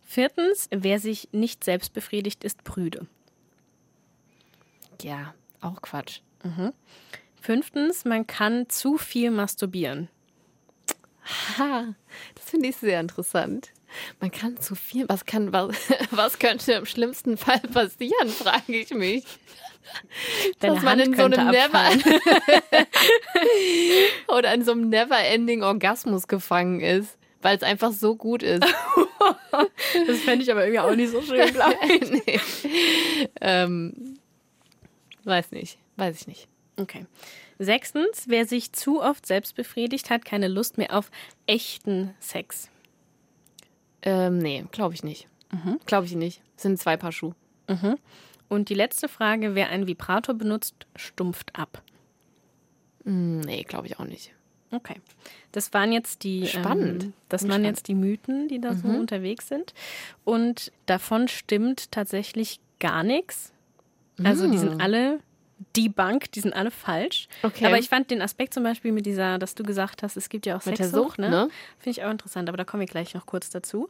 Viertens, 0.03 0.69
wer 0.73 0.99
sich 0.99 1.29
nicht 1.33 1.63
selbst 1.63 1.93
befriedigt, 1.93 2.43
ist 2.43 2.65
prüde. 2.65 3.07
Ja, 5.03 5.35
auch 5.61 5.81
Quatsch. 5.83 6.21
Fünftens, 7.41 8.05
man 8.05 8.27
kann 8.27 8.69
zu 8.69 8.99
viel 8.99 9.31
masturbieren. 9.31 10.09
Ha, 11.59 11.95
das 12.35 12.45
finde 12.51 12.69
ich 12.69 12.77
sehr 12.77 13.01
interessant. 13.01 13.73
Man 14.21 14.31
kann 14.31 14.57
zu 14.59 14.75
viel. 14.75 15.09
Was 15.09 15.27
kann, 15.27 15.53
was, 15.53 15.77
was 16.11 16.39
könnte 16.39 16.73
im 16.73 16.87
schlimmsten 16.87 17.37
Fall 17.37 17.61
passieren, 17.61 18.29
frage 18.29 18.79
ich 18.79 18.91
mich. 18.91 19.25
Deine 20.61 20.75
dass 20.75 20.85
man 20.85 21.01
Hand 21.01 21.09
in 21.09 21.17
so 21.17 21.25
einem 21.25 21.51
Never 21.51 21.91
oder 24.37 24.55
in 24.55 24.65
so 24.65 24.73
einem 24.73 24.89
Never-Ending 24.89 25.63
Orgasmus 25.63 26.29
gefangen 26.29 26.81
ist, 26.81 27.19
weil 27.43 27.57
es 27.57 27.63
einfach 27.63 27.91
so 27.91 28.15
gut 28.15 28.43
ist. 28.43 28.63
Das 30.07 30.19
fände 30.21 30.45
ich 30.45 30.53
aber 30.53 30.65
irgendwie 30.65 30.81
auch 30.81 30.95
nicht 30.95 31.11
so 31.11 31.23
schön, 31.23 31.53
glaube 31.53 31.77
ich. 31.89 32.11
nee. 32.11 32.41
ähm, 33.41 34.19
weiß 35.25 35.51
nicht, 35.53 35.79
weiß 35.97 36.21
ich 36.21 36.27
nicht. 36.29 36.49
Okay. 36.77 37.07
Sechstens, 37.63 38.25
wer 38.27 38.47
sich 38.47 38.73
zu 38.73 39.03
oft 39.03 39.27
selbst 39.27 39.55
befriedigt, 39.55 40.09
hat 40.09 40.25
keine 40.25 40.49
Lust 40.49 40.79
mehr 40.79 40.97
auf 40.97 41.11
echten 41.47 42.15
Sex. 42.19 42.71
Ähm, 44.03 44.39
nee, 44.39 44.65
glaube 44.73 44.95
ich 44.95 45.05
nicht. 45.05 45.29
Glaube 45.85 46.07
ich 46.07 46.15
nicht. 46.15 46.41
Es 46.57 46.63
sind 46.63 46.79
zwei 46.79 46.97
Paar 46.97 47.13
Schuhe. 47.13 47.35
Und 48.49 48.69
die 48.71 48.75
letzte 48.75 49.09
Frage, 49.09 49.55
wer 49.55 49.69
einen 49.69 49.87
Vibrator 49.87 50.35
benutzt, 50.35 50.75
stumpft 50.97 51.55
ab. 51.59 51.83
Hm, 53.05 53.41
Nee, 53.41 53.63
glaube 53.65 53.87
ich 53.89 53.99
auch 53.99 54.05
nicht. 54.07 54.33
Okay. 54.73 54.97
Das 55.53 55.73
waren 55.75 55.93
jetzt 55.93 56.23
die 56.25 56.47
Spannend. 56.47 57.05
Ähm, 57.05 57.13
das 57.29 57.43
waren 57.43 57.49
gespannt. 57.49 57.67
jetzt 57.67 57.89
die 57.89 57.95
Mythen, 57.95 58.49
die 58.49 58.61
da 58.61 58.75
so 58.75 58.89
unterwegs 58.89 59.49
sind. 59.49 59.75
Und 60.25 60.73
davon 60.87 61.29
stimmt 61.29 61.93
tatsächlich 61.93 62.59
gar 62.79 63.03
nichts. 63.03 63.53
Also 64.23 64.51
die 64.51 64.59
sind 64.59 64.81
alle 64.81 65.21
debunked, 65.77 66.35
die 66.35 66.41
sind 66.41 66.55
alle 66.55 66.71
falsch. 66.71 67.29
Okay. 67.43 67.67
Aber 67.67 67.79
ich 67.79 67.89
fand 67.89 68.11
den 68.11 68.23
Aspekt 68.23 68.55
zum 68.55 68.63
Beispiel 68.63 68.93
mit 68.93 69.07
dieser, 69.07 69.39
dass 69.39 69.55
du 69.55 69.63
gesagt 69.63 70.03
hast, 70.03 70.17
es 70.17 70.29
gibt 70.29 70.47
ja 70.47 70.57
auch 70.57 70.63
Sexsucht, 70.63 70.91
Sucht, 70.91 71.19
ne? 71.19 71.31
ne? 71.31 71.49
Finde 71.79 71.99
ich 71.99 72.05
auch 72.05 72.11
interessant, 72.11 72.49
aber 72.49 72.57
da 72.57 72.65
kommen 72.65 72.81
wir 72.81 72.87
gleich 72.87 73.15
noch 73.15 73.27
kurz 73.27 73.51
dazu. 73.51 73.89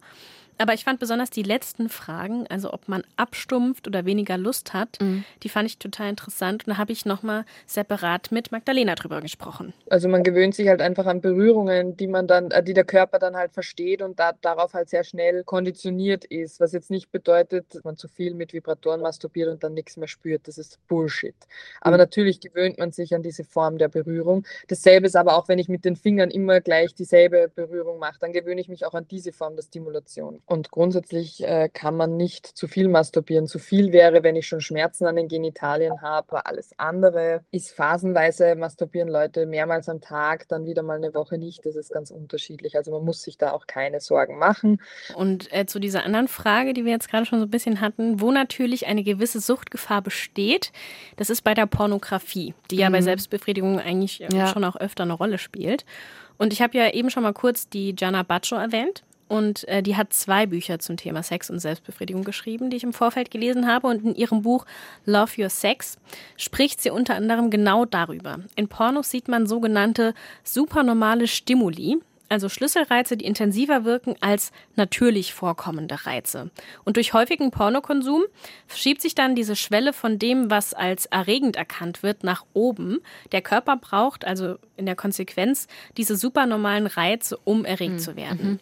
Aber 0.61 0.75
ich 0.75 0.85
fand 0.85 1.01
besonders 1.01 1.31
die 1.31 1.43
letzten 1.43 1.89
Fragen, 1.89 2.47
also 2.49 2.73
ob 2.73 2.87
man 2.89 3.03
abstumpft 3.17 3.87
oder 3.87 4.05
weniger 4.05 4.37
Lust 4.37 4.75
hat, 4.75 4.99
die 5.43 5.49
fand 5.49 5.69
ich 5.69 5.79
total 5.79 6.11
interessant. 6.11 6.67
Und 6.67 6.75
da 6.75 6.79
habe 6.79 6.93
ich 6.93 7.07
nochmal 7.07 7.45
separat 7.67 8.31
mit 8.31 8.53
Magdalena 8.53 8.95
drüber 8.95 9.21
gesprochen. 9.21 9.73
Also 9.89 10.09
man 10.09 10.23
gewöhnt 10.23 10.55
sich 10.55 10.69
halt 10.69 10.83
einfach 10.83 11.07
an 11.07 11.21
Berührungen, 11.21 11.97
die 11.97 12.07
man 12.07 12.27
dann, 12.27 12.51
äh, 12.51 12.63
die 12.63 12.75
der 12.75 12.85
Körper 12.85 13.19
dann 13.19 13.37
halt 13.37 13.53
versteht 13.53 14.03
und 14.03 14.19
da, 14.19 14.33
darauf 14.41 14.75
halt 14.75 14.89
sehr 14.89 15.05
schnell 15.05 15.45
konditioniert 15.45 16.25
ist. 16.25 16.61
Was 16.61 16.73
jetzt 16.73 16.91
nicht 16.91 17.11
bedeutet, 17.11 17.75
dass 17.75 17.85
man 17.85 17.97
zu 17.97 18.09
viel 18.09 18.35
mit 18.35 18.53
Vibratoren 18.53 19.01
masturbiert 19.01 19.49
und 19.49 19.65
dann 19.65 19.75
nichts 19.75 19.97
mehr 19.97 20.09
spürt. 20.09 20.47
Das 20.47 20.59
ist 20.59 20.79
Bullshit. 20.89 21.35
Aber 21.81 21.97
natürlich 21.97 22.41
gewöhnt 22.41 22.79
man 22.79 22.93
sich 22.93 23.15
an 23.15 23.23
diese 23.23 23.45
Form 23.45 23.79
der 23.79 23.89
Berührung. 23.89 24.47
Dasselbe 24.69 25.07
ist 25.07 25.17
aber 25.17 25.37
auch, 25.37 25.49
wenn 25.49 25.59
ich 25.59 25.69
mit 25.69 25.85
den 25.85 25.97
Fingern 25.97 26.31
immer 26.31 26.61
gleich 26.61 26.95
dieselbe 26.95 27.51
Berührung 27.55 27.99
mache, 27.99 28.19
dann 28.21 28.33
gewöhne 28.33 28.61
ich 28.61 28.69
mich 28.69 28.85
auch 28.85 28.95
an 28.95 29.07
diese 29.09 29.33
Form 29.33 29.57
der 29.57 29.63
Stimulation. 29.63 30.43
Und 30.51 30.73
grundsätzlich 30.73 31.45
äh, 31.45 31.69
kann 31.73 31.97
man 31.97 32.17
nicht 32.17 32.45
zu 32.45 32.67
viel 32.67 32.89
masturbieren. 32.89 33.47
Zu 33.47 33.61
viel 33.61 33.93
wäre, 33.93 34.25
wenn 34.25 34.35
ich 34.35 34.49
schon 34.49 34.61
Schmerzen 34.61 35.07
an 35.07 35.15
den 35.15 35.29
Genitalien 35.29 36.03
habe. 36.03 36.45
Alles 36.45 36.73
andere 36.77 37.45
ist 37.53 37.71
phasenweise 37.71 38.57
masturbieren 38.57 39.09
Leute 39.09 39.47
mehrmals 39.47 39.89
am 39.89 40.01
Tag, 40.01 40.49
dann 40.49 40.67
wieder 40.67 40.83
mal 40.83 40.97
eine 40.97 41.15
Woche 41.15 41.39
nicht. 41.39 41.65
Das 41.65 41.77
ist 41.77 41.93
ganz 41.93 42.11
unterschiedlich. 42.11 42.75
Also 42.77 42.91
man 42.91 43.05
muss 43.05 43.23
sich 43.23 43.39
da 43.39 43.53
auch 43.53 43.69
keine 43.69 44.01
Sorgen 44.01 44.39
machen. 44.39 44.81
Und 45.15 45.53
äh, 45.53 45.67
zu 45.67 45.79
dieser 45.79 46.03
anderen 46.05 46.27
Frage, 46.27 46.75
die 46.75 46.85
wir 46.85 46.91
jetzt 46.91 47.09
gerade 47.09 47.27
schon 47.27 47.39
so 47.39 47.47
ein 47.47 47.51
bisschen 47.51 47.81
hatten, 47.81 48.21
wo 48.21 48.33
natürlich 48.33 48.89
eine 48.89 49.05
gewisse 49.05 49.39
Suchtgefahr 49.39 50.03
besteht, 50.03 50.73
das 51.17 51.31
ist 51.31 51.43
bei 51.43 51.55
der 51.55 51.67
Pornografie, 51.67 52.55
die 52.73 52.77
ja 52.79 52.91
bei 52.91 53.03
Selbstbefriedigung 53.03 53.79
eigentlich 53.79 54.21
äh, 54.21 54.29
Ja. 54.35 54.49
schon 54.49 54.65
auch 54.65 54.75
öfter 54.75 55.05
eine 55.05 55.13
Rolle 55.13 55.39
spielt. 55.39 55.85
Und 56.39 56.53
ich 56.53 56.61
habe 56.61 56.77
ja 56.77 56.91
eben 56.93 57.09
schon 57.11 57.23
mal 57.23 57.35
kurz 57.35 57.69
die 57.69 57.95
Gianna 57.95 58.25
Baccio 58.25 58.57
erwähnt. 58.59 59.05
Und 59.31 59.69
äh, 59.69 59.81
die 59.81 59.97
hat 59.97 60.13
zwei 60.13 60.45
Bücher 60.45 60.81
zum 60.81 60.97
Thema 60.97 61.23
Sex 61.23 61.51
und 61.51 61.61
Selbstbefriedigung 61.61 62.25
geschrieben, 62.25 62.69
die 62.69 62.79
ich 62.79 62.83
im 62.83 62.93
Vorfeld 62.93 63.31
gelesen 63.31 63.69
habe. 63.69 63.87
Und 63.87 64.05
in 64.05 64.17
ihrem 64.17 64.43
Buch 64.43 64.67
Love 65.07 65.41
Your 65.41 65.51
Sex 65.51 65.99
spricht 66.37 66.81
sie 66.81 66.91
unter 66.91 67.15
anderem 67.15 67.49
genau 67.49 67.85
darüber. 67.85 68.41
In 68.57 68.67
Pornos 68.67 69.09
sieht 69.09 69.29
man 69.29 69.47
sogenannte 69.47 70.15
supernormale 70.43 71.29
Stimuli, 71.29 71.99
also 72.29 72.49
Schlüsselreize, 72.49 73.17
die 73.17 73.25
intensiver 73.25 73.85
wirken 73.85 74.17
als 74.21 74.51
natürlich 74.75 75.33
vorkommende 75.33 76.07
Reize. 76.07 76.51
Und 76.85 76.97
durch 76.97 77.13
häufigen 77.13 77.53
Pornokonsum 77.53 78.25
verschiebt 78.67 79.01
sich 79.01 79.15
dann 79.15 79.37
diese 79.37 79.55
Schwelle 79.55 79.93
von 79.93 80.19
dem, 80.19 80.51
was 80.51 80.75
als 80.75 81.07
erregend 81.07 81.55
erkannt 81.55 82.03
wird, 82.03 82.25
nach 82.25 82.45
oben. 82.53 82.99
Der 83.31 83.43
Körper 83.43 83.77
braucht 83.77 84.25
also 84.25 84.57
in 84.77 84.87
der 84.87 84.97
Konsequenz 84.97 85.69
diese 85.97 86.17
supernormalen 86.17 86.89
Reize, 86.89 87.39
um 87.45 87.65
erregt 87.65 88.01
zu 88.01 88.17
werden. 88.17 88.59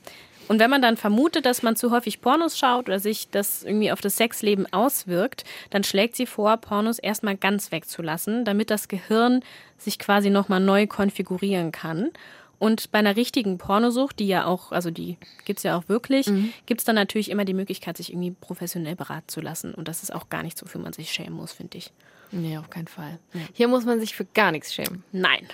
Und 0.48 0.58
wenn 0.58 0.70
man 0.70 0.82
dann 0.82 0.96
vermutet, 0.96 1.46
dass 1.46 1.62
man 1.62 1.76
zu 1.76 1.90
häufig 1.90 2.20
Pornos 2.20 2.58
schaut 2.58 2.88
oder 2.88 2.98
sich 2.98 3.28
das 3.30 3.62
irgendwie 3.62 3.92
auf 3.92 4.00
das 4.00 4.16
Sexleben 4.16 4.66
auswirkt, 4.72 5.44
dann 5.70 5.84
schlägt 5.84 6.16
sie 6.16 6.26
vor, 6.26 6.56
Pornos 6.56 6.98
erstmal 6.98 7.36
ganz 7.36 7.70
wegzulassen, 7.70 8.44
damit 8.44 8.70
das 8.70 8.88
Gehirn 8.88 9.42
sich 9.76 9.98
quasi 9.98 10.30
nochmal 10.30 10.60
neu 10.60 10.86
konfigurieren 10.86 11.70
kann. 11.70 12.10
Und 12.58 12.90
bei 12.90 12.98
einer 12.98 13.14
richtigen 13.14 13.58
Pornosucht, 13.58 14.18
die 14.18 14.26
ja 14.26 14.44
auch, 14.44 14.72
also 14.72 14.90
die 14.90 15.16
gibt's 15.44 15.62
ja 15.62 15.76
auch 15.76 15.88
wirklich, 15.88 16.26
gibt's 16.66 16.84
dann 16.84 16.96
natürlich 16.96 17.30
immer 17.30 17.44
die 17.44 17.54
Möglichkeit, 17.54 17.96
sich 17.96 18.12
irgendwie 18.12 18.32
professionell 18.32 18.96
beraten 18.96 19.28
zu 19.28 19.40
lassen. 19.40 19.74
Und 19.74 19.86
das 19.86 20.02
ist 20.02 20.12
auch 20.12 20.28
gar 20.28 20.42
nicht 20.42 20.58
so, 20.58 20.66
für 20.66 20.78
man 20.78 20.92
sich 20.92 21.12
schämen 21.12 21.34
muss, 21.34 21.52
finde 21.52 21.78
ich. 21.78 21.92
Nee, 22.30 22.58
auf 22.58 22.70
keinen 22.70 22.88
Fall. 22.88 23.18
Hier 23.52 23.68
muss 23.68 23.84
man 23.84 24.00
sich 24.00 24.14
für 24.14 24.24
gar 24.24 24.52
nichts 24.52 24.74
schämen. 24.74 25.02
Nein. 25.12 25.46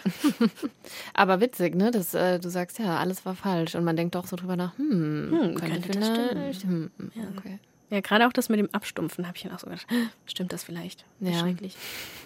Aber 1.14 1.40
witzig, 1.40 1.74
ne? 1.74 1.90
Dass 1.90 2.14
äh, 2.14 2.38
du 2.38 2.48
sagst, 2.48 2.78
ja, 2.78 2.98
alles 2.98 3.24
war 3.24 3.34
falsch. 3.34 3.74
Und 3.74 3.84
man 3.84 3.96
denkt 3.96 4.14
doch 4.14 4.26
so 4.26 4.36
drüber 4.36 4.56
nach, 4.56 4.76
hm, 4.78 5.30
Hm, 5.30 5.54
könnte, 5.54 5.80
könnte 5.80 5.98
das 6.00 6.08
vielleicht. 6.30 6.62
Hm, 6.62 6.90
okay. 7.36 7.58
Ja, 7.90 8.00
gerade 8.00 8.26
auch 8.26 8.32
das 8.32 8.48
mit 8.48 8.58
dem 8.58 8.68
Abstumpfen 8.72 9.26
habe 9.26 9.36
ich 9.36 9.44
dann 9.44 9.52
auch 9.52 9.60
so 9.60 9.66
gedacht, 9.66 9.86
stimmt 10.26 10.52
das 10.52 10.64
vielleicht? 10.64 11.04
Ja. 11.20 11.38
Schrecklich. 11.38 11.76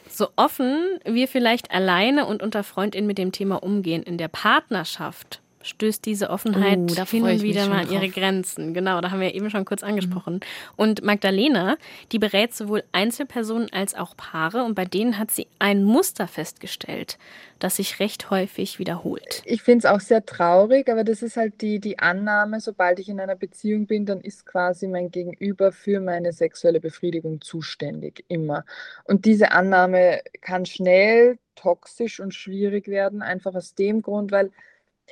So 0.08 0.28
offen 0.36 0.98
wir 1.04 1.28
vielleicht 1.28 1.70
alleine 1.72 2.26
und 2.26 2.42
unter 2.42 2.64
FreundInnen 2.64 3.06
mit 3.06 3.18
dem 3.18 3.32
Thema 3.32 3.62
umgehen, 3.62 4.02
in 4.02 4.16
der 4.18 4.28
Partnerschaft 4.28 5.42
stößt 5.62 6.04
diese 6.06 6.30
Offenheit 6.30 6.78
Oh, 6.78 6.94
da 6.94 7.04
hin 7.04 7.24
und 7.24 7.42
wieder 7.42 7.66
mal 7.68 7.86
an 7.86 7.90
ihre. 7.90 8.08
Grenzen. 8.08 8.74
Genau, 8.74 9.00
da 9.00 9.10
haben 9.10 9.20
wir 9.20 9.34
eben 9.34 9.50
schon 9.50 9.64
kurz 9.64 9.82
angesprochen. 9.82 10.40
Und 10.76 11.02
Magdalena, 11.02 11.76
die 12.12 12.18
berät 12.18 12.54
sowohl 12.54 12.84
Einzelpersonen 12.92 13.72
als 13.72 13.94
auch 13.94 14.16
Paare 14.16 14.64
und 14.64 14.74
bei 14.74 14.84
denen 14.84 15.18
hat 15.18 15.30
sie 15.30 15.46
ein 15.58 15.84
Muster 15.84 16.28
festgestellt, 16.28 17.18
das 17.58 17.76
sich 17.76 18.00
recht 18.00 18.30
häufig 18.30 18.78
wiederholt. 18.78 19.42
Ich 19.44 19.62
finde 19.62 19.78
es 19.78 19.84
auch 19.86 20.00
sehr 20.00 20.24
traurig, 20.24 20.88
aber 20.88 21.04
das 21.04 21.22
ist 21.22 21.36
halt 21.36 21.60
die, 21.60 21.80
die 21.80 21.98
Annahme, 21.98 22.60
sobald 22.60 22.98
ich 22.98 23.08
in 23.08 23.20
einer 23.20 23.36
Beziehung 23.36 23.86
bin, 23.86 24.06
dann 24.06 24.20
ist 24.20 24.46
quasi 24.46 24.86
mein 24.86 25.10
Gegenüber 25.10 25.72
für 25.72 26.00
meine 26.00 26.32
sexuelle 26.32 26.80
Befriedigung 26.80 27.40
zuständig, 27.40 28.24
immer. 28.28 28.64
Und 29.04 29.24
diese 29.24 29.52
Annahme 29.52 30.20
kann 30.40 30.66
schnell 30.66 31.38
toxisch 31.56 32.20
und 32.20 32.34
schwierig 32.34 32.86
werden, 32.88 33.22
einfach 33.22 33.54
aus 33.54 33.74
dem 33.74 34.02
Grund, 34.02 34.30
weil 34.30 34.50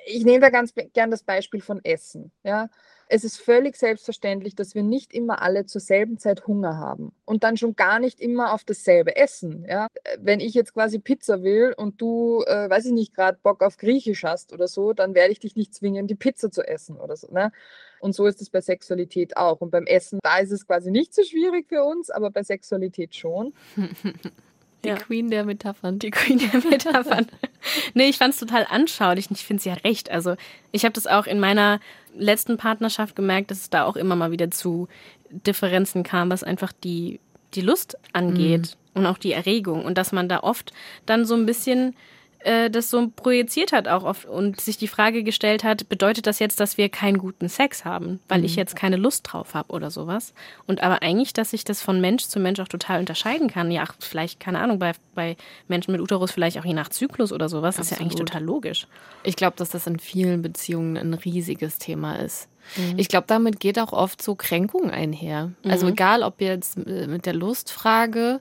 ich 0.04 0.24
nehme 0.24 0.40
da 0.40 0.50
ganz 0.50 0.74
gern 0.92 1.10
das 1.10 1.22
Beispiel 1.22 1.60
von 1.60 1.84
Essen. 1.84 2.32
Ja? 2.42 2.68
Es 3.08 3.22
ist 3.24 3.38
völlig 3.38 3.76
selbstverständlich, 3.76 4.56
dass 4.56 4.74
wir 4.74 4.82
nicht 4.82 5.14
immer 5.14 5.40
alle 5.40 5.64
zur 5.66 5.80
selben 5.80 6.18
Zeit 6.18 6.46
Hunger 6.46 6.76
haben 6.76 7.12
und 7.24 7.44
dann 7.44 7.56
schon 7.56 7.76
gar 7.76 8.00
nicht 8.00 8.20
immer 8.20 8.52
auf 8.52 8.64
dasselbe 8.64 9.16
essen. 9.16 9.64
Ja? 9.68 9.86
Wenn 10.18 10.40
ich 10.40 10.54
jetzt 10.54 10.74
quasi 10.74 10.98
Pizza 10.98 11.42
will 11.42 11.72
und 11.76 12.00
du, 12.00 12.42
äh, 12.46 12.68
weiß 12.68 12.86
ich 12.86 12.92
nicht, 12.92 13.14
gerade 13.14 13.38
Bock 13.42 13.62
auf 13.62 13.76
Griechisch 13.76 14.24
hast 14.24 14.52
oder 14.52 14.66
so, 14.66 14.92
dann 14.92 15.14
werde 15.14 15.32
ich 15.32 15.40
dich 15.40 15.54
nicht 15.54 15.74
zwingen, 15.74 16.06
die 16.06 16.16
Pizza 16.16 16.50
zu 16.50 16.62
essen 16.62 16.96
oder 16.96 17.16
so. 17.16 17.28
Ne? 17.30 17.52
Und 18.00 18.14
so 18.14 18.26
ist 18.26 18.42
es 18.42 18.50
bei 18.50 18.60
Sexualität 18.60 19.36
auch. 19.36 19.60
Und 19.60 19.70
beim 19.70 19.86
Essen, 19.86 20.18
da 20.22 20.38
ist 20.38 20.50
es 20.50 20.66
quasi 20.66 20.90
nicht 20.90 21.14
so 21.14 21.22
schwierig 21.22 21.68
für 21.68 21.84
uns, 21.84 22.10
aber 22.10 22.30
bei 22.30 22.42
Sexualität 22.42 23.14
schon. 23.14 23.54
Die 24.86 24.90
Ja. 24.92 24.96
Queen 24.96 25.30
der 25.30 25.44
Metaphern. 25.44 25.98
Die 25.98 26.10
Queen 26.10 26.38
der 26.38 26.60
Metaphern. 26.62 27.26
nee, 27.94 28.08
ich 28.08 28.18
fand 28.18 28.34
es 28.34 28.40
total 28.40 28.66
anschaulich 28.70 29.28
und 29.28 29.38
ich 29.38 29.44
finde 29.44 29.62
sie 29.62 29.68
ja 29.68 29.74
recht. 29.76 30.10
Also 30.10 30.36
ich 30.72 30.84
habe 30.84 30.92
das 30.92 31.06
auch 31.06 31.26
in 31.26 31.40
meiner 31.40 31.80
letzten 32.16 32.56
Partnerschaft 32.56 33.16
gemerkt, 33.16 33.50
dass 33.50 33.60
es 33.60 33.70
da 33.70 33.84
auch 33.84 33.96
immer 33.96 34.16
mal 34.16 34.30
wieder 34.30 34.50
zu 34.50 34.88
Differenzen 35.30 36.02
kam, 36.02 36.30
was 36.30 36.42
einfach 36.44 36.72
die, 36.72 37.20
die 37.54 37.60
Lust 37.60 37.98
angeht 38.12 38.76
und 38.94 39.06
auch 39.06 39.18
die 39.18 39.32
Erregung. 39.32 39.84
Und 39.84 39.98
dass 39.98 40.12
man 40.12 40.28
da 40.28 40.40
oft 40.40 40.72
dann 41.04 41.24
so 41.24 41.34
ein 41.34 41.46
bisschen 41.46 41.94
äh, 42.40 42.70
das 42.70 42.90
so 42.90 43.08
projiziert 43.14 43.72
hat 43.72 43.88
auch 43.88 44.04
oft 44.04 44.26
und 44.26 44.60
sich 44.60 44.76
die 44.76 44.88
Frage 44.88 45.22
gestellt 45.22 45.64
hat, 45.64 45.88
bedeutet 45.88 46.26
das 46.26 46.38
jetzt, 46.38 46.60
dass 46.60 46.78
wir 46.78 46.88
keinen 46.88 47.18
guten 47.18 47.48
Sex 47.48 47.84
haben, 47.84 48.20
weil 48.28 48.44
ich 48.44 48.56
jetzt 48.56 48.76
keine 48.76 48.96
Lust 48.96 49.26
drauf 49.30 49.54
habe 49.54 49.72
oder 49.72 49.90
sowas? 49.90 50.32
Und 50.66 50.82
aber 50.82 51.02
eigentlich, 51.02 51.32
dass 51.32 51.50
sich 51.50 51.64
das 51.64 51.82
von 51.82 52.00
Mensch 52.00 52.24
zu 52.24 52.38
Mensch 52.38 52.60
auch 52.60 52.68
total 52.68 53.00
unterscheiden 53.00 53.48
kann. 53.48 53.70
Ja, 53.70 53.84
vielleicht, 53.98 54.40
keine 54.40 54.60
Ahnung, 54.60 54.78
bei, 54.78 54.92
bei 55.14 55.36
Menschen 55.68 55.92
mit 55.92 56.00
Uterus 56.00 56.30
vielleicht 56.30 56.58
auch 56.58 56.64
je 56.64 56.74
nach 56.74 56.88
Zyklus 56.88 57.32
oder 57.32 57.48
sowas, 57.48 57.78
ist 57.78 57.90
ja 57.90 57.96
eigentlich 57.98 58.12
Absolut. 58.12 58.28
total 58.28 58.44
logisch. 58.44 58.86
Ich 59.22 59.36
glaube, 59.36 59.56
dass 59.56 59.70
das 59.70 59.86
in 59.86 59.98
vielen 59.98 60.42
Beziehungen 60.42 60.96
ein 60.96 61.14
riesiges 61.14 61.78
Thema 61.78 62.16
ist. 62.16 62.48
Mhm. 62.76 62.98
Ich 62.98 63.08
glaube, 63.08 63.26
damit 63.26 63.60
geht 63.60 63.78
auch 63.78 63.92
oft 63.92 64.20
so 64.22 64.34
Kränkung 64.34 64.90
einher. 64.90 65.52
Also 65.64 65.88
egal, 65.88 66.22
ob 66.22 66.40
jetzt 66.40 66.76
äh, 66.86 67.06
mit 67.06 67.26
der 67.26 67.34
Lustfrage, 67.34 68.40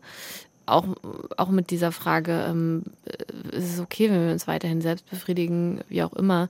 auch, 0.66 0.86
auch 1.38 1.50
mit 1.50 1.70
dieser 1.70 1.92
Frage, 1.92 2.46
ähm, 2.48 2.84
äh, 3.06 3.58
ist 3.58 3.74
es 3.74 3.80
okay, 3.80 4.10
wenn 4.10 4.26
wir 4.26 4.34
uns 4.34 4.48
weiterhin 4.48 4.82
selbst 4.82 5.10
befriedigen, 5.10 5.82
wie 5.90 6.04
auch 6.04 6.14
immer. 6.14 6.50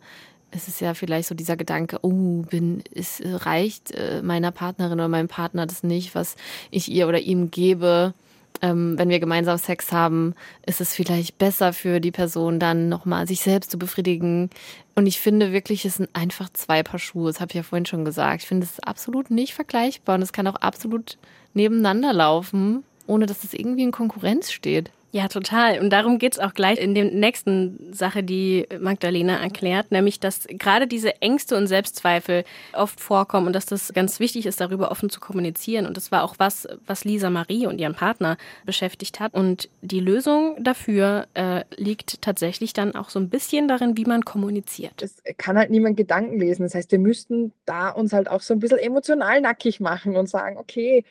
Es 0.52 0.68
ist 0.68 0.80
ja 0.80 0.94
vielleicht 0.94 1.28
so 1.28 1.36
dieser 1.36 1.58
Gedanke, 1.58 2.00
oh, 2.02 2.44
bin, 2.44 2.84
es 2.94 3.22
reicht 3.26 3.92
äh, 3.92 4.22
meiner 4.22 4.52
Partnerin 4.52 4.94
oder 4.94 5.10
meinem 5.10 5.28
Partner 5.28 5.66
das 5.66 5.84
nicht, 5.84 6.16
was 6.16 6.36
ich 6.72 6.90
ihr 6.90 7.08
oder 7.08 7.20
ihm 7.20 7.52
gebe. 7.52 8.14
ähm, 8.62 8.98
wenn 8.98 9.10
wir 9.10 9.20
gemeinsam 9.20 9.58
Sex 9.58 9.92
haben, 9.92 10.34
ist 10.66 10.82
es 10.82 10.94
vielleicht 10.96 11.38
besser 11.38 11.74
für 11.74 12.00
die 12.00 12.12
Person 12.12 12.60
dann 12.60 12.90
nochmal 12.90 13.28
sich 13.28 13.42
selbst 13.42 13.72
zu 13.72 13.78
befriedigen. 13.78 14.50
Und 14.96 15.08
ich 15.08 15.20
finde 15.20 15.52
wirklich, 15.52 15.84
es 15.86 15.96
sind 15.96 16.10
einfach 16.14 16.50
zwei 16.54 16.84
Paar 16.84 17.00
Schuhe. 17.00 17.28
Das 17.28 17.42
habe 17.42 17.52
ich 17.52 17.56
ja 17.56 17.64
vorhin 17.64 17.86
schon 17.86 18.06
gesagt. 18.06 18.44
Ich 18.44 18.48
finde 18.48 18.66
es 18.66 18.80
absolut 18.80 19.30
nicht 19.30 19.54
vergleichbar 19.54 20.16
und 20.16 20.22
es 20.22 20.34
kann 20.34 20.48
auch 20.48 20.56
absolut 20.56 21.18
nebeneinander 21.54 22.14
laufen, 22.14 22.84
ohne 23.08 23.26
dass 23.26 23.44
es 23.44 23.54
irgendwie 23.54 23.84
in 23.84 23.92
Konkurrenz 23.92 24.52
steht. 24.52 24.92
Ja, 25.16 25.30
total. 25.30 25.80
Und 25.80 25.92
darum 25.92 26.20
geht's 26.20 26.40
auch 26.40 26.54
gleich 26.54 26.78
in 26.78 26.94
der 26.94 27.06
nächsten 27.06 27.94
Sache, 27.94 28.22
die 28.22 28.68
Magdalena 28.78 29.38
erklärt, 29.38 29.90
nämlich, 29.90 30.20
dass 30.20 30.46
gerade 30.46 30.88
diese 30.88 31.22
Ängste 31.22 31.56
und 31.56 31.68
Selbstzweifel 31.68 32.44
oft 32.74 33.00
vorkommen 33.00 33.48
und 33.48 33.54
dass 33.54 33.66
das 33.66 33.94
ganz 33.94 34.20
wichtig 34.20 34.46
ist, 34.46 34.60
darüber 34.60 34.92
offen 34.92 35.10
zu 35.10 35.22
kommunizieren. 35.22 35.86
Und 35.86 35.96
das 35.96 36.12
war 36.12 36.22
auch 36.22 36.36
was, 36.38 36.68
was 36.86 37.06
Lisa 37.06 37.30
Marie 37.30 37.66
und 37.66 37.80
ihren 37.80 37.96
Partner 37.96 38.36
beschäftigt 38.66 39.22
hat. 39.22 39.34
Und 39.34 39.70
die 39.82 40.02
Lösung 40.02 40.62
dafür 40.62 41.28
äh, 41.34 41.64
liegt 41.78 42.22
tatsächlich 42.22 42.74
dann 42.74 42.94
auch 42.94 43.08
so 43.08 43.18
ein 43.18 43.30
bisschen 43.30 43.70
darin, 43.70 43.96
wie 43.96 44.04
man 44.04 44.26
kommuniziert. 44.26 45.02
Es 45.02 45.24
kann 45.38 45.58
halt 45.58 45.70
niemand 45.70 45.96
Gedanken 45.96 46.42
lesen. 46.42 46.64
Das 46.64 46.76
heißt, 46.76 46.92
wir 46.92 47.00
müssten 47.00 47.54
da 47.66 47.88
uns 47.88 48.12
halt 48.12 48.30
auch 48.30 48.42
so 48.42 48.54
ein 48.54 48.60
bisschen 48.60 48.80
emotional 48.80 49.40
nackig 49.40 49.80
machen 49.80 50.18
und 50.18 50.28
sagen, 50.28 50.58
okay, 50.58 51.06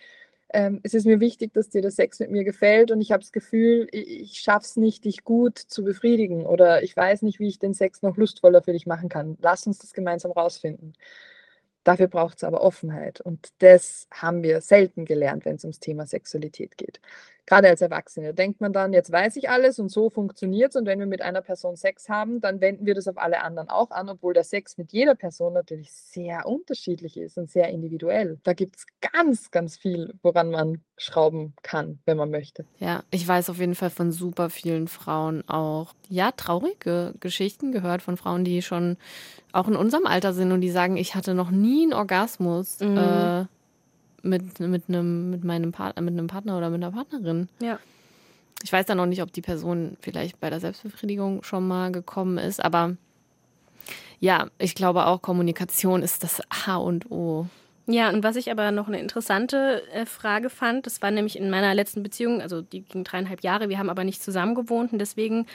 ähm, 0.54 0.80
es 0.84 0.94
ist 0.94 1.04
mir 1.04 1.20
wichtig, 1.20 1.52
dass 1.52 1.68
dir 1.68 1.82
der 1.82 1.90
Sex 1.90 2.20
mit 2.20 2.30
mir 2.30 2.44
gefällt 2.44 2.90
und 2.90 3.00
ich 3.00 3.12
habe 3.12 3.22
das 3.22 3.32
Gefühl, 3.32 3.88
ich, 3.90 4.40
schaffe 4.40 4.64
es 4.64 4.76
nicht, 4.76 5.04
dich 5.04 5.24
gut 5.24 5.58
zu 5.58 5.84
befriedigen 5.84 6.46
oder 6.46 6.82
ich 6.82 6.96
weiß 6.96 7.22
nicht, 7.22 7.40
wie 7.40 7.48
ich 7.48 7.58
den 7.58 7.74
Sex 7.74 8.02
noch 8.02 8.16
lustvoller 8.16 8.62
für 8.62 8.72
dich 8.72 8.86
machen 8.86 9.08
kann. 9.08 9.36
Lass 9.42 9.66
uns 9.66 9.78
das 9.78 9.92
gemeinsam 9.92 10.30
rausfinden. 10.30 10.94
Dafür 11.82 12.06
braucht 12.08 12.38
es 12.38 12.44
aber 12.44 12.62
Offenheit 12.62 13.20
und 13.20 13.48
das 13.58 14.06
haben 14.12 14.42
wir 14.42 14.60
selten 14.60 15.04
gelernt, 15.04 15.44
wenn 15.44 15.56
es 15.56 15.64
ums 15.64 15.80
Thema 15.80 16.06
Sexualität 16.06 16.78
geht 16.78 17.00
gerade 17.46 17.68
als 17.68 17.80
Erwachsene, 17.80 18.34
denkt 18.34 18.60
man 18.60 18.72
dann, 18.72 18.92
jetzt 18.92 19.12
weiß 19.12 19.36
ich 19.36 19.50
alles 19.50 19.78
und 19.78 19.90
so 19.90 20.10
funktioniert 20.10 20.70
es. 20.70 20.76
Und 20.76 20.86
wenn 20.86 20.98
wir 20.98 21.06
mit 21.06 21.22
einer 21.22 21.42
Person 21.42 21.76
Sex 21.76 22.08
haben, 22.08 22.40
dann 22.40 22.60
wenden 22.60 22.86
wir 22.86 22.94
das 22.94 23.08
auf 23.08 23.18
alle 23.18 23.42
anderen 23.42 23.68
auch 23.68 23.90
an, 23.90 24.08
obwohl 24.08 24.34
der 24.34 24.44
Sex 24.44 24.78
mit 24.78 24.92
jeder 24.92 25.14
Person 25.14 25.52
natürlich 25.52 25.92
sehr 25.92 26.46
unterschiedlich 26.46 27.16
ist 27.16 27.36
und 27.38 27.50
sehr 27.50 27.68
individuell. 27.68 28.38
Da 28.44 28.52
gibt 28.52 28.76
es 28.76 28.86
ganz, 29.12 29.50
ganz 29.50 29.76
viel, 29.76 30.14
woran 30.22 30.50
man 30.50 30.82
schrauben 30.96 31.54
kann, 31.62 31.98
wenn 32.06 32.16
man 32.16 32.30
möchte. 32.30 32.64
Ja, 32.78 33.02
ich 33.10 33.26
weiß 33.26 33.50
auf 33.50 33.58
jeden 33.58 33.74
Fall 33.74 33.90
von 33.90 34.12
super 34.12 34.48
vielen 34.48 34.88
Frauen 34.88 35.46
auch, 35.48 35.94
ja, 36.08 36.30
traurige 36.30 37.14
Geschichten 37.20 37.72
gehört 37.72 38.02
von 38.02 38.16
Frauen, 38.16 38.44
die 38.44 38.62
schon 38.62 38.96
auch 39.52 39.68
in 39.68 39.76
unserem 39.76 40.06
Alter 40.06 40.32
sind 40.32 40.52
und 40.52 40.60
die 40.60 40.70
sagen, 40.70 40.96
ich 40.96 41.14
hatte 41.14 41.34
noch 41.34 41.50
nie 41.50 41.82
einen 41.84 41.94
Orgasmus. 41.94 42.80
Mhm. 42.80 42.96
Äh, 42.96 43.44
mit, 44.24 44.60
mit, 44.60 44.84
einem, 44.88 45.30
mit, 45.30 45.44
meinem 45.44 45.72
Part 45.72 46.00
mit 46.00 46.12
einem 46.12 46.26
Partner 46.26 46.56
oder 46.56 46.70
mit 46.70 46.82
einer 46.82 46.92
Partnerin. 46.92 47.48
Ja. 47.60 47.78
Ich 48.62 48.72
weiß 48.72 48.86
dann 48.86 48.96
noch 48.96 49.06
nicht, 49.06 49.22
ob 49.22 49.32
die 49.32 49.42
Person 49.42 49.96
vielleicht 50.00 50.40
bei 50.40 50.50
der 50.50 50.60
Selbstbefriedigung 50.60 51.42
schon 51.42 51.68
mal 51.68 51.92
gekommen 51.92 52.38
ist, 52.38 52.64
aber 52.64 52.96
ja, 54.20 54.48
ich 54.58 54.74
glaube 54.74 55.06
auch, 55.06 55.20
Kommunikation 55.20 56.02
ist 56.02 56.22
das 56.22 56.40
A 56.66 56.76
und 56.76 57.10
O. 57.10 57.46
Ja, 57.86 58.08
und 58.08 58.24
was 58.24 58.36
ich 58.36 58.50
aber 58.50 58.70
noch 58.70 58.88
eine 58.88 58.98
interessante 58.98 59.82
äh, 59.92 60.06
Frage 60.06 60.48
fand, 60.48 60.86
das 60.86 61.02
war 61.02 61.10
nämlich 61.10 61.36
in 61.36 61.50
meiner 61.50 61.74
letzten 61.74 62.02
Beziehung, 62.02 62.40
also 62.40 62.62
die 62.62 62.80
ging 62.80 63.04
dreieinhalb 63.04 63.42
Jahre, 63.42 63.68
wir 63.68 63.78
haben 63.78 63.90
aber 63.90 64.04
nicht 64.04 64.22
zusammen 64.22 64.54
gewohnt 64.54 64.92
und 64.92 64.98
deswegen 64.98 65.46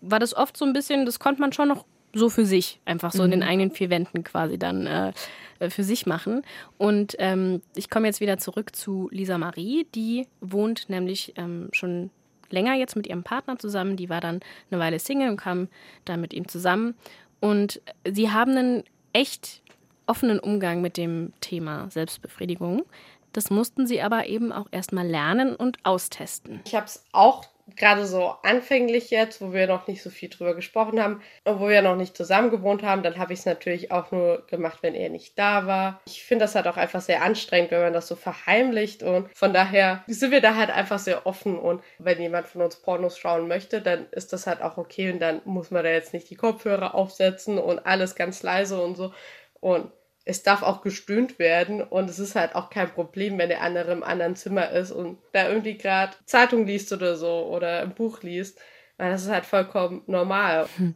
war 0.00 0.20
das 0.20 0.34
oft 0.34 0.56
so 0.56 0.64
ein 0.64 0.72
bisschen, 0.72 1.06
das 1.06 1.18
konnte 1.18 1.40
man 1.40 1.52
schon 1.52 1.68
noch 1.68 1.84
so 2.14 2.28
für 2.28 2.44
sich, 2.44 2.80
einfach 2.84 3.12
so 3.12 3.18
mhm. 3.18 3.24
in 3.24 3.30
den 3.32 3.40
mhm. 3.40 3.46
eigenen 3.46 3.70
vier 3.70 3.90
Wänden 3.90 4.24
quasi 4.24 4.58
dann 4.58 4.86
äh, 4.86 5.12
äh, 5.58 5.70
für 5.70 5.84
sich 5.84 6.06
machen. 6.06 6.42
Und 6.78 7.16
ähm, 7.18 7.62
ich 7.74 7.90
komme 7.90 8.06
jetzt 8.06 8.20
wieder 8.20 8.38
zurück 8.38 8.74
zu 8.74 9.08
Lisa 9.12 9.38
Marie, 9.38 9.86
die 9.94 10.26
wohnt 10.40 10.88
nämlich 10.88 11.34
ähm, 11.36 11.68
schon 11.72 12.10
länger 12.50 12.74
jetzt 12.74 12.96
mit 12.96 13.06
ihrem 13.06 13.22
Partner 13.22 13.58
zusammen. 13.58 13.96
Die 13.96 14.10
war 14.10 14.20
dann 14.20 14.40
eine 14.70 14.80
Weile 14.80 14.98
Single 14.98 15.30
und 15.30 15.36
kam 15.38 15.68
dann 16.04 16.20
mit 16.20 16.34
ihm 16.34 16.48
zusammen. 16.48 16.94
Und 17.40 17.80
sie 18.10 18.30
haben 18.30 18.56
einen 18.56 18.84
echt 19.12 19.62
offenen 20.06 20.38
Umgang 20.38 20.82
mit 20.82 20.96
dem 20.96 21.32
Thema 21.40 21.90
Selbstbefriedigung. 21.90 22.84
Das 23.32 23.50
mussten 23.50 23.86
sie 23.86 24.02
aber 24.02 24.26
eben 24.26 24.52
auch 24.52 24.66
erstmal 24.70 25.06
lernen 25.06 25.56
und 25.56 25.78
austesten. 25.84 26.60
Ich 26.66 26.74
habe 26.74 26.86
es 26.86 27.04
auch 27.12 27.46
gerade 27.76 28.06
so 28.06 28.34
anfänglich 28.42 29.10
jetzt, 29.10 29.40
wo 29.40 29.52
wir 29.52 29.66
noch 29.66 29.86
nicht 29.86 30.02
so 30.02 30.10
viel 30.10 30.28
drüber 30.28 30.54
gesprochen 30.54 31.02
haben 31.02 31.22
und 31.44 31.60
wo 31.60 31.68
wir 31.68 31.82
noch 31.82 31.96
nicht 31.96 32.16
zusammen 32.16 32.50
gewohnt 32.50 32.82
haben, 32.82 33.02
dann 33.02 33.18
habe 33.18 33.32
ich 33.32 33.40
es 33.40 33.46
natürlich 33.46 33.90
auch 33.90 34.10
nur 34.10 34.46
gemacht, 34.46 34.78
wenn 34.82 34.94
er 34.94 35.08
nicht 35.08 35.38
da 35.38 35.66
war. 35.66 36.00
Ich 36.06 36.24
finde 36.24 36.44
das 36.44 36.54
halt 36.54 36.66
auch 36.66 36.76
einfach 36.76 37.00
sehr 37.00 37.22
anstrengend, 37.22 37.70
wenn 37.70 37.82
man 37.82 37.92
das 37.92 38.08
so 38.08 38.16
verheimlicht 38.16 39.02
und 39.02 39.28
von 39.36 39.52
daher 39.52 40.04
sind 40.06 40.30
wir 40.30 40.40
da 40.40 40.56
halt 40.56 40.70
einfach 40.70 40.98
sehr 40.98 41.26
offen 41.26 41.58
und 41.58 41.82
wenn 41.98 42.20
jemand 42.20 42.48
von 42.48 42.62
uns 42.62 42.76
Pornos 42.76 43.18
schauen 43.18 43.48
möchte, 43.48 43.80
dann 43.80 44.06
ist 44.10 44.32
das 44.32 44.46
halt 44.46 44.62
auch 44.62 44.76
okay 44.78 45.10
und 45.10 45.20
dann 45.20 45.40
muss 45.44 45.70
man 45.70 45.84
da 45.84 45.90
jetzt 45.90 46.12
nicht 46.14 46.30
die 46.30 46.36
Kopfhörer 46.36 46.94
aufsetzen 46.94 47.58
und 47.58 47.86
alles 47.86 48.14
ganz 48.14 48.42
leise 48.42 48.80
und 48.80 48.96
so 48.96 49.12
und 49.60 49.90
es 50.24 50.42
darf 50.42 50.62
auch 50.62 50.82
gestöhnt 50.82 51.38
werden 51.38 51.82
und 51.82 52.08
es 52.08 52.18
ist 52.18 52.34
halt 52.34 52.54
auch 52.54 52.70
kein 52.70 52.90
Problem, 52.90 53.38
wenn 53.38 53.48
der 53.48 53.62
andere 53.62 53.92
im 53.92 54.02
anderen 54.02 54.36
Zimmer 54.36 54.70
ist 54.70 54.90
und 54.92 55.18
da 55.32 55.48
irgendwie 55.48 55.76
gerade 55.76 56.12
Zeitung 56.26 56.66
liest 56.66 56.92
oder 56.92 57.16
so 57.16 57.46
oder 57.46 57.80
ein 57.80 57.94
Buch 57.94 58.22
liest. 58.22 58.58
Weil 58.98 59.10
das 59.10 59.24
ist 59.24 59.30
halt 59.30 59.46
vollkommen 59.46 60.02
normal. 60.06 60.68
Hm. 60.76 60.94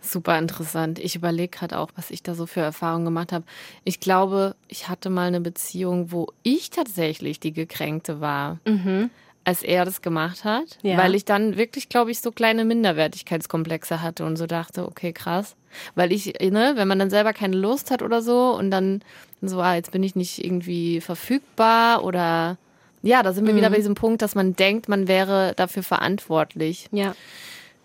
Super 0.00 0.36
interessant. 0.38 0.98
Ich 0.98 1.14
überlege 1.14 1.56
gerade 1.56 1.78
auch, 1.78 1.90
was 1.94 2.10
ich 2.10 2.22
da 2.22 2.34
so 2.34 2.46
für 2.46 2.60
Erfahrungen 2.60 3.04
gemacht 3.04 3.30
habe. 3.30 3.44
Ich 3.84 4.00
glaube, 4.00 4.56
ich 4.66 4.88
hatte 4.88 5.10
mal 5.10 5.28
eine 5.28 5.40
Beziehung, 5.40 6.10
wo 6.10 6.32
ich 6.42 6.70
tatsächlich 6.70 7.38
die 7.38 7.52
Gekränkte 7.52 8.20
war. 8.20 8.58
Mhm 8.64 9.10
als 9.44 9.62
er 9.62 9.84
das 9.84 10.02
gemacht 10.02 10.44
hat, 10.44 10.78
ja. 10.82 10.96
weil 10.96 11.14
ich 11.14 11.24
dann 11.24 11.56
wirklich, 11.56 11.88
glaube 11.88 12.10
ich, 12.10 12.20
so 12.20 12.30
kleine 12.30 12.64
Minderwertigkeitskomplexe 12.64 14.00
hatte 14.00 14.24
und 14.24 14.36
so 14.36 14.46
dachte, 14.46 14.86
okay, 14.86 15.12
krass. 15.12 15.56
Weil 15.94 16.12
ich, 16.12 16.34
ne, 16.40 16.74
wenn 16.76 16.86
man 16.88 16.98
dann 16.98 17.10
selber 17.10 17.32
keine 17.32 17.56
Lust 17.56 17.90
hat 17.90 18.02
oder 18.02 18.22
so 18.22 18.54
und 18.56 18.70
dann 18.70 19.02
so, 19.40 19.60
ah, 19.60 19.74
jetzt 19.74 19.90
bin 19.90 20.02
ich 20.02 20.14
nicht 20.14 20.44
irgendwie 20.44 21.00
verfügbar 21.00 22.04
oder 22.04 22.56
ja, 23.02 23.22
da 23.22 23.32
sind 23.32 23.46
wir 23.46 23.52
mhm. 23.52 23.58
wieder 23.58 23.70
bei 23.70 23.76
diesem 23.76 23.94
Punkt, 23.94 24.22
dass 24.22 24.34
man 24.34 24.54
denkt, 24.54 24.88
man 24.88 25.08
wäre 25.08 25.54
dafür 25.56 25.82
verantwortlich. 25.82 26.88
Ja. 26.92 27.16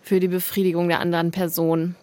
Für 0.02 0.20
die 0.20 0.28
Befriedigung 0.28 0.88
der 0.88 1.00
anderen 1.00 1.32
Person. 1.32 1.96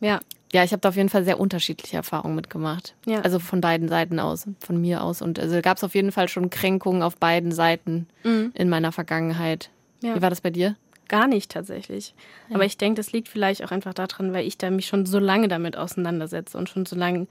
Ja. 0.00 0.20
Ja, 0.52 0.64
ich 0.64 0.72
habe 0.72 0.80
da 0.80 0.88
auf 0.88 0.96
jeden 0.96 1.08
Fall 1.08 1.24
sehr 1.24 1.38
unterschiedliche 1.38 1.96
Erfahrungen 1.96 2.34
mitgemacht. 2.34 2.94
Ja. 3.06 3.20
Also 3.20 3.38
von 3.38 3.60
beiden 3.60 3.88
Seiten 3.88 4.18
aus, 4.18 4.46
von 4.58 4.80
mir 4.80 5.02
aus. 5.02 5.22
Und 5.22 5.38
also 5.38 5.60
gab 5.62 5.76
es 5.76 5.84
auf 5.84 5.94
jeden 5.94 6.10
Fall 6.10 6.28
schon 6.28 6.50
Kränkungen 6.50 7.02
auf 7.02 7.16
beiden 7.16 7.52
Seiten 7.52 8.08
mhm. 8.24 8.52
in 8.54 8.68
meiner 8.68 8.90
Vergangenheit. 8.90 9.70
Ja. 10.02 10.16
Wie 10.16 10.22
war 10.22 10.30
das 10.30 10.40
bei 10.40 10.50
dir? 10.50 10.74
Gar 11.08 11.28
nicht 11.28 11.52
tatsächlich. 11.52 12.14
Ja. 12.48 12.56
Aber 12.56 12.64
ich 12.64 12.78
denke, 12.78 12.96
das 12.96 13.12
liegt 13.12 13.28
vielleicht 13.28 13.64
auch 13.64 13.70
einfach 13.70 13.94
daran, 13.94 14.32
weil 14.32 14.46
ich 14.46 14.58
da 14.58 14.70
mich 14.70 14.86
schon 14.86 15.06
so 15.06 15.18
lange 15.18 15.48
damit 15.48 15.76
auseinandersetze 15.76 16.58
und 16.58 16.68
schon 16.68 16.86
so 16.86 16.96
lange 16.96 17.26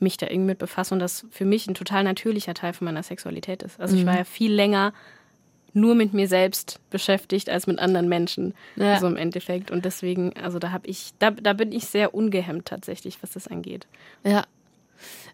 mich 0.00 0.16
da 0.16 0.26
irgendwie 0.26 0.48
mit 0.48 0.58
befasse 0.58 0.94
und 0.94 1.00
das 1.00 1.26
für 1.30 1.44
mich 1.44 1.68
ein 1.68 1.74
total 1.74 2.02
natürlicher 2.02 2.54
Teil 2.54 2.72
von 2.72 2.86
meiner 2.86 3.02
Sexualität 3.02 3.62
ist. 3.62 3.80
Also 3.80 3.94
mhm. 3.94 4.00
ich 4.00 4.06
war 4.06 4.16
ja 4.16 4.24
viel 4.24 4.52
länger 4.52 4.92
nur 5.74 5.94
mit 5.94 6.14
mir 6.14 6.28
selbst 6.28 6.80
beschäftigt 6.90 7.50
als 7.50 7.66
mit 7.66 7.78
anderen 7.78 8.08
Menschen. 8.08 8.54
Ja. 8.76 8.98
So 8.98 9.06
im 9.06 9.16
Endeffekt. 9.16 9.70
Und 9.70 9.84
deswegen, 9.84 10.32
also 10.36 10.58
da 10.58 10.70
habe 10.70 10.86
ich, 10.86 11.12
da, 11.18 11.30
da 11.30 11.52
bin 11.52 11.72
ich 11.72 11.86
sehr 11.86 12.14
ungehemmt 12.14 12.66
tatsächlich, 12.66 13.22
was 13.22 13.32
das 13.32 13.48
angeht. 13.48 13.86
Ja. 14.24 14.44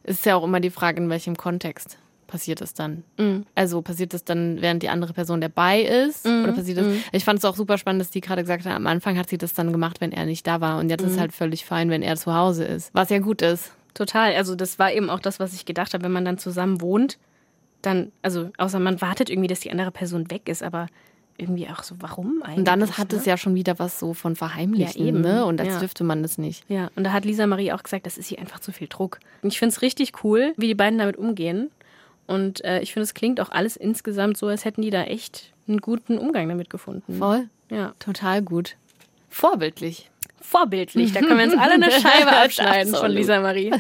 Ist 0.03 0.27
ja 0.27 0.37
auch 0.37 0.45
immer 0.45 0.61
die 0.61 0.71
Frage, 0.71 1.03
in 1.03 1.11
welchem 1.11 1.37
Kontext 1.37 1.99
passiert 2.27 2.61
es 2.63 2.73
dann? 2.73 3.05
Mhm. 3.19 3.45
Also 3.55 3.83
passiert 3.83 4.15
es 4.15 4.25
dann, 4.25 4.63
während 4.63 4.83
die 4.83 4.89
andere 4.89 5.13
Person 5.13 5.41
dabei 5.41 5.83
ist? 5.83 6.27
Mhm. 6.27 6.45
Oder 6.45 6.53
passiert 6.53 6.79
es? 6.79 6.87
Mhm. 6.87 7.03
Ich 7.13 7.25
fand 7.25 7.39
es 7.39 7.45
auch 7.45 7.57
super 7.57 7.77
spannend, 7.77 8.01
dass 8.01 8.11
die 8.11 8.21
gerade 8.21 8.43
gesagt 8.43 8.65
hat, 8.65 8.75
am 8.75 8.87
Anfang 8.87 9.19
hat 9.19 9.29
sie 9.29 9.39
das 9.39 9.53
dann 9.53 9.73
gemacht, 9.73 10.01
wenn 10.01 10.13
er 10.13 10.25
nicht 10.25 10.47
da 10.47 10.61
war. 10.61 10.79
Und 10.79 10.89
jetzt 10.89 11.03
ist 11.03 11.11
es 11.11 11.17
mhm. 11.17 11.21
halt 11.21 11.33
völlig 11.33 11.65
fein, 11.67 11.91
wenn 11.91 12.03
er 12.03 12.17
zu 12.17 12.35
Hause 12.35 12.65
ist. 12.65 12.95
Was 12.95 13.11
ja 13.11 13.19
gut 13.19 13.43
ist. 13.43 13.73
Total. 13.93 14.35
Also 14.35 14.55
das 14.55 14.79
war 14.79 14.93
eben 14.93 15.11
auch 15.11 15.21
das, 15.21 15.41
was 15.41 15.53
ich 15.53 15.67
gedacht 15.67 15.93
habe, 15.93 16.05
wenn 16.05 16.13
man 16.13 16.25
dann 16.25 16.39
zusammen 16.39 16.81
wohnt 16.81 17.19
dann, 17.83 18.13
also 18.23 18.51
außer 18.59 18.79
man 18.79 19.01
wartet 19.01 19.31
irgendwie, 19.31 19.49
dass 19.49 19.61
die 19.61 19.71
andere 19.71 19.91
Person 19.91 20.31
weg 20.31 20.49
ist, 20.49 20.63
aber 20.63 20.89
irgendwie 21.41 21.69
auch 21.69 21.83
so, 21.83 21.95
warum 21.99 22.43
eigentlich? 22.43 22.59
Und 22.59 22.69
dann 22.69 22.99
hat 22.99 23.13
ne? 23.13 23.19
es 23.19 23.25
ja 23.25 23.37
schon 23.37 23.55
wieder 23.55 23.79
was 23.79 23.99
so 23.99 24.15
von 24.15 24.37
Verheimlichen, 24.37 25.03
ja, 25.03 25.09
eben. 25.09 25.21
ne? 25.23 25.45
Und 25.47 25.61
als 25.61 25.71
ja. 25.71 25.79
dürfte 25.79 26.05
man 26.05 26.23
das 26.23 26.39
nicht. 26.39 26.65
Ja, 26.69 26.91
und 26.97 27.05
da 27.05 27.13
hat 27.13 27.25
Lisa 27.25 27.47
Marie 27.47 27.73
auch 27.73 27.83
gesagt, 27.83 28.07
das 28.07 28.19
ist 28.19 28.27
hier 28.27 28.39
einfach 28.39 28.61
zu 28.61 28.73
viel 28.73 28.89
Druck. 28.89 29.21
Und 29.43 29.53
ich 29.53 29.59
finde 29.59 29.75
es 29.75 29.83
richtig 29.83 30.23
cool, 30.23 30.53
wie 30.57 30.67
die 30.67 30.75
beiden 30.75 30.99
damit 30.99 31.17
umgehen. 31.17 31.71
Und 32.27 32.63
äh, 32.65 32.81
ich 32.81 32.93
finde, 32.93 33.05
es 33.05 33.15
klingt 33.15 33.41
auch 33.41 33.51
alles 33.51 33.77
insgesamt 33.77 34.37
so, 34.37 34.47
als 34.47 34.65
hätten 34.65 34.83
die 34.83 34.91
da 34.91 35.03
echt 35.03 35.53
einen 35.67 35.79
guten 35.79 36.19
Umgang 36.19 36.49
damit 36.49 36.71
gefunden. 36.71 37.19
Voll. 37.19 37.49
Ja. 37.71 37.95
Total 37.99 38.43
gut. 38.43 38.77
Vorbildlich. 39.31 40.11
Vorbildlich. 40.41 41.13
Da 41.13 41.21
können 41.21 41.39
wir 41.39 41.45
uns 41.45 41.57
alle 41.57 41.75
eine 41.75 41.91
Scheibe 41.91 42.33
abschneiden 42.33 42.95
von 42.95 43.11
Lisa 43.11 43.41
Marie. 43.41 43.73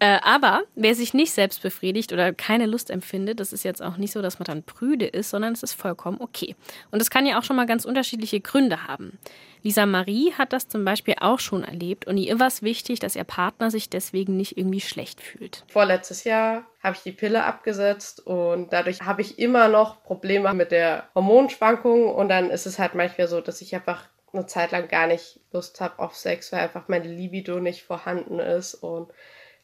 Äh, 0.00 0.18
aber 0.22 0.62
wer 0.74 0.94
sich 0.94 1.12
nicht 1.12 1.30
selbst 1.30 1.62
befriedigt 1.62 2.12
oder 2.12 2.32
keine 2.32 2.64
Lust 2.64 2.90
empfindet, 2.90 3.38
das 3.38 3.52
ist 3.52 3.64
jetzt 3.64 3.82
auch 3.82 3.98
nicht 3.98 4.12
so, 4.12 4.22
dass 4.22 4.38
man 4.38 4.46
dann 4.46 4.62
prüde 4.62 5.06
ist, 5.06 5.28
sondern 5.28 5.52
es 5.52 5.62
ist 5.62 5.74
vollkommen 5.74 6.16
okay. 6.20 6.56
Und 6.90 7.02
es 7.02 7.10
kann 7.10 7.26
ja 7.26 7.38
auch 7.38 7.42
schon 7.42 7.56
mal 7.56 7.66
ganz 7.66 7.84
unterschiedliche 7.84 8.40
Gründe 8.40 8.88
haben. 8.88 9.18
Lisa 9.62 9.84
Marie 9.84 10.32
hat 10.32 10.54
das 10.54 10.68
zum 10.68 10.86
Beispiel 10.86 11.16
auch 11.20 11.38
schon 11.38 11.64
erlebt 11.64 12.06
und 12.06 12.16
ihr 12.16 12.40
war 12.40 12.46
es 12.46 12.62
wichtig, 12.62 12.98
dass 12.98 13.14
ihr 13.14 13.24
Partner 13.24 13.70
sich 13.70 13.90
deswegen 13.90 14.38
nicht 14.38 14.56
irgendwie 14.56 14.80
schlecht 14.80 15.20
fühlt. 15.20 15.64
Vorletztes 15.68 16.24
Jahr 16.24 16.64
habe 16.82 16.96
ich 16.96 17.02
die 17.02 17.12
Pille 17.12 17.44
abgesetzt 17.44 18.26
und 18.26 18.72
dadurch 18.72 19.02
habe 19.02 19.20
ich 19.20 19.38
immer 19.38 19.68
noch 19.68 20.02
Probleme 20.02 20.54
mit 20.54 20.72
der 20.72 21.10
Hormonschwankung 21.14 22.08
und 22.14 22.30
dann 22.30 22.48
ist 22.48 22.64
es 22.64 22.78
halt 22.78 22.94
manchmal 22.94 23.28
so, 23.28 23.42
dass 23.42 23.60
ich 23.60 23.74
einfach 23.74 24.08
eine 24.32 24.46
Zeit 24.46 24.70
lang 24.70 24.88
gar 24.88 25.06
nicht 25.06 25.40
Lust 25.52 25.82
habe 25.82 25.98
auf 25.98 26.14
Sex, 26.14 26.52
weil 26.52 26.60
einfach 26.60 26.88
meine 26.88 27.08
Libido 27.08 27.60
nicht 27.60 27.82
vorhanden 27.82 28.38
ist 28.38 28.74
und 28.74 29.10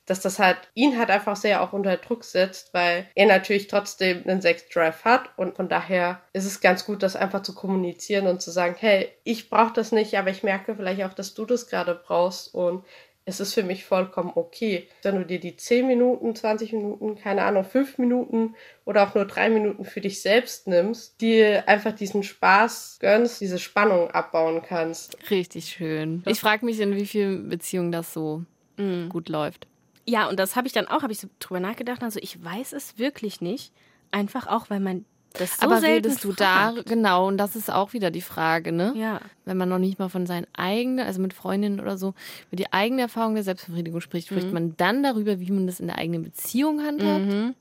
dass 0.06 0.20
das 0.20 0.38
halt 0.38 0.56
ihn 0.74 0.98
halt 0.98 1.10
einfach 1.10 1.36
sehr 1.36 1.62
auch 1.62 1.72
unter 1.72 1.96
Druck 1.96 2.24
setzt, 2.24 2.72
weil 2.72 3.06
er 3.14 3.26
natürlich 3.26 3.66
trotzdem 3.66 4.22
einen 4.24 4.40
Sex-Drive 4.40 5.04
hat 5.04 5.30
und 5.36 5.56
von 5.56 5.68
daher 5.68 6.22
ist 6.32 6.46
es 6.46 6.60
ganz 6.60 6.86
gut, 6.86 7.02
das 7.02 7.16
einfach 7.16 7.42
zu 7.42 7.54
kommunizieren 7.54 8.26
und 8.26 8.40
zu 8.40 8.50
sagen, 8.50 8.76
hey, 8.78 9.08
ich 9.24 9.50
brauche 9.50 9.72
das 9.74 9.92
nicht, 9.92 10.16
aber 10.16 10.30
ich 10.30 10.42
merke 10.42 10.74
vielleicht 10.76 11.02
auch, 11.02 11.12
dass 11.12 11.34
du 11.34 11.44
das 11.44 11.68
gerade 11.68 11.94
brauchst 11.94 12.54
und 12.54 12.84
es 13.28 13.40
ist 13.40 13.54
für 13.54 13.64
mich 13.64 13.84
vollkommen 13.84 14.30
okay. 14.36 14.88
Wenn 15.02 15.16
du 15.16 15.26
dir 15.26 15.40
die 15.40 15.56
10 15.56 15.88
Minuten, 15.88 16.36
20 16.36 16.72
Minuten, 16.72 17.16
keine 17.16 17.42
Ahnung, 17.42 17.64
5 17.64 17.98
Minuten 17.98 18.54
oder 18.84 19.02
auch 19.02 19.16
nur 19.16 19.24
3 19.24 19.50
Minuten 19.50 19.84
für 19.84 20.00
dich 20.00 20.22
selbst 20.22 20.68
nimmst, 20.68 21.20
dir 21.20 21.68
einfach 21.68 21.92
diesen 21.92 22.22
Spaß 22.22 22.98
gönnst, 23.00 23.40
diese 23.40 23.58
Spannung 23.58 24.12
abbauen 24.12 24.62
kannst. 24.62 25.18
Richtig 25.28 25.66
schön. 25.66 26.22
Ich 26.26 26.38
frage 26.38 26.64
mich, 26.64 26.78
in 26.78 26.94
wie 26.94 27.06
vielen 27.06 27.48
Beziehungen 27.48 27.90
das 27.90 28.12
so 28.12 28.44
mm. 28.76 29.08
gut 29.08 29.28
läuft. 29.28 29.66
Ja, 30.08 30.28
und 30.28 30.38
das 30.38 30.56
habe 30.56 30.66
ich 30.66 30.72
dann 30.72 30.86
auch, 30.86 31.02
habe 31.02 31.12
ich 31.12 31.20
so 31.20 31.28
drüber 31.40 31.60
nachgedacht. 31.60 32.02
Also 32.02 32.20
ich 32.22 32.42
weiß 32.42 32.72
es 32.72 32.98
wirklich 32.98 33.40
nicht. 33.40 33.72
Einfach 34.12 34.46
auch, 34.46 34.70
weil 34.70 34.80
man 34.80 35.04
das 35.38 35.58
so 35.58 35.66
Aber 35.66 35.82
redest 35.82 36.24
du 36.24 36.32
fragt. 36.32 36.78
da, 36.78 36.82
genau, 36.82 37.26
und 37.28 37.38
das 37.38 37.56
ist 37.56 37.70
auch 37.70 37.92
wieder 37.92 38.10
die 38.10 38.22
Frage, 38.22 38.72
ne? 38.72 38.94
Ja. 38.96 39.20
Wenn 39.44 39.56
man 39.56 39.68
noch 39.68 39.78
nicht 39.78 39.98
mal 39.98 40.08
von 40.08 40.26
seinen 40.26 40.46
eigenen, 40.54 41.04
also 41.04 41.20
mit 41.20 41.34
Freundinnen 41.34 41.80
oder 41.80 41.98
so, 41.98 42.14
über 42.48 42.56
die 42.56 42.72
eigene 42.72 43.02
Erfahrung 43.02 43.34
der 43.34 43.44
Selbstbefriedigung 43.44 44.00
spricht, 44.00 44.28
spricht 44.28 44.52
man 44.52 44.76
dann 44.76 45.02
darüber, 45.02 45.40
wie 45.40 45.50
man 45.50 45.66
das 45.66 45.80
in 45.80 45.88
der 45.88 45.98
eigenen 45.98 46.22
Beziehung 46.22 46.82
handhabt? 46.82 47.26
Mhm. 47.26 47.54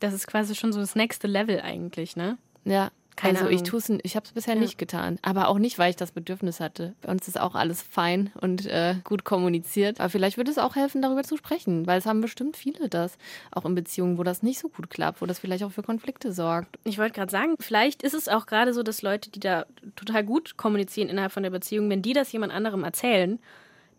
Das 0.00 0.14
ist 0.14 0.26
quasi 0.26 0.54
schon 0.54 0.72
so 0.72 0.80
das 0.80 0.96
nächste 0.96 1.26
Level 1.26 1.60
eigentlich, 1.60 2.16
ne? 2.16 2.38
Ja. 2.64 2.90
Keine 3.20 3.38
also 3.38 3.50
ich 3.50 3.62
tue 3.62 3.78
es, 3.78 3.90
ich 4.02 4.16
habe 4.16 4.24
es 4.24 4.32
bisher 4.32 4.54
Ja. 4.54 4.60
nicht 4.60 4.78
getan, 4.78 5.18
aber 5.22 5.48
auch 5.48 5.58
nicht, 5.58 5.78
weil 5.78 5.90
ich 5.90 5.96
das 5.96 6.12
Bedürfnis 6.12 6.58
hatte. 6.58 6.94
Bei 7.02 7.10
uns 7.10 7.28
ist 7.28 7.38
auch 7.38 7.54
alles 7.54 7.82
fein 7.82 8.30
und 8.40 8.66
äh, 8.66 8.94
gut 9.04 9.24
kommuniziert. 9.24 10.00
Aber 10.00 10.08
vielleicht 10.08 10.36
würde 10.36 10.50
es 10.50 10.58
auch 10.58 10.74
helfen, 10.76 11.02
darüber 11.02 11.22
zu 11.22 11.36
sprechen, 11.36 11.86
weil 11.86 11.98
es 11.98 12.06
haben 12.06 12.20
bestimmt 12.20 12.56
viele 12.56 12.88
das, 12.88 13.18
auch 13.50 13.64
in 13.64 13.74
Beziehungen, 13.74 14.16
wo 14.16 14.22
das 14.22 14.42
nicht 14.42 14.58
so 14.58 14.68
gut 14.68 14.88
klappt, 14.90 15.20
wo 15.20 15.26
das 15.26 15.38
vielleicht 15.38 15.64
auch 15.64 15.72
für 15.72 15.82
Konflikte 15.82 16.32
sorgt. 16.32 16.78
Ich 16.84 16.98
wollte 16.98 17.12
gerade 17.12 17.30
sagen, 17.30 17.56
vielleicht 17.60 18.02
ist 18.02 18.14
es 18.14 18.28
auch 18.28 18.46
gerade 18.46 18.72
so, 18.72 18.82
dass 18.82 19.02
Leute, 19.02 19.30
die 19.30 19.40
da 19.40 19.66
total 19.96 20.24
gut 20.24 20.56
kommunizieren 20.56 21.08
innerhalb 21.08 21.32
von 21.32 21.42
der 21.42 21.50
Beziehung, 21.50 21.90
wenn 21.90 22.02
die 22.02 22.14
das 22.14 22.32
jemand 22.32 22.52
anderem 22.52 22.84
erzählen, 22.84 23.38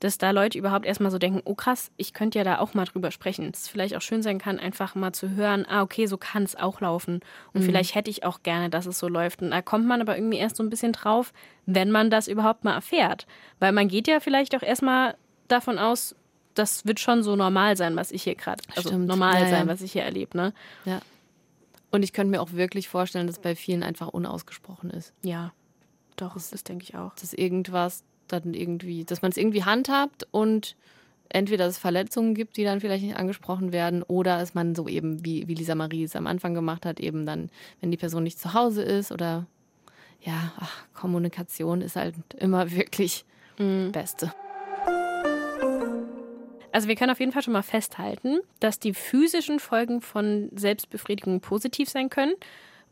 dass 0.02 0.18
da 0.18 0.32
Leute 0.32 0.58
überhaupt 0.58 0.86
erstmal 0.86 1.12
so 1.12 1.20
denken, 1.20 1.41
oh 1.45 1.54
krass, 1.54 1.91
ich 1.95 2.14
könnte 2.14 2.39
ja 2.39 2.43
da 2.43 2.58
auch 2.58 2.74
mal 2.74 2.86
drüber 2.86 3.12
sprechen. 3.12 3.52
Dass 3.52 3.62
es 3.62 3.68
vielleicht 3.68 3.95
auch 3.95 4.02
schön 4.02 4.24
sein 4.24 4.39
kann, 4.39 4.60
einfach 4.60 4.95
mal 4.95 5.14
zu 5.14 5.30
hören, 5.30 5.64
ah, 5.70 5.84
okay, 5.84 6.08
so 6.08 6.18
kann 6.18 6.41
es 6.41 6.56
auch 6.56 6.82
laufen. 6.82 7.20
Und 7.54 7.62
vielleicht 7.64 7.93
hätte 7.93 8.10
ich 8.10 8.24
auch 8.24 8.41
gerne, 8.41 8.72
dass 8.72 8.88
es 8.88 8.97
so 8.97 9.08
läuft. 9.08 9.43
Und 9.43 9.52
da 9.52 9.62
kommt 9.62 9.86
man 9.86 10.02
aber 10.02 10.18
irgendwie 10.18 10.39
erst 10.39 10.56
so 10.56 10.64
ein 10.64 10.72
bisschen 10.72 10.91
drauf, 10.91 11.34
wenn 11.68 11.91
man 11.91 12.10
das 12.10 12.28
überhaupt 12.28 12.64
mal 12.64 12.74
erfährt. 12.74 13.28
Weil 13.60 13.74
man 13.74 13.88
geht 13.88 14.08
ja 14.08 14.20
vielleicht 14.20 14.56
auch 14.56 14.64
erstmal 14.64 15.16
davon 15.47 15.78
aus, 15.78 16.16
das 16.56 16.86
wird 16.86 16.99
schon 16.99 17.22
so 17.22 17.36
normal 17.36 17.78
sein, 17.78 17.95
was 17.95 18.12
ich 18.12 18.24
hier 18.24 18.36
gerade, 18.36 18.64
also 18.76 18.89
Stimmt. 18.89 19.06
normal 19.06 19.36
Ja, 19.36 19.41
ja. 19.41 19.49
sein, 19.49 19.68
was 19.68 19.82
ich 19.84 19.91
hier 19.91 20.04
erlebe, 20.04 20.36
ne? 20.36 20.54
Ja. 20.84 20.99
Und 21.91 22.02
ich 22.02 22.12
könnte 22.12 22.32
mir 22.32 22.41
auch 22.41 22.54
wirklich 22.54 22.89
vorstellen, 22.89 23.28
dass 23.28 23.36
es 23.38 23.41
bei 23.41 23.56
vielen 23.56 23.84
einfach 23.84 24.08
unausgesprochen 24.08 24.89
ist. 24.89 25.14
Ja, 25.22 25.54
doch, 26.16 26.34
das 26.34 26.64
denke 26.64 26.86
ich 26.86 26.95
auch. 26.95 27.14
Dass 27.16 27.34
irgendwas 27.34 28.04
dann 28.32 28.53
irgendwie, 28.53 29.03
dass 29.03 29.21
man 29.21 29.32
es 29.32 29.38
irgendwie 29.38 29.63
handhabt 29.63 30.27
und 30.32 30.75
entweder 31.29 31.65
es 31.65 31.77
Verletzungen 31.77 32.36
gibt, 32.36 32.57
die 32.57 32.63
dann 32.63 32.82
vielleicht 32.82 33.03
nicht 33.03 33.15
angesprochen 33.15 33.71
werden, 33.71 34.03
oder 34.03 34.41
es 34.41 34.53
man 34.53 34.75
so 34.75 34.88
eben, 34.88 35.23
wie, 35.25 35.47
wie 35.47 35.53
Lisa 35.53 35.75
Marie 35.75 36.03
es 36.03 36.15
am 36.15 36.27
Anfang 36.27 36.53
gemacht 36.53 36.86
hat, 36.86 36.99
eben 36.99 37.25
dann, 37.25 37.49
wenn 37.79 37.91
die 37.91 37.97
Person 37.97 38.23
nicht 38.23 38.39
zu 38.39 38.53
Hause 38.53 38.84
ist 38.84 39.11
oder 39.11 39.45
ja, 40.21 40.51
ach, 40.59 40.86
Kommunikation 40.93 41.82
ist 41.82 41.95
halt 41.95 42.15
immer 42.38 42.71
wirklich 42.71 43.25
Beste. 43.91 44.34
Also 46.71 46.88
wir 46.88 46.95
können 46.95 47.11
auf 47.11 47.19
jeden 47.19 47.32
Fall 47.32 47.43
schon 47.43 47.53
mal 47.53 47.61
festhalten, 47.61 48.39
dass 48.59 48.79
die 48.79 48.93
physischen 48.93 49.59
Folgen 49.59 50.01
von 50.01 50.49
Selbstbefriedigung 50.55 51.41
positiv 51.41 51.89
sein 51.89 52.09
können 52.09 52.34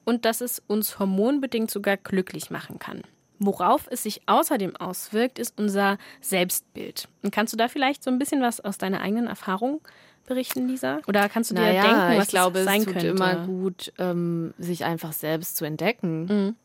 und 0.06 0.26
dass 0.26 0.42
es 0.42 0.62
uns 0.68 1.00
hormonbedingt 1.00 1.72
sogar 1.72 1.98
glücklich 1.98 2.52
machen 2.52 2.78
kann. 2.78 3.02
Worauf 3.40 3.88
es 3.90 4.04
sich 4.04 4.22
außerdem 4.26 4.76
auswirkt, 4.76 5.40
ist 5.40 5.58
unser 5.58 5.98
Selbstbild. 6.22 7.08
Und 7.24 7.32
kannst 7.32 7.54
du 7.54 7.58
da 7.58 7.70
vielleicht 7.70 8.04
so 8.04 8.12
ein 8.12 8.20
bisschen 8.20 8.42
was 8.42 8.60
aus 8.60 8.78
deiner 8.78 9.02
eigenen 9.02 9.28
Erfahrung 9.28 9.82
berichten, 10.28 10.68
Lisa? 10.68 11.00
Oder 11.08 11.30
kannst 11.30 11.52
du 11.52 11.56
dir 11.56 11.62
Naja, 11.62 11.82
denken, 11.82 12.18
was 12.20 12.26
ich 12.26 12.30
glaube, 12.30 12.60
es 12.60 12.66
sein 12.66 12.80
es 12.82 12.86
tut 12.86 12.94
könnte? 12.94 13.08
immer 13.08 13.46
gut, 13.46 13.94
ähm, 13.98 14.54
sich 14.58 14.84
einfach 14.86 15.14
selbst 15.14 15.58
zu 15.58 15.66
entdecken. 15.66 16.26
Mhm. 16.26 16.56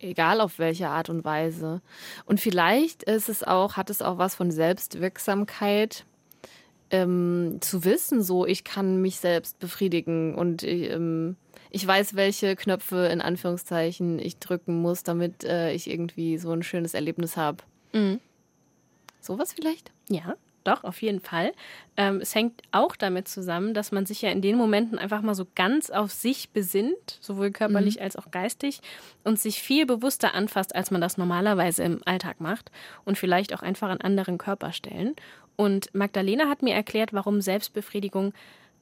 Egal 0.00 0.40
auf 0.40 0.58
welche 0.58 0.88
Art 0.88 1.08
und 1.08 1.24
Weise. 1.24 1.80
Und 2.26 2.40
vielleicht 2.40 3.04
ist 3.04 3.28
es 3.28 3.42
auch, 3.42 3.76
hat 3.76 3.88
es 3.88 4.02
auch 4.02 4.18
was 4.18 4.34
von 4.34 4.50
Selbstwirksamkeit, 4.50 6.04
ähm, 6.90 7.58
zu 7.60 7.84
wissen, 7.84 8.22
so 8.22 8.44
ich 8.46 8.64
kann 8.64 9.00
mich 9.00 9.16
selbst 9.16 9.58
befriedigen 9.58 10.34
und 10.34 10.62
ähm, 10.62 11.36
ich 11.74 11.84
weiß, 11.84 12.14
welche 12.14 12.54
Knöpfe 12.54 13.06
in 13.06 13.20
Anführungszeichen 13.20 14.20
ich 14.20 14.38
drücken 14.38 14.80
muss, 14.80 15.02
damit 15.02 15.42
äh, 15.42 15.72
ich 15.72 15.90
irgendwie 15.90 16.38
so 16.38 16.52
ein 16.52 16.62
schönes 16.62 16.94
Erlebnis 16.94 17.36
habe. 17.36 17.64
Mhm. 17.92 18.20
Sowas 19.20 19.52
vielleicht? 19.52 19.90
Ja, 20.08 20.36
doch, 20.62 20.84
auf 20.84 21.02
jeden 21.02 21.18
Fall. 21.18 21.52
Ähm, 21.96 22.20
es 22.20 22.32
hängt 22.32 22.62
auch 22.70 22.94
damit 22.94 23.26
zusammen, 23.26 23.74
dass 23.74 23.90
man 23.90 24.06
sich 24.06 24.22
ja 24.22 24.30
in 24.30 24.40
den 24.40 24.56
Momenten 24.56 25.00
einfach 25.00 25.20
mal 25.20 25.34
so 25.34 25.48
ganz 25.56 25.90
auf 25.90 26.12
sich 26.12 26.50
besinnt, 26.50 27.18
sowohl 27.20 27.50
körperlich 27.50 28.00
als 28.00 28.14
auch 28.14 28.30
geistig, 28.30 28.80
und 29.24 29.40
sich 29.40 29.60
viel 29.60 29.84
bewusster 29.84 30.32
anfasst, 30.32 30.76
als 30.76 30.92
man 30.92 31.00
das 31.00 31.18
normalerweise 31.18 31.82
im 31.82 32.02
Alltag 32.04 32.40
macht 32.40 32.70
und 33.04 33.18
vielleicht 33.18 33.52
auch 33.52 33.62
einfach 33.62 33.88
an 33.88 34.00
anderen 34.00 34.38
Körperstellen. 34.38 35.16
Und 35.56 35.92
Magdalena 35.92 36.48
hat 36.48 36.62
mir 36.62 36.74
erklärt, 36.74 37.12
warum 37.12 37.40
Selbstbefriedigung 37.40 38.32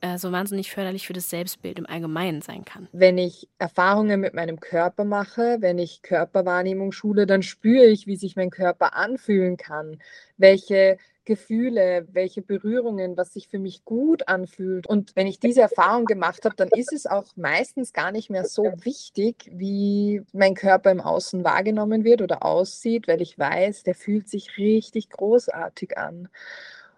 äh, 0.03 0.19
so 0.19 0.33
wahnsinnig 0.33 0.71
förderlich 0.71 1.07
für 1.07 1.13
das 1.13 1.31
Selbstbild 1.31 1.79
im 1.79 1.87
Allgemeinen 1.87 2.43
sein 2.43 2.65
kann. 2.65 2.89
Wenn 2.93 3.19
ich 3.19 3.49
Erfahrungen 3.59 4.21
mit 4.21 4.35
meinem 4.35 4.61
Körper 4.61 5.05
mache, 5.05 5.59
wenn 5.61 5.79
ich 5.79 6.03
Körperwahrnehmung 6.03 6.93
schule, 6.93 7.27
dann 7.27 7.43
spüre 7.43 7.87
ich, 7.87 8.07
wie 8.07 8.17
sich 8.17 8.37
mein 8.37 8.51
Körper 8.51 8.95
anfühlen 8.95 9.57
kann, 9.57 10.03
welche 10.37 10.99
Gefühle, 11.25 12.09
welche 12.11 12.43
Berührungen, 12.43 13.17
was 13.17 13.33
sich 13.33 13.47
für 13.47 13.61
mich 13.61 13.85
gut 13.85 14.27
anfühlt. 14.27 14.89
Und 14.89 15.15
wenn 15.15 15.29
ich 15.29 15.39
diese 15.39 15.61
Erfahrung 15.61 16.05
gemacht 16.05 16.45
habe, 16.45 16.57
dann 16.57 16.69
ist 16.69 16.93
es 16.93 17.07
auch 17.07 17.37
meistens 17.37 17.93
gar 17.93 18.11
nicht 18.11 18.29
mehr 18.29 18.45
so 18.45 18.65
wichtig, 18.83 19.49
wie 19.53 20.23
mein 20.33 20.55
Körper 20.55 20.91
im 20.91 21.01
Außen 21.01 21.45
wahrgenommen 21.45 22.03
wird 22.03 22.23
oder 22.23 22.45
aussieht, 22.45 23.07
weil 23.07 23.23
ich 23.23 23.39
weiß, 23.39 23.85
der 23.85 23.95
fühlt 23.95 24.29
sich 24.29 24.59
richtig 24.59 25.11
großartig 25.11 25.97
an. 25.97 26.29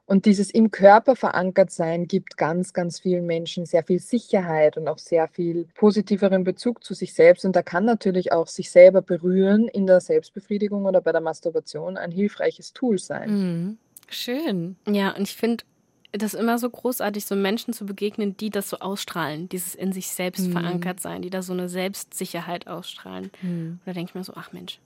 Und 0.07 0.27
dieses 0.27 0.51
im 0.51 0.71
Körper 0.71 1.17
verankert 1.17 1.71
sein 1.71 2.07
gibt 2.07 2.37
ganz, 2.37 2.75
ganz 2.75 3.01
vielen 3.01 3.25
Menschen 3.25 3.65
sehr 3.65 3.83
viel 3.83 4.01
Sicherheit 4.01 4.77
und 4.77 4.87
auch 4.87 4.99
sehr 4.99 5.29
viel 5.29 5.67
positiveren 5.75 6.45
Bezug 6.45 6.85
zu 6.85 6.93
sich 6.93 7.15
selbst. 7.15 7.45
Und 7.47 7.57
da 7.57 7.63
kann 7.63 7.87
natürlich 7.87 8.31
auch 8.33 8.47
sich 8.47 8.71
selber 8.71 9.01
berühren 9.01 9.67
in 9.69 9.87
der 9.87 10.01
Selbstbefriedigung 10.01 10.85
oder 10.85 11.01
bei 11.01 11.13
der 11.13 11.23
Masturbation 11.23 11.97
ein 11.97 12.11
hilfreiches 12.11 12.75
Tool 12.75 12.99
sein. 12.99 13.31
Mhm. 13.31 13.79
Schön. 14.11 14.77
Ja, 14.87 15.13
und 15.17 15.23
ich 15.23 15.35
finde 15.37 15.65
das 16.13 16.35
immer 16.35 16.59
so 16.59 16.69
großartig, 16.69 17.25
so 17.25 17.35
Menschen 17.35 17.73
zu 17.73 17.87
begegnen, 17.87 18.37
die 18.37 18.51
das 18.51 18.69
so 18.69 18.79
ausstrahlen, 18.81 19.49
dieses 19.49 19.75
in 19.75 19.93
sich 19.93 20.09
selbst 20.09 20.47
Mhm. 20.49 20.53
verankert 20.53 21.01
sein, 21.01 21.23
die 21.23 21.31
da 21.31 21.41
so 21.41 21.55
eine 21.55 21.69
Selbstsicherheit 21.71 22.67
ausstrahlen. 22.67 23.31
Und 23.43 23.81
da 23.87 23.93
denke 23.95 24.11
ich 24.11 24.15
mir 24.15 24.23
so, 24.23 24.35
ach 24.37 24.53
Mensch, 24.53 24.79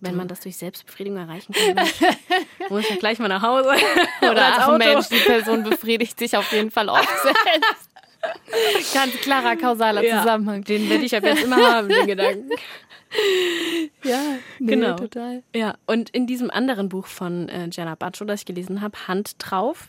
wenn 0.00 0.16
man 0.16 0.28
das 0.28 0.40
durch 0.40 0.56
Selbstbefriedigung 0.56 1.18
erreichen 1.18 1.52
kann, 1.52 1.76
muss 2.70 2.88
ich 2.88 2.98
gleich 2.98 3.18
mal 3.18 3.28
nach 3.28 3.42
Hause. 3.42 3.68
Oder 4.22 4.54
ach 4.58 4.68
Auto. 4.68 4.78
Mensch, 4.78 5.08
die 5.08 5.16
Person 5.18 5.62
befriedigt 5.64 6.18
sich 6.18 6.36
auf 6.36 6.50
jeden 6.52 6.70
Fall 6.70 6.88
oft 6.88 7.08
selbst. 7.22 7.90
Ganz 8.94 9.14
klarer 9.16 9.56
kausaler 9.56 10.02
Ja. 10.04 10.20
Zusammenhang. 10.20 10.64
Den 10.64 10.88
werde 10.88 11.04
ich 11.04 11.14
ab 11.16 11.24
jetzt 11.24 11.42
immer 11.44 11.56
haben, 11.74 11.88
den 11.88 12.06
Gedanken. 12.06 12.50
Ja, 14.04 14.20
Genau. 14.58 14.96
total. 14.96 15.42
Ja, 15.54 15.74
und 15.86 16.10
in 16.10 16.26
diesem 16.26 16.50
anderen 16.50 16.88
Buch 16.88 17.06
von 17.06 17.48
äh, 17.48 17.68
Jenna 17.72 17.94
Baccio, 17.96 18.24
das 18.26 18.40
ich 18.40 18.46
gelesen 18.46 18.80
habe, 18.80 18.96
Hand 19.08 19.34
drauf, 19.38 19.88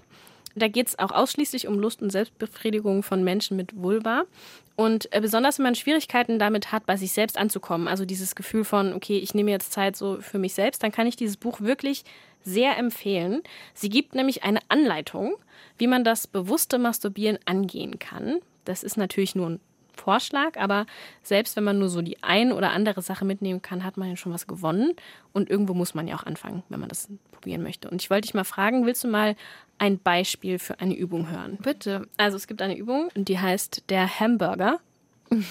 Da 0.56 0.68
geht 0.68 0.88
es 0.88 1.00
auch 1.00 1.12
ausschließlich 1.12 1.68
um 1.68 1.80
Lust 1.80 2.02
und 2.02 2.10
Selbstbefriedigung 2.10 3.04
von 3.04 3.24
Menschen 3.24 3.56
mit 3.58 3.76
Vulva. 3.76 4.24
Und 4.76 5.14
äh, 5.14 5.22
besonders 5.22 5.60
wenn 5.60 5.64
man 5.64 5.76
Schwierigkeiten 5.76 6.40
damit 6.40 6.72
hat, 6.72 6.86
bei 6.86 6.98
sich 6.98 7.12
selbst 7.14 7.38
anzukommen, 7.38 7.88
also 7.88 8.06
dieses 8.06 8.36
Gefühl 8.36 8.64
von, 8.66 8.94
okay, 8.94 9.18
ich 9.18 9.34
nehme 9.36 9.52
jetzt 9.52 9.72
Zeit 9.72 9.96
so 9.96 10.18
für 10.20 10.40
mich 10.40 10.54
selbst, 10.54 10.82
dann 10.84 10.92
kann 10.92 11.06
ich 11.08 11.16
dieses 11.16 11.38
Buch 11.38 11.62
wirklich 11.62 12.04
sehr 12.44 12.78
empfehlen. 12.78 13.42
Sie 13.74 13.90
gibt 13.90 14.16
nämlich 14.16 14.44
eine 14.44 14.60
Anleitung, 14.70 15.36
wie 15.78 15.88
man 15.88 16.04
das 16.04 16.28
bewusste 16.28 16.80
Masturbieren 16.80 17.40
angehen 17.46 18.00
kann. 18.00 18.40
Das 18.66 18.84
ist 18.84 18.98
natürlich 18.98 19.36
nur 19.36 19.50
ein 19.50 19.60
Vorschlag, 19.94 20.58
aber 20.58 20.86
selbst 21.22 21.56
wenn 21.56 21.64
man 21.64 21.80
nur 21.80 21.90
so 21.90 22.02
die 22.02 22.22
ein 22.24 22.52
oder 22.52 22.72
andere 22.72 23.02
Sache 23.02 23.26
mitnehmen 23.26 23.62
kann, 23.62 23.84
hat 23.84 23.98
man 23.98 24.10
ja 24.10 24.16
schon 24.16 24.34
was 24.34 24.48
gewonnen. 24.48 24.94
Und 25.34 25.50
irgendwo 25.50 25.74
muss 25.74 25.94
man 25.94 26.08
ja 26.08 26.16
auch 26.16 26.26
anfangen, 26.26 26.64
wenn 26.70 26.80
man 26.80 26.90
das 26.90 27.10
probieren 27.32 27.64
möchte. 27.64 27.90
Und 27.90 28.02
ich 28.02 28.10
wollte 28.10 28.28
dich 28.28 28.34
mal 28.34 28.44
fragen, 28.44 28.86
willst 28.86 29.04
du 29.04 29.08
mal 29.08 29.36
ein 29.78 30.00
Beispiel 30.00 30.60
für 30.60 30.80
eine 30.80 30.96
Übung 30.96 31.30
hören? 31.30 31.58
Bitte. 31.62 32.08
Also 32.18 32.38
es 32.38 32.48
gibt 32.48 32.62
eine 32.62 32.78
Übung, 32.78 33.10
die 33.16 33.40
heißt 33.40 33.90
der 33.90 34.20
Hamburger. 34.20 34.80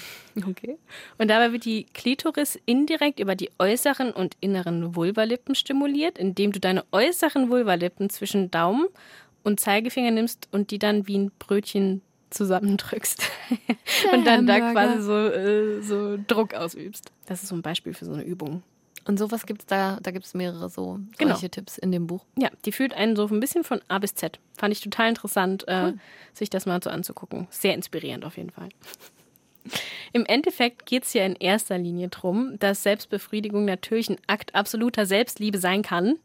Okay. 0.47 0.77
Und 1.17 1.27
dabei 1.27 1.51
wird 1.51 1.65
die 1.65 1.85
Klitoris 1.93 2.57
indirekt 2.65 3.19
über 3.19 3.35
die 3.35 3.49
äußeren 3.59 4.11
und 4.13 4.37
inneren 4.39 4.95
Vulvalippen 4.95 5.55
stimuliert, 5.55 6.17
indem 6.17 6.53
du 6.53 6.61
deine 6.61 6.85
äußeren 6.93 7.49
Vulvalippen 7.49 8.09
zwischen 8.09 8.49
Daumen 8.49 8.85
und 9.43 9.59
Zeigefinger 9.59 10.11
nimmst 10.11 10.47
und 10.51 10.71
die 10.71 10.79
dann 10.79 11.07
wie 11.07 11.17
ein 11.17 11.31
Brötchen 11.37 12.01
zusammendrückst 12.29 13.23
und 14.13 14.25
dann 14.25 14.47
da 14.47 14.71
quasi 14.71 15.01
so, 15.01 15.17
äh, 15.17 15.81
so 15.81 16.17
Druck 16.27 16.53
ausübst. 16.53 17.11
Das 17.25 17.43
ist 17.43 17.49
so 17.49 17.55
ein 17.55 17.61
Beispiel 17.61 17.93
für 17.93 18.05
so 18.05 18.13
eine 18.13 18.23
Übung. 18.23 18.63
Und 19.05 19.17
sowas 19.17 19.45
gibt 19.45 19.61
es 19.61 19.65
da, 19.65 19.97
da 20.01 20.11
gibt 20.11 20.25
es 20.25 20.33
mehrere 20.33 20.69
so 20.69 20.99
Genau. 21.17 21.33
solche 21.33 21.49
Tipps 21.49 21.77
in 21.77 21.91
dem 21.91 22.07
Buch. 22.07 22.23
Ja, 22.37 22.49
die 22.65 22.71
führt 22.71 22.93
einen 22.93 23.15
so 23.15 23.27
ein 23.27 23.39
bisschen 23.39 23.63
von 23.63 23.81
A 23.87 23.99
bis 23.99 24.13
Z. 24.15 24.39
Fand 24.57 24.71
ich 24.73 24.79
total 24.79 25.09
interessant, 25.09 25.67
äh, 25.67 25.93
sich 26.33 26.49
das 26.49 26.65
mal 26.65 26.81
so 26.81 26.89
anzugucken. 26.89 27.47
Sehr 27.49 27.73
inspirierend 27.73 28.23
auf 28.23 28.37
jeden 28.37 28.51
Fall. 28.51 28.69
Im 30.13 30.25
Endeffekt 30.25 30.85
geht 30.85 31.03
es 31.03 31.13
ja 31.13 31.25
in 31.25 31.35
erster 31.35 31.77
Linie 31.77 32.09
darum, 32.09 32.57
dass 32.59 32.83
Selbstbefriedigung 32.83 33.65
natürlich 33.65 34.09
ein 34.09 34.17
Akt 34.27 34.55
absoluter 34.55 35.05
Selbstliebe 35.05 35.57
sein 35.57 35.81
kann, 35.81 36.15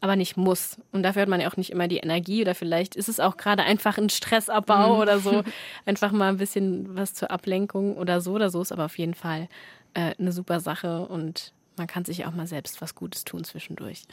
aber 0.00 0.16
nicht 0.16 0.36
muss. 0.36 0.78
Und 0.92 1.02
dafür 1.02 1.22
hat 1.22 1.28
man 1.28 1.40
ja 1.40 1.50
auch 1.50 1.56
nicht 1.56 1.70
immer 1.70 1.88
die 1.88 1.98
Energie 1.98 2.42
oder 2.42 2.54
vielleicht 2.54 2.96
ist 2.96 3.08
es 3.08 3.20
auch 3.20 3.36
gerade 3.36 3.62
einfach 3.62 3.98
ein 3.98 4.10
Stressabbau 4.10 5.00
oder 5.00 5.20
so. 5.20 5.42
Einfach 5.86 6.12
mal 6.12 6.28
ein 6.28 6.38
bisschen 6.38 6.96
was 6.96 7.14
zur 7.14 7.30
Ablenkung 7.30 7.96
oder 7.96 8.20
so 8.20 8.32
oder 8.32 8.50
so 8.50 8.62
ist 8.62 8.72
aber 8.72 8.86
auf 8.86 8.98
jeden 8.98 9.14
Fall 9.14 9.48
äh, 9.94 10.14
eine 10.18 10.32
super 10.32 10.60
Sache 10.60 11.06
und 11.06 11.52
man 11.76 11.86
kann 11.86 12.04
sich 12.04 12.26
auch 12.26 12.32
mal 12.32 12.46
selbst 12.46 12.80
was 12.80 12.94
Gutes 12.94 13.24
tun 13.24 13.44
zwischendurch. 13.44 14.04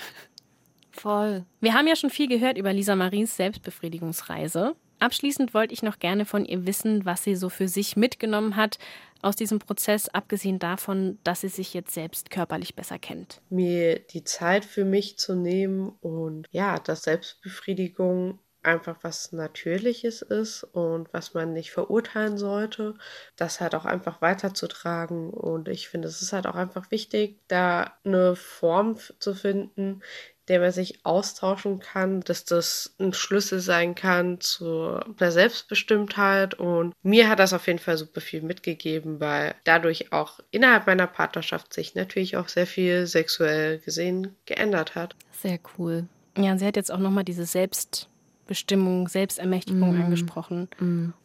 Voll. 0.92 1.46
Wir 1.62 1.74
haben 1.74 1.88
ja 1.88 1.96
schon 1.96 2.10
viel 2.10 2.28
gehört 2.28 2.58
über 2.58 2.74
Lisa 2.74 2.96
Maries 2.96 3.36
Selbstbefriedigungsreise. 3.36 4.76
Abschließend 5.00 5.54
wollte 5.54 5.74
ich 5.74 5.84
noch 5.84 6.00
gerne 6.00 6.26
von 6.26 6.46
ihr 6.46 6.66
wissen, 6.66 7.06
was 7.06 7.24
sie 7.24 7.36
so 7.36 7.50
für 7.50 7.68
sich 7.68 7.96
mitgenommen 7.96 8.56
hat 8.56 8.80
aus 9.22 9.36
diesem 9.36 9.60
Prozess, 9.60 10.10
abgesehen 10.10 10.60
davon, 10.60 11.18
dass 11.24 11.42
sie 11.42 11.50
sich 11.50 11.74
jetzt 11.74 11.94
selbst 11.94 12.30
körperlich 12.30 12.76
besser 12.76 13.00
kennt. 13.00 13.42
mir 13.50 14.00
die 14.00 14.24
Zeit 14.24 14.64
für 14.66 14.86
mich 14.86 15.18
zu 15.18 15.36
nehmen 15.36 15.90
und 16.02 16.48
ja, 16.52 16.80
dass 16.80 17.04
Selbstbefriedigung 17.04 18.40
einfach 18.64 18.98
was 19.02 19.32
Natürliches 19.32 20.22
ist 20.22 20.64
und 20.64 21.12
was 21.14 21.34
man 21.34 21.54
nicht 21.54 21.72
verurteilen 21.72 22.38
sollte, 22.38 22.96
das 23.38 23.62
halt 23.62 23.76
auch 23.76 23.86
einfach 23.86 24.22
weiterzutragen. 24.22 25.30
Und 25.30 25.70
ich 25.70 25.88
finde, 25.88 26.10
es 26.10 26.22
ist 26.22 26.34
halt 26.34 26.46
auch 26.48 26.56
einfach 26.56 26.92
wichtig, 26.92 27.40
da 27.48 27.94
eine 28.04 28.36
Form 28.36 28.98
zu 29.20 29.34
finden, 29.34 30.02
der 30.48 30.60
man 30.60 30.72
sich 30.72 31.06
austauschen 31.06 31.80
kann, 31.80 32.22
dass 32.22 32.46
das 32.46 32.96
ein 33.00 33.14
Schlüssel 33.14 33.60
sein 33.60 33.96
kann 33.96 34.40
zu 34.40 35.00
einer 35.20 35.32
Selbstbestimmtheit. 35.32 36.54
Und 36.54 36.94
mir 37.04 37.30
hat 37.30 37.40
das 37.40 37.54
auf 37.54 37.68
jeden 37.68 37.80
Fall 37.80 37.98
super 37.98 38.22
viel 38.22 38.42
mitgegeben, 38.42 39.20
weil 39.20 39.56
dadurch 39.64 40.14
auch 40.14 40.40
innerhalb 40.52 40.88
meiner 40.88 41.08
Partnerschaft 41.08 41.74
sich 41.74 41.96
natürlich 41.96 42.38
auch 42.38 42.48
sehr 42.48 42.68
viel 42.68 43.08
sexuell 43.08 43.80
gesehen 43.80 44.36
geändert 44.46 44.96
hat. 44.96 45.16
Sehr 45.32 45.60
cool. 45.78 46.08
Ja, 46.38 46.52
und 46.52 46.60
sie 46.60 46.66
hat 46.66 46.76
jetzt 46.76 46.92
auch 46.92 47.00
nochmal 47.00 47.24
diese 47.24 47.46
Selbstbestimmung, 47.46 49.08
Selbstermächtigung 49.08 50.02
angesprochen. 50.02 50.70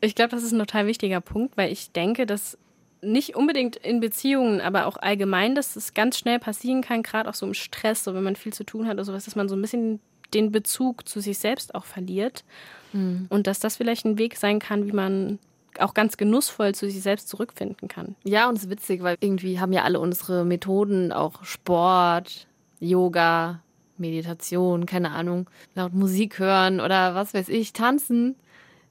Ich 0.01 0.15
glaube, 0.15 0.31
das 0.31 0.43
ist 0.43 0.53
ein 0.53 0.59
total 0.59 0.87
wichtiger 0.87 1.21
Punkt, 1.21 1.57
weil 1.57 1.71
ich 1.71 1.93
denke, 1.93 2.27
dass 2.27 2.59
nicht 3.03 3.37
unbedingt 3.37 3.77
in 3.77 4.01
Beziehungen, 4.01 4.61
aber 4.61 4.87
auch 4.87 4.97
allgemein, 4.97 5.55
dass 5.55 5.77
es 5.77 5.93
ganz 5.93 6.19
schnell 6.19 6.39
passieren 6.39 6.83
kann, 6.83 7.03
gerade 7.03 7.29
auch 7.29 7.35
so 7.35 7.47
im 7.47 7.55
Stress, 7.55 8.05
so 8.05 8.15
wenn 8.15 8.23
man 8.23 8.37
viel 8.37 8.53
zu 8.53 8.65
tun 8.65 8.87
hat 8.87 8.95
oder 8.95 9.05
sowas, 9.05 9.25
dass 9.25 9.37
man 9.37 9.49
so 9.49 9.57
ein 9.57 9.63
bisschen 9.63 10.01
den 10.33 10.53
Bezug 10.53 11.09
zu 11.09 11.21
sich 11.21 11.39
selbst 11.39 11.75
auch 11.75 11.85
verliert. 11.85 12.45
Und 12.95 13.47
dass 13.47 13.59
das 13.59 13.77
vielleicht 13.79 14.05
ein 14.05 14.19
Weg 14.19 14.37
sein 14.37 14.59
kann, 14.59 14.87
wie 14.87 14.93
man 14.93 15.39
auch 15.79 15.95
ganz 15.95 16.19
genussvoll 16.19 16.75
zu 16.75 16.91
sich 16.91 17.01
selbst 17.01 17.27
zurückfinden 17.29 17.89
kann. 17.89 18.17
Ja, 18.23 18.51
und 18.51 18.59
es 18.59 18.65
ist 18.65 18.71
witzig, 18.71 19.03
weil 19.03 19.17
irgendwie 19.21 19.61
haben 19.61 19.73
ja 19.73 19.83
alle 19.85 19.99
unsere 19.99 20.45
Methoden, 20.45 21.11
auch 21.11 21.43
Sport, 21.43 22.47
Yoga, 22.81 23.63
Meditation, 23.97 24.85
keine 24.85 25.13
Ahnung, 25.13 25.49
laut 25.75 25.95
Musik 25.95 26.39
hören 26.39 26.81
oder 26.81 27.15
was 27.15 27.33
weiß 27.33 27.49
ich, 27.49 27.73
tanzen. 27.73 28.37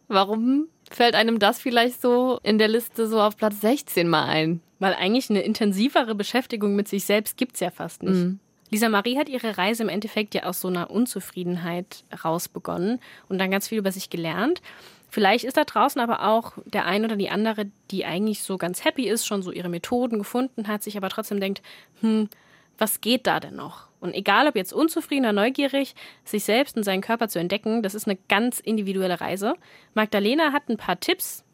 Warum 0.07 0.67
fällt 0.95 1.15
einem 1.15 1.39
das 1.39 1.59
vielleicht 1.59 2.01
so 2.01 2.39
in 2.43 2.57
der 2.57 2.67
Liste 2.67 3.07
so 3.07 3.21
auf 3.21 3.37
Platz 3.37 3.61
16 3.61 4.07
mal 4.07 4.25
ein? 4.25 4.61
Weil 4.79 4.93
eigentlich 4.93 5.29
eine 5.29 5.41
intensivere 5.41 6.15
Beschäftigung 6.15 6.75
mit 6.75 6.87
sich 6.87 7.05
selbst 7.05 7.37
gibt's 7.37 7.59
ja 7.59 7.69
fast 7.69 8.03
nicht. 8.03 8.15
Mhm. 8.15 8.39
Lisa 8.71 8.87
Marie 8.87 9.17
hat 9.17 9.27
ihre 9.27 9.57
Reise 9.57 9.83
im 9.83 9.89
Endeffekt 9.89 10.33
ja 10.33 10.43
aus 10.43 10.61
so 10.61 10.69
einer 10.69 10.89
Unzufriedenheit 10.89 12.05
raus 12.23 12.47
begonnen 12.47 12.99
und 13.27 13.37
dann 13.37 13.51
ganz 13.51 13.67
viel 13.67 13.77
über 13.77 13.91
sich 13.91 14.09
gelernt. 14.09 14.61
Vielleicht 15.09 15.43
ist 15.43 15.57
da 15.57 15.65
draußen 15.65 15.99
aber 15.99 16.25
auch 16.25 16.53
der 16.65 16.85
ein 16.85 17.03
oder 17.03 17.17
die 17.17 17.29
andere, 17.29 17.65
die 17.91 18.05
eigentlich 18.05 18.43
so 18.43 18.57
ganz 18.57 18.85
happy 18.85 19.09
ist, 19.09 19.25
schon 19.25 19.43
so 19.43 19.51
ihre 19.51 19.67
Methoden 19.67 20.19
gefunden 20.19 20.69
hat, 20.69 20.83
sich 20.83 20.95
aber 20.95 21.09
trotzdem 21.09 21.41
denkt, 21.41 21.61
hm, 21.99 22.29
was 22.77 23.01
geht 23.01 23.27
da 23.27 23.41
denn 23.41 23.57
noch? 23.57 23.90
Und 24.01 24.13
egal 24.13 24.47
ob 24.47 24.55
jetzt 24.57 24.73
unzufrieden 24.73 25.25
oder 25.25 25.33
neugierig, 25.33 25.95
sich 26.25 26.43
selbst 26.43 26.75
und 26.75 26.83
seinen 26.83 27.01
Körper 27.01 27.29
zu 27.29 27.39
entdecken, 27.39 27.83
das 27.83 27.95
ist 27.95 28.07
eine 28.07 28.17
ganz 28.27 28.59
individuelle 28.59 29.21
Reise. 29.21 29.53
Magdalena 29.93 30.51
hat 30.51 30.67
ein 30.67 30.77
paar 30.77 30.99
Tipps, 30.99 31.45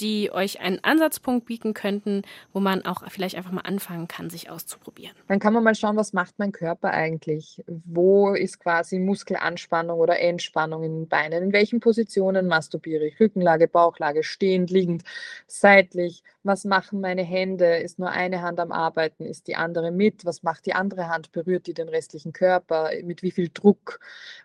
die 0.00 0.30
euch 0.32 0.60
einen 0.60 0.82
Ansatzpunkt 0.82 1.46
bieten 1.46 1.74
könnten, 1.74 2.22
wo 2.52 2.60
man 2.60 2.84
auch 2.84 3.02
vielleicht 3.08 3.36
einfach 3.36 3.52
mal 3.52 3.62
anfangen 3.62 4.08
kann, 4.08 4.30
sich 4.30 4.50
auszuprobieren. 4.50 5.14
Dann 5.26 5.40
kann 5.40 5.52
man 5.52 5.64
mal 5.64 5.74
schauen, 5.74 5.96
was 5.96 6.12
macht 6.12 6.38
mein 6.38 6.52
Körper 6.52 6.90
eigentlich? 6.90 7.62
Wo 7.66 8.34
ist 8.34 8.60
quasi 8.60 8.98
Muskelanspannung 8.98 9.98
oder 9.98 10.20
Entspannung 10.20 10.84
in 10.84 10.94
den 10.94 11.08
Beinen? 11.08 11.42
In 11.42 11.52
welchen 11.52 11.80
Positionen 11.80 12.46
masturbiere 12.46 13.06
ich? 13.06 13.18
Rückenlage, 13.18 13.68
Bauchlage, 13.68 14.22
stehend, 14.22 14.70
liegend, 14.70 15.02
seitlich. 15.46 16.22
Was 16.48 16.64
machen 16.64 17.02
meine 17.02 17.22
Hände? 17.24 17.76
Ist 17.76 17.98
nur 17.98 18.08
eine 18.08 18.40
Hand 18.40 18.58
am 18.58 18.72
Arbeiten? 18.72 19.26
Ist 19.26 19.48
die 19.48 19.56
andere 19.56 19.90
mit? 19.90 20.24
Was 20.24 20.42
macht 20.42 20.64
die 20.64 20.72
andere 20.72 21.10
Hand? 21.10 21.30
Berührt 21.30 21.66
die 21.66 21.74
den 21.74 21.90
restlichen 21.90 22.32
Körper? 22.32 22.90
Mit 23.04 23.22
wie 23.22 23.32
viel 23.32 23.50
Druck? 23.52 24.00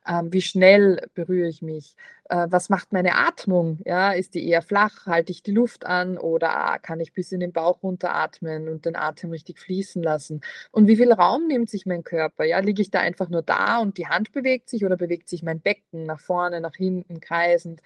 Ähm, 0.05 0.33
wie 0.33 0.41
schnell 0.41 1.07
berühre 1.13 1.47
ich 1.47 1.61
mich? 1.61 1.95
Äh, 2.29 2.47
was 2.49 2.67
macht 2.67 2.91
meine 2.91 3.15
Atmung? 3.15 3.79
Ja, 3.85 4.11
ist 4.11 4.33
die 4.33 4.45
eher 4.49 4.61
flach? 4.61 5.05
Halte 5.05 5.31
ich 5.31 5.43
die 5.43 5.53
Luft 5.53 5.85
an 5.85 6.17
oder 6.17 6.77
kann 6.81 6.99
ich 6.99 7.13
bis 7.13 7.31
in 7.31 7.39
den 7.39 7.53
Bauch 7.53 7.81
runteratmen 7.83 8.67
und 8.67 8.85
den 8.85 8.97
Atem 8.97 9.31
richtig 9.31 9.59
fließen 9.59 10.03
lassen? 10.03 10.41
Und 10.71 10.87
wie 10.87 10.97
viel 10.97 11.13
Raum 11.13 11.47
nimmt 11.47 11.69
sich 11.69 11.85
mein 11.85 12.03
Körper? 12.03 12.43
Ja, 12.43 12.59
liege 12.59 12.81
ich 12.81 12.91
da 12.91 12.99
einfach 12.99 13.29
nur 13.29 13.43
da 13.43 13.77
und 13.79 13.97
die 13.97 14.07
Hand 14.07 14.33
bewegt 14.33 14.69
sich 14.69 14.83
oder 14.83 14.97
bewegt 14.97 15.29
sich 15.29 15.41
mein 15.41 15.61
Becken 15.61 16.03
nach 16.03 16.19
vorne, 16.19 16.59
nach 16.59 16.75
hinten, 16.75 17.21
kreisend? 17.21 17.81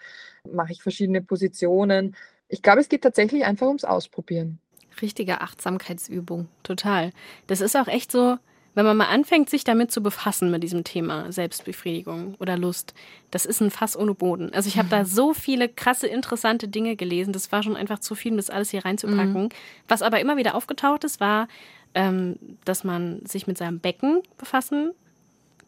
Mache 0.52 0.72
ich 0.72 0.82
verschiedene 0.82 1.22
Positionen? 1.22 2.16
Ich 2.50 2.62
glaube, 2.62 2.80
es 2.82 2.90
geht 2.90 3.02
tatsächlich 3.02 3.46
einfach 3.46 3.68
ums 3.68 3.84
Ausprobieren. 3.84 4.60
Richtige 5.02 5.42
Achtsamkeitsübung. 5.42 6.48
Total. 6.64 7.12
Das 7.48 7.62
ist 7.62 7.76
auch 7.76 7.88
echt 7.88 8.12
so, 8.12 8.38
wenn 8.74 8.86
man 8.86 8.98
mal 8.98 9.08
anfängt, 9.08 9.50
sich 9.50 9.64
damit 9.64 9.92
zu 9.92 10.02
befassen 10.02 10.50
mit 10.52 10.64
diesem 10.64 10.84
Thema 10.84 11.32
Selbstbefriedigung 11.32 12.36
oder 12.40 12.58
Lust, 12.58 12.94
das 13.32 13.46
ist 13.46 13.60
ein 13.62 13.72
Fass 13.72 13.98
ohne 13.98 14.14
Boden. 14.14 14.54
Also 14.54 14.68
ich 14.70 14.78
habe 14.78 14.88
da 14.90 15.04
so 15.04 15.34
viele 15.34 15.68
krasse, 15.68 16.08
interessante 16.08 16.68
Dinge 16.68 16.96
gelesen. 16.96 17.34
Das 17.34 17.52
war 17.52 17.64
schon 17.64 17.76
einfach 17.76 18.00
zu 18.00 18.16
viel, 18.16 18.32
um 18.32 18.38
das 18.38 18.50
alles 18.50 18.70
hier 18.72 18.86
reinzupacken. 18.86 19.50
Was 19.88 20.02
aber 20.02 20.20
immer 20.20 20.38
wieder 20.38 20.56
aufgetaucht 20.56 21.04
ist, 21.04 21.20
war, 21.20 21.48
ähm, 21.96 22.38
dass 22.66 22.84
man 22.84 23.26
sich 23.26 23.48
mit 23.48 23.58
seinem 23.58 23.80
Becken 23.80 24.22
befassen 24.38 24.92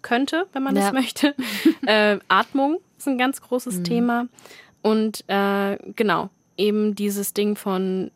könnte, 0.02 0.48
wenn 0.54 0.64
man 0.64 0.76
Ja. 0.76 0.84
das 0.84 0.94
möchte. 0.94 1.36
äh, 1.86 2.20
Atmung 2.28 2.78
ist 2.98 3.08
ein 3.08 3.18
ganz 3.18 3.42
großes 3.42 3.84
Thema. 3.84 4.28
Und 4.82 5.24
äh, 5.28 5.78
genau, 5.96 6.30
eben 6.60 6.94
dieses 6.94 7.34
Ding 7.34 7.56
von 7.56 8.12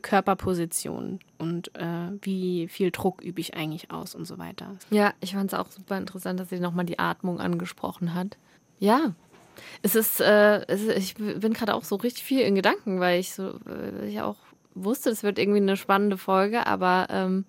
Körperposition 0.00 1.18
und 1.38 1.74
äh, 1.76 2.08
wie 2.22 2.68
viel 2.68 2.90
Druck 2.90 3.22
übe 3.22 3.40
ich 3.40 3.54
eigentlich 3.54 3.90
aus 3.90 4.14
und 4.14 4.24
so 4.24 4.38
weiter. 4.38 4.76
Ja, 4.90 5.12
ich 5.20 5.34
fand 5.34 5.52
es 5.52 5.58
auch 5.58 5.70
super 5.70 5.98
interessant, 5.98 6.40
dass 6.40 6.48
sie 6.48 6.60
nochmal 6.60 6.86
die 6.86 6.98
Atmung 6.98 7.40
angesprochen 7.40 8.14
hat. 8.14 8.38
Ja, 8.78 9.14
es 9.82 9.94
ist, 9.94 10.20
äh, 10.20 10.64
es 10.66 10.82
ist 10.82 10.96
ich 10.96 11.14
bin 11.14 11.52
gerade 11.52 11.74
auch 11.74 11.84
so 11.84 11.96
richtig 11.96 12.24
viel 12.24 12.40
in 12.40 12.54
Gedanken, 12.54 13.00
weil 13.00 13.20
ich 13.20 13.34
so, 13.34 13.58
äh, 13.68 14.08
ich 14.08 14.20
auch 14.20 14.36
wusste, 14.74 15.10
es 15.10 15.22
wird 15.22 15.38
irgendwie 15.38 15.60
eine 15.60 15.76
spannende 15.76 16.16
Folge, 16.16 16.66
aber 16.66 17.08
ähm, 17.10 17.44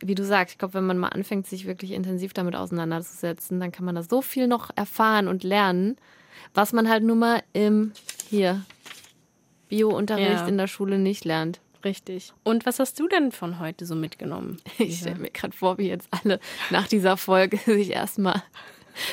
wie 0.00 0.14
du 0.14 0.24
sagst, 0.24 0.54
ich 0.54 0.58
glaube, 0.58 0.74
wenn 0.74 0.86
man 0.86 0.98
mal 0.98 1.08
anfängt, 1.08 1.46
sich 1.46 1.66
wirklich 1.66 1.90
intensiv 1.90 2.32
damit 2.32 2.54
auseinanderzusetzen, 2.54 3.60
dann 3.60 3.72
kann 3.72 3.84
man 3.84 3.96
da 3.96 4.02
so 4.02 4.22
viel 4.22 4.46
noch 4.46 4.70
erfahren 4.76 5.28
und 5.28 5.42
lernen. 5.42 5.96
Was 6.54 6.72
man 6.72 6.88
halt 6.88 7.02
nur 7.02 7.16
mal 7.16 7.42
im 7.52 7.92
hier 8.28 8.64
Bio-Unterricht 9.70 10.28
Ja. 10.42 10.46
in 10.46 10.58
der 10.58 10.66
Schule 10.66 10.98
nicht 10.98 11.24
lernt. 11.24 11.60
Richtig. 11.82 12.34
Und 12.44 12.66
was 12.66 12.78
hast 12.78 13.00
du 13.00 13.08
denn 13.08 13.32
von 13.32 13.58
heute 13.58 13.86
so 13.86 13.94
mitgenommen? 13.94 14.60
Ich 14.78 14.98
stelle 14.98 15.16
mir 15.18 15.30
gerade 15.30 15.56
vor, 15.56 15.78
wie 15.78 15.88
jetzt 15.88 16.08
alle 16.10 16.38
nach 16.68 16.86
dieser 16.86 17.16
Folge 17.16 17.56
sich 17.64 17.90
erstmal 17.90 18.42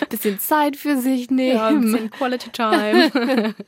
bisschen 0.09 0.39
Zeit 0.39 0.75
für 0.75 0.97
sich 0.97 1.29
nehmen. 1.29 1.57
Ja, 1.57 1.67
ein 1.67 1.81
bisschen 1.81 2.11
Quality 2.11 2.49
Time. 2.51 3.55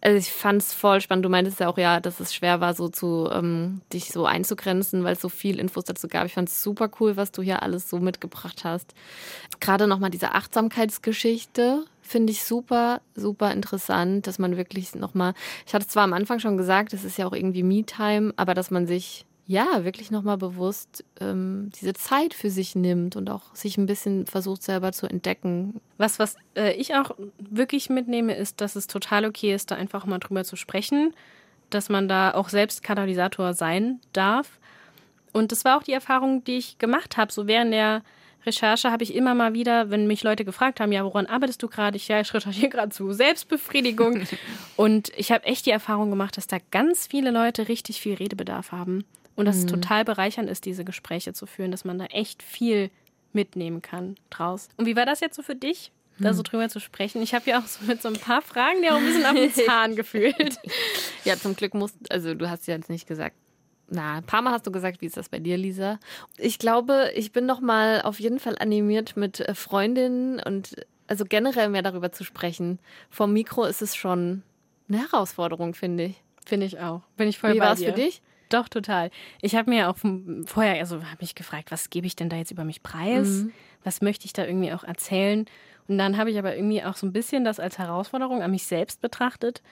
Also 0.00 0.16
ich 0.16 0.30
fand 0.30 0.62
es 0.62 0.72
voll 0.72 1.00
spannend. 1.00 1.24
Du 1.24 1.28
meintest 1.28 1.58
ja 1.58 1.68
auch, 1.68 1.76
ja, 1.76 1.98
dass 1.98 2.20
es 2.20 2.32
schwer 2.32 2.60
war, 2.60 2.74
so 2.74 2.88
zu 2.88 3.28
ähm, 3.32 3.80
dich 3.92 4.12
so 4.12 4.26
einzugrenzen, 4.26 5.02
weil 5.02 5.14
es 5.14 5.20
so 5.20 5.28
viel 5.28 5.58
Infos 5.58 5.84
dazu 5.84 6.06
gab. 6.06 6.26
Ich 6.26 6.34
fand 6.34 6.48
es 6.48 6.62
super 6.62 6.88
cool, 7.00 7.16
was 7.16 7.32
du 7.32 7.42
hier 7.42 7.62
alles 7.62 7.90
so 7.90 7.98
mitgebracht 7.98 8.64
hast. 8.64 8.94
Gerade 9.60 9.88
nochmal 9.88 10.10
diese 10.10 10.32
Achtsamkeitsgeschichte 10.34 11.84
finde 12.00 12.32
ich 12.32 12.44
super, 12.44 13.00
super 13.14 13.52
interessant, 13.52 14.26
dass 14.26 14.38
man 14.38 14.56
wirklich 14.56 14.94
nochmal, 14.94 15.34
ich 15.66 15.74
hatte 15.74 15.86
es 15.86 15.92
zwar 15.92 16.04
am 16.04 16.12
Anfang 16.12 16.40
schon 16.40 16.56
gesagt, 16.56 16.92
es 16.92 17.04
ist 17.04 17.16
ja 17.16 17.26
auch 17.26 17.32
irgendwie 17.32 17.62
Me-Time, 17.62 18.34
aber 18.36 18.54
dass 18.54 18.70
man 18.70 18.86
sich 18.86 19.24
ja 19.46 19.84
wirklich 19.84 20.10
nochmal 20.10 20.38
bewusst 20.38 21.04
ähm, 21.20 21.70
diese 21.80 21.94
Zeit 21.94 22.34
für 22.34 22.50
sich 22.50 22.74
nimmt 22.74 23.16
und 23.16 23.28
auch 23.28 23.54
sich 23.54 23.76
ein 23.76 23.86
bisschen 23.86 24.26
versucht 24.26 24.62
selber 24.62 24.92
zu 24.92 25.06
entdecken. 25.06 25.80
Was, 25.98 26.18
was 26.18 26.36
äh, 26.56 26.72
ich 26.74 26.94
auch 26.94 27.10
wirklich 27.38 27.90
mitnehme, 27.90 28.34
ist, 28.34 28.60
dass 28.60 28.76
es 28.76 28.86
total 28.86 29.24
okay 29.24 29.54
ist, 29.54 29.70
da 29.70 29.74
einfach 29.74 30.06
mal 30.06 30.18
drüber 30.18 30.44
zu 30.44 30.56
sprechen, 30.56 31.14
dass 31.70 31.88
man 31.88 32.08
da 32.08 32.34
auch 32.34 32.48
selbst 32.48 32.82
Katalysator 32.82 33.54
sein 33.54 34.00
darf. 34.12 34.58
Und 35.32 35.50
das 35.50 35.64
war 35.64 35.78
auch 35.78 35.82
die 35.82 35.92
Erfahrung, 35.92 36.44
die 36.44 36.58
ich 36.58 36.78
gemacht 36.78 37.16
habe. 37.16 37.32
So 37.32 37.46
während 37.46 37.72
der 37.72 38.02
Recherche 38.44 38.90
habe 38.90 39.04
ich 39.04 39.14
immer 39.14 39.34
mal 39.34 39.54
wieder, 39.54 39.90
wenn 39.90 40.06
mich 40.06 40.22
Leute 40.22 40.44
gefragt 40.44 40.80
haben, 40.80 40.92
ja, 40.92 41.04
woran 41.04 41.26
arbeitest 41.26 41.62
du 41.62 41.68
gerade? 41.68 41.96
Ich, 41.96 42.08
ja, 42.08 42.20
ich 42.20 42.32
recherchiere 42.34 42.68
gerade 42.68 42.90
zu 42.90 43.12
Selbstbefriedigung. 43.12 44.22
und 44.76 45.10
ich 45.16 45.32
habe 45.32 45.44
echt 45.44 45.66
die 45.66 45.70
Erfahrung 45.70 46.10
gemacht, 46.10 46.36
dass 46.36 46.46
da 46.46 46.58
ganz 46.70 47.06
viele 47.06 47.30
Leute 47.30 47.68
richtig 47.68 48.00
viel 48.00 48.14
Redebedarf 48.14 48.72
haben. 48.72 49.04
Und 49.34 49.46
dass 49.46 49.56
es 49.56 49.66
total 49.66 50.04
bereichernd 50.04 50.50
ist, 50.50 50.64
diese 50.66 50.84
Gespräche 50.84 51.32
zu 51.32 51.46
führen, 51.46 51.70
dass 51.70 51.84
man 51.84 51.98
da 51.98 52.04
echt 52.06 52.42
viel 52.42 52.90
mitnehmen 53.32 53.80
kann 53.80 54.16
draus. 54.30 54.68
Und 54.76 54.86
wie 54.86 54.96
war 54.96 55.06
das 55.06 55.20
jetzt 55.20 55.36
so 55.36 55.42
für 55.42 55.54
dich, 55.54 55.90
da 56.18 56.34
so 56.34 56.42
drüber 56.42 56.68
zu 56.68 56.80
sprechen? 56.80 57.22
Ich 57.22 57.34
habe 57.34 57.48
ja 57.50 57.58
auch 57.58 57.66
so 57.66 57.84
mit 57.86 58.02
so 58.02 58.08
ein 58.08 58.14
paar 58.14 58.42
Fragen 58.42 58.82
dir 58.82 58.94
auch 58.94 58.98
ein 58.98 59.06
bisschen 59.06 59.24
auf 59.24 59.34
den 59.34 59.52
Zahn 59.66 59.96
gefühlt. 59.96 60.58
Ja, 61.24 61.36
zum 61.36 61.54
Glück 61.54 61.72
musst, 61.72 61.94
also 62.10 62.34
du 62.34 62.50
hast 62.50 62.66
ja 62.66 62.74
jetzt 62.74 62.90
nicht 62.90 63.06
gesagt, 63.06 63.36
na, 63.88 64.14
ein 64.14 64.24
paar 64.24 64.42
Mal 64.42 64.50
hast 64.50 64.66
du 64.66 64.72
gesagt, 64.72 65.00
wie 65.00 65.06
ist 65.06 65.16
das 65.16 65.28
bei 65.28 65.38
dir, 65.38 65.56
Lisa? 65.56 66.00
Ich 66.36 66.58
glaube, 66.58 67.12
ich 67.14 67.30
bin 67.30 67.46
noch 67.46 67.60
mal 67.60 68.02
auf 68.02 68.18
jeden 68.18 68.40
Fall 68.40 68.56
animiert 68.58 69.16
mit 69.16 69.38
äh, 69.38 69.54
Freundinnen 69.54 70.40
und 70.40 70.74
also 71.06 71.24
generell 71.24 71.68
mehr 71.68 71.82
darüber 71.82 72.10
zu 72.10 72.24
sprechen. 72.24 72.80
Vom 73.08 73.32
Mikro 73.32 73.64
ist 73.64 73.82
es 73.82 73.94
schon 73.94 74.42
eine 74.88 74.98
Herausforderung, 74.98 75.74
finde 75.74 76.04
ich. 76.06 76.22
Finde 76.44 76.66
ich 76.66 76.80
auch. 76.80 77.02
Bin 77.16 77.28
ich 77.28 77.38
voll 77.38 77.54
Wie 77.54 77.60
war 77.60 77.74
es 77.74 77.84
für 77.84 77.92
dich? 77.92 78.20
Doch, 78.52 78.68
total. 78.68 79.10
Ich 79.40 79.54
habe 79.54 79.70
mir 79.70 79.88
auch 79.88 79.96
vorher, 80.46 80.78
also 80.78 80.96
habe 80.96 81.18
mich 81.20 81.34
gefragt, 81.34 81.70
was 81.70 81.90
gebe 81.90 82.06
ich 82.06 82.16
denn 82.16 82.28
da 82.28 82.36
jetzt 82.36 82.50
über 82.50 82.64
mich 82.64 82.82
preis? 82.82 83.28
Mhm. 83.28 83.52
Was 83.84 84.02
möchte 84.02 84.26
ich 84.26 84.32
da 84.32 84.44
irgendwie 84.44 84.72
auch 84.72 84.84
erzählen? 84.84 85.46
Und 85.88 85.98
dann 85.98 86.16
habe 86.16 86.30
ich 86.30 86.38
aber 86.38 86.54
irgendwie 86.54 86.82
auch 86.84 86.96
so 86.96 87.06
ein 87.06 87.12
bisschen 87.12 87.44
das 87.44 87.58
als 87.58 87.78
Herausforderung 87.78 88.42
an 88.42 88.50
mich 88.50 88.66
selbst 88.66 89.00
betrachtet, 89.00 89.62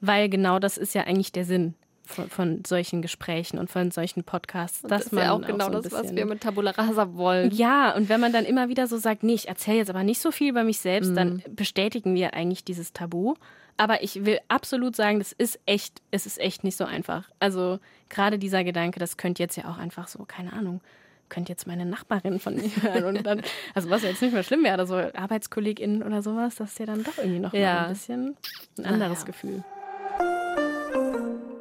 weil 0.00 0.28
genau 0.28 0.58
das 0.58 0.78
ist 0.78 0.94
ja 0.94 1.02
eigentlich 1.02 1.32
der 1.32 1.44
Sinn 1.44 1.74
von, 2.08 2.28
von 2.30 2.64
solchen 2.66 3.02
Gesprächen 3.02 3.58
und 3.58 3.70
von 3.70 3.90
solchen 3.90 4.24
Podcasts. 4.24 4.80
Das 4.82 4.88
dass 4.90 5.02
ist 5.06 5.12
ja 5.12 5.32
auch 5.32 5.40
genau 5.42 5.66
so 5.70 5.76
ein 5.76 5.82
das, 5.82 5.92
was 5.92 6.14
wir 6.14 6.26
mit 6.26 6.40
Tabula 6.40 6.70
Rasa 6.72 7.14
wollen. 7.14 7.50
ja, 7.52 7.94
und 7.94 8.08
wenn 8.08 8.20
man 8.20 8.32
dann 8.32 8.44
immer 8.44 8.68
wieder 8.68 8.86
so 8.86 8.96
sagt, 8.96 9.22
nee, 9.22 9.34
ich 9.34 9.48
erzähle 9.48 9.78
jetzt 9.78 9.90
aber 9.90 10.02
nicht 10.02 10.20
so 10.20 10.30
viel 10.30 10.48
über 10.50 10.64
mich 10.64 10.78
selbst, 10.80 11.14
dann 11.16 11.34
Mhm. 11.46 11.54
bestätigen 11.54 12.14
wir 12.14 12.34
eigentlich 12.34 12.64
dieses 12.64 12.92
Tabu. 12.92 13.34
Aber 13.76 14.02
ich 14.02 14.24
will 14.24 14.40
absolut 14.48 14.96
sagen, 14.96 15.20
das 15.20 15.30
ist 15.32 15.60
echt, 15.66 16.02
es 16.10 16.26
ist 16.26 16.40
echt 16.40 16.64
nicht 16.64 16.76
so 16.76 16.84
einfach. 16.84 17.28
Also 17.38 17.78
gerade 18.08 18.38
dieser 18.38 18.64
Gedanke, 18.64 18.98
das 18.98 19.16
könnte 19.16 19.40
jetzt 19.42 19.56
ja 19.56 19.70
auch 19.70 19.78
einfach 19.78 20.08
so, 20.08 20.24
keine 20.26 20.52
Ahnung, 20.52 20.80
könnte 21.28 21.52
jetzt 21.52 21.66
meine 21.66 21.84
Nachbarin 21.86 22.40
von 22.40 22.56
mir 22.56 22.62
hören. 22.82 23.04
Und 23.04 23.24
dann, 23.26 23.42
also 23.74 23.88
was 23.90 24.02
ja 24.02 24.08
jetzt 24.08 24.22
nicht 24.22 24.32
mehr 24.32 24.42
schlimm 24.42 24.64
wäre, 24.64 24.74
oder 24.74 24.86
so 24.86 24.94
ArbeitskollegInnen 24.96 26.02
oder 26.02 26.22
sowas, 26.22 26.56
das 26.56 26.70
ist 26.72 26.78
ja 26.80 26.86
dann 26.86 27.04
doch 27.04 27.18
irgendwie 27.18 27.38
noch 27.38 27.52
Ja. 27.52 27.84
ein 27.84 27.92
bisschen 27.92 28.36
ein 28.78 28.86
anderes 28.86 29.18
Naja. 29.20 29.26
Gefühl. 29.26 29.62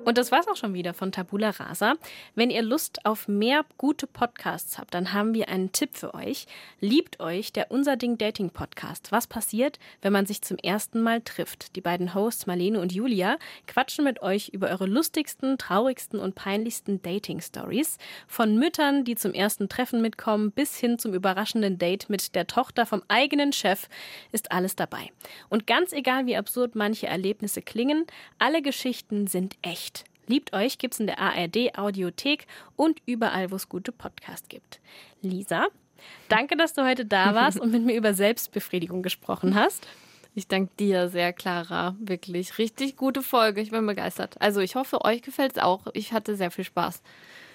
Und 0.07 0.17
das 0.17 0.31
war's 0.31 0.47
auch 0.47 0.55
schon 0.55 0.73
wieder 0.73 0.93
von 0.93 1.11
Tabula 1.11 1.49
Rasa. 1.49 1.95
Wenn 2.33 2.49
ihr 2.49 2.61
Lust 2.61 3.05
auf 3.05 3.27
mehr 3.27 3.65
gute 3.77 4.07
Podcasts 4.07 4.77
habt, 4.77 4.93
dann 4.93 5.11
haben 5.11 5.33
wir 5.33 5.49
einen 5.49 5.73
Tipp 5.73 5.97
für 5.97 6.13
euch. 6.13 6.45
Liebt 6.79 7.19
euch 7.19 7.51
der 7.51 7.71
Unser 7.71 7.97
Ding 7.97 8.17
Dating 8.17 8.49
Podcast. 8.49 9.11
Was 9.11 9.27
passiert, 9.27 9.79
wenn 10.01 10.13
man 10.13 10.25
sich 10.25 10.41
zum 10.41 10.55
ersten 10.59 11.01
Mal 11.01 11.19
trifft? 11.19 11.75
Die 11.75 11.81
beiden 11.81 12.13
Hosts 12.13 12.47
Marlene 12.47 12.79
und 12.79 12.93
Julia 12.93 13.35
quatschen 13.67 14.05
mit 14.05 14.21
euch 14.21 14.47
über 14.47 14.69
eure 14.69 14.85
lustigsten, 14.85 15.57
traurigsten 15.57 16.21
und 16.21 16.35
peinlichsten 16.35 17.01
Dating 17.01 17.41
Stories. 17.41 17.97
Von 18.27 18.57
Müttern, 18.57 19.03
die 19.03 19.15
zum 19.15 19.33
ersten 19.33 19.67
Treffen 19.67 20.01
mitkommen, 20.01 20.51
bis 20.53 20.77
hin 20.77 20.99
zum 20.99 21.13
überraschenden 21.13 21.79
Date 21.79 22.09
mit 22.09 22.33
der 22.33 22.47
Tochter 22.47 22.85
vom 22.85 23.03
eigenen 23.09 23.51
Chef 23.51 23.89
ist 24.31 24.53
alles 24.53 24.77
dabei. 24.77 25.11
Und 25.49 25.67
ganz 25.67 25.91
egal, 25.91 26.27
wie 26.27 26.37
absurd 26.37 26.75
manche 26.75 27.07
Erlebnisse 27.07 27.61
klingen, 27.61 28.05
alle 28.39 28.61
Geschichten 28.61 29.27
sind 29.27 29.57
echt. 29.61 29.96
Liebt 30.27 30.53
euch 30.53 30.77
gibt's 30.77 30.99
in 30.99 31.07
der 31.07 31.19
ARD 31.19 31.77
Audiothek 31.77 32.45
und 32.75 33.01
überall, 33.05 33.49
wo 33.51 33.55
es 33.55 33.69
gute 33.69 33.91
Podcasts 33.91 34.49
gibt. 34.49 34.79
Lisa, 35.21 35.67
danke, 36.29 36.55
dass 36.55 36.73
du 36.73 36.85
heute 36.85 37.05
da 37.05 37.33
warst 37.35 37.59
und 37.59 37.71
mit 37.71 37.83
mir 37.83 37.95
über 37.95 38.13
Selbstbefriedigung 38.13 39.01
gesprochen 39.01 39.55
hast. 39.55 39.87
Ich 40.35 40.47
danke 40.47 40.71
dir 40.79 41.09
sehr, 41.09 41.33
Clara. 41.33 41.95
Wirklich 41.99 42.59
richtig 42.59 42.95
gute 42.95 43.23
Folge. 43.23 43.59
Ich 43.59 43.71
bin 43.71 43.87
begeistert. 43.87 44.39
Also 44.39 44.59
ich 44.59 44.75
hoffe, 44.75 45.03
euch 45.03 45.23
gefällt 45.23 45.53
es 45.53 45.63
auch. 45.63 45.87
Ich 45.93 46.13
hatte 46.13 46.35
sehr 46.35 46.51
viel 46.51 46.63
Spaß. 46.63 47.01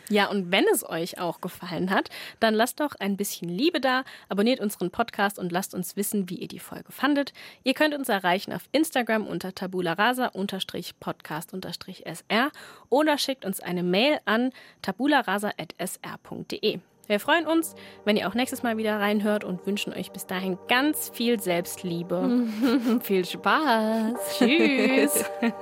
Ja, 0.08 0.30
und 0.30 0.52
wenn 0.52 0.64
es 0.72 0.88
euch 0.88 1.18
auch 1.18 1.40
gefallen 1.40 1.90
hat, 1.90 2.10
dann 2.40 2.54
lasst 2.54 2.80
doch 2.80 2.94
ein 2.98 3.16
bisschen 3.16 3.48
Liebe 3.48 3.80
da, 3.80 4.02
abonniert 4.28 4.58
unseren 4.60 4.90
Podcast 4.90 5.38
und 5.38 5.52
lasst 5.52 5.74
uns 5.74 5.96
wissen, 5.96 6.28
wie 6.28 6.36
ihr 6.36 6.48
die 6.48 6.58
Folge 6.58 6.92
fandet. 6.92 7.32
Ihr 7.64 7.72
könnt 7.74 7.94
uns 7.94 8.08
erreichen 8.08 8.52
auf 8.52 8.62
Instagram 8.72 9.26
unter 9.26 9.54
tabularasa-podcast-sr 9.54 12.50
oder 12.88 13.18
schickt 13.18 13.44
uns 13.44 13.60
eine 13.60 13.82
Mail 13.82 14.18
an 14.24 14.52
tabularasa.sr.de. 14.82 16.78
Wir 17.08 17.18
freuen 17.20 17.46
uns, 17.46 17.74
wenn 18.04 18.16
ihr 18.16 18.28
auch 18.28 18.34
nächstes 18.34 18.62
Mal 18.62 18.76
wieder 18.76 19.00
reinhört 19.00 19.44
und 19.44 19.66
wünschen 19.66 19.92
euch 19.92 20.12
bis 20.12 20.26
dahin 20.26 20.56
ganz 20.68 21.10
viel 21.12 21.40
Selbstliebe. 21.40 22.46
viel 23.02 23.24
Spaß. 23.24 24.38
Tschüss! 24.38 25.24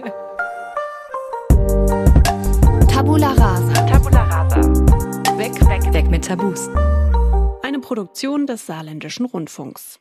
Tabula 2.89 3.33
Rasa. 3.33 3.90
Rasa. 4.51 5.39
Weg, 5.39 5.55
weg, 5.69 5.93
weg 5.93 6.11
mit 6.11 6.25
Tabus. 6.25 6.69
Eine 7.63 7.79
Produktion 7.81 8.47
des 8.47 8.67
Saarländischen 8.67 9.27
Rundfunks. 9.27 10.01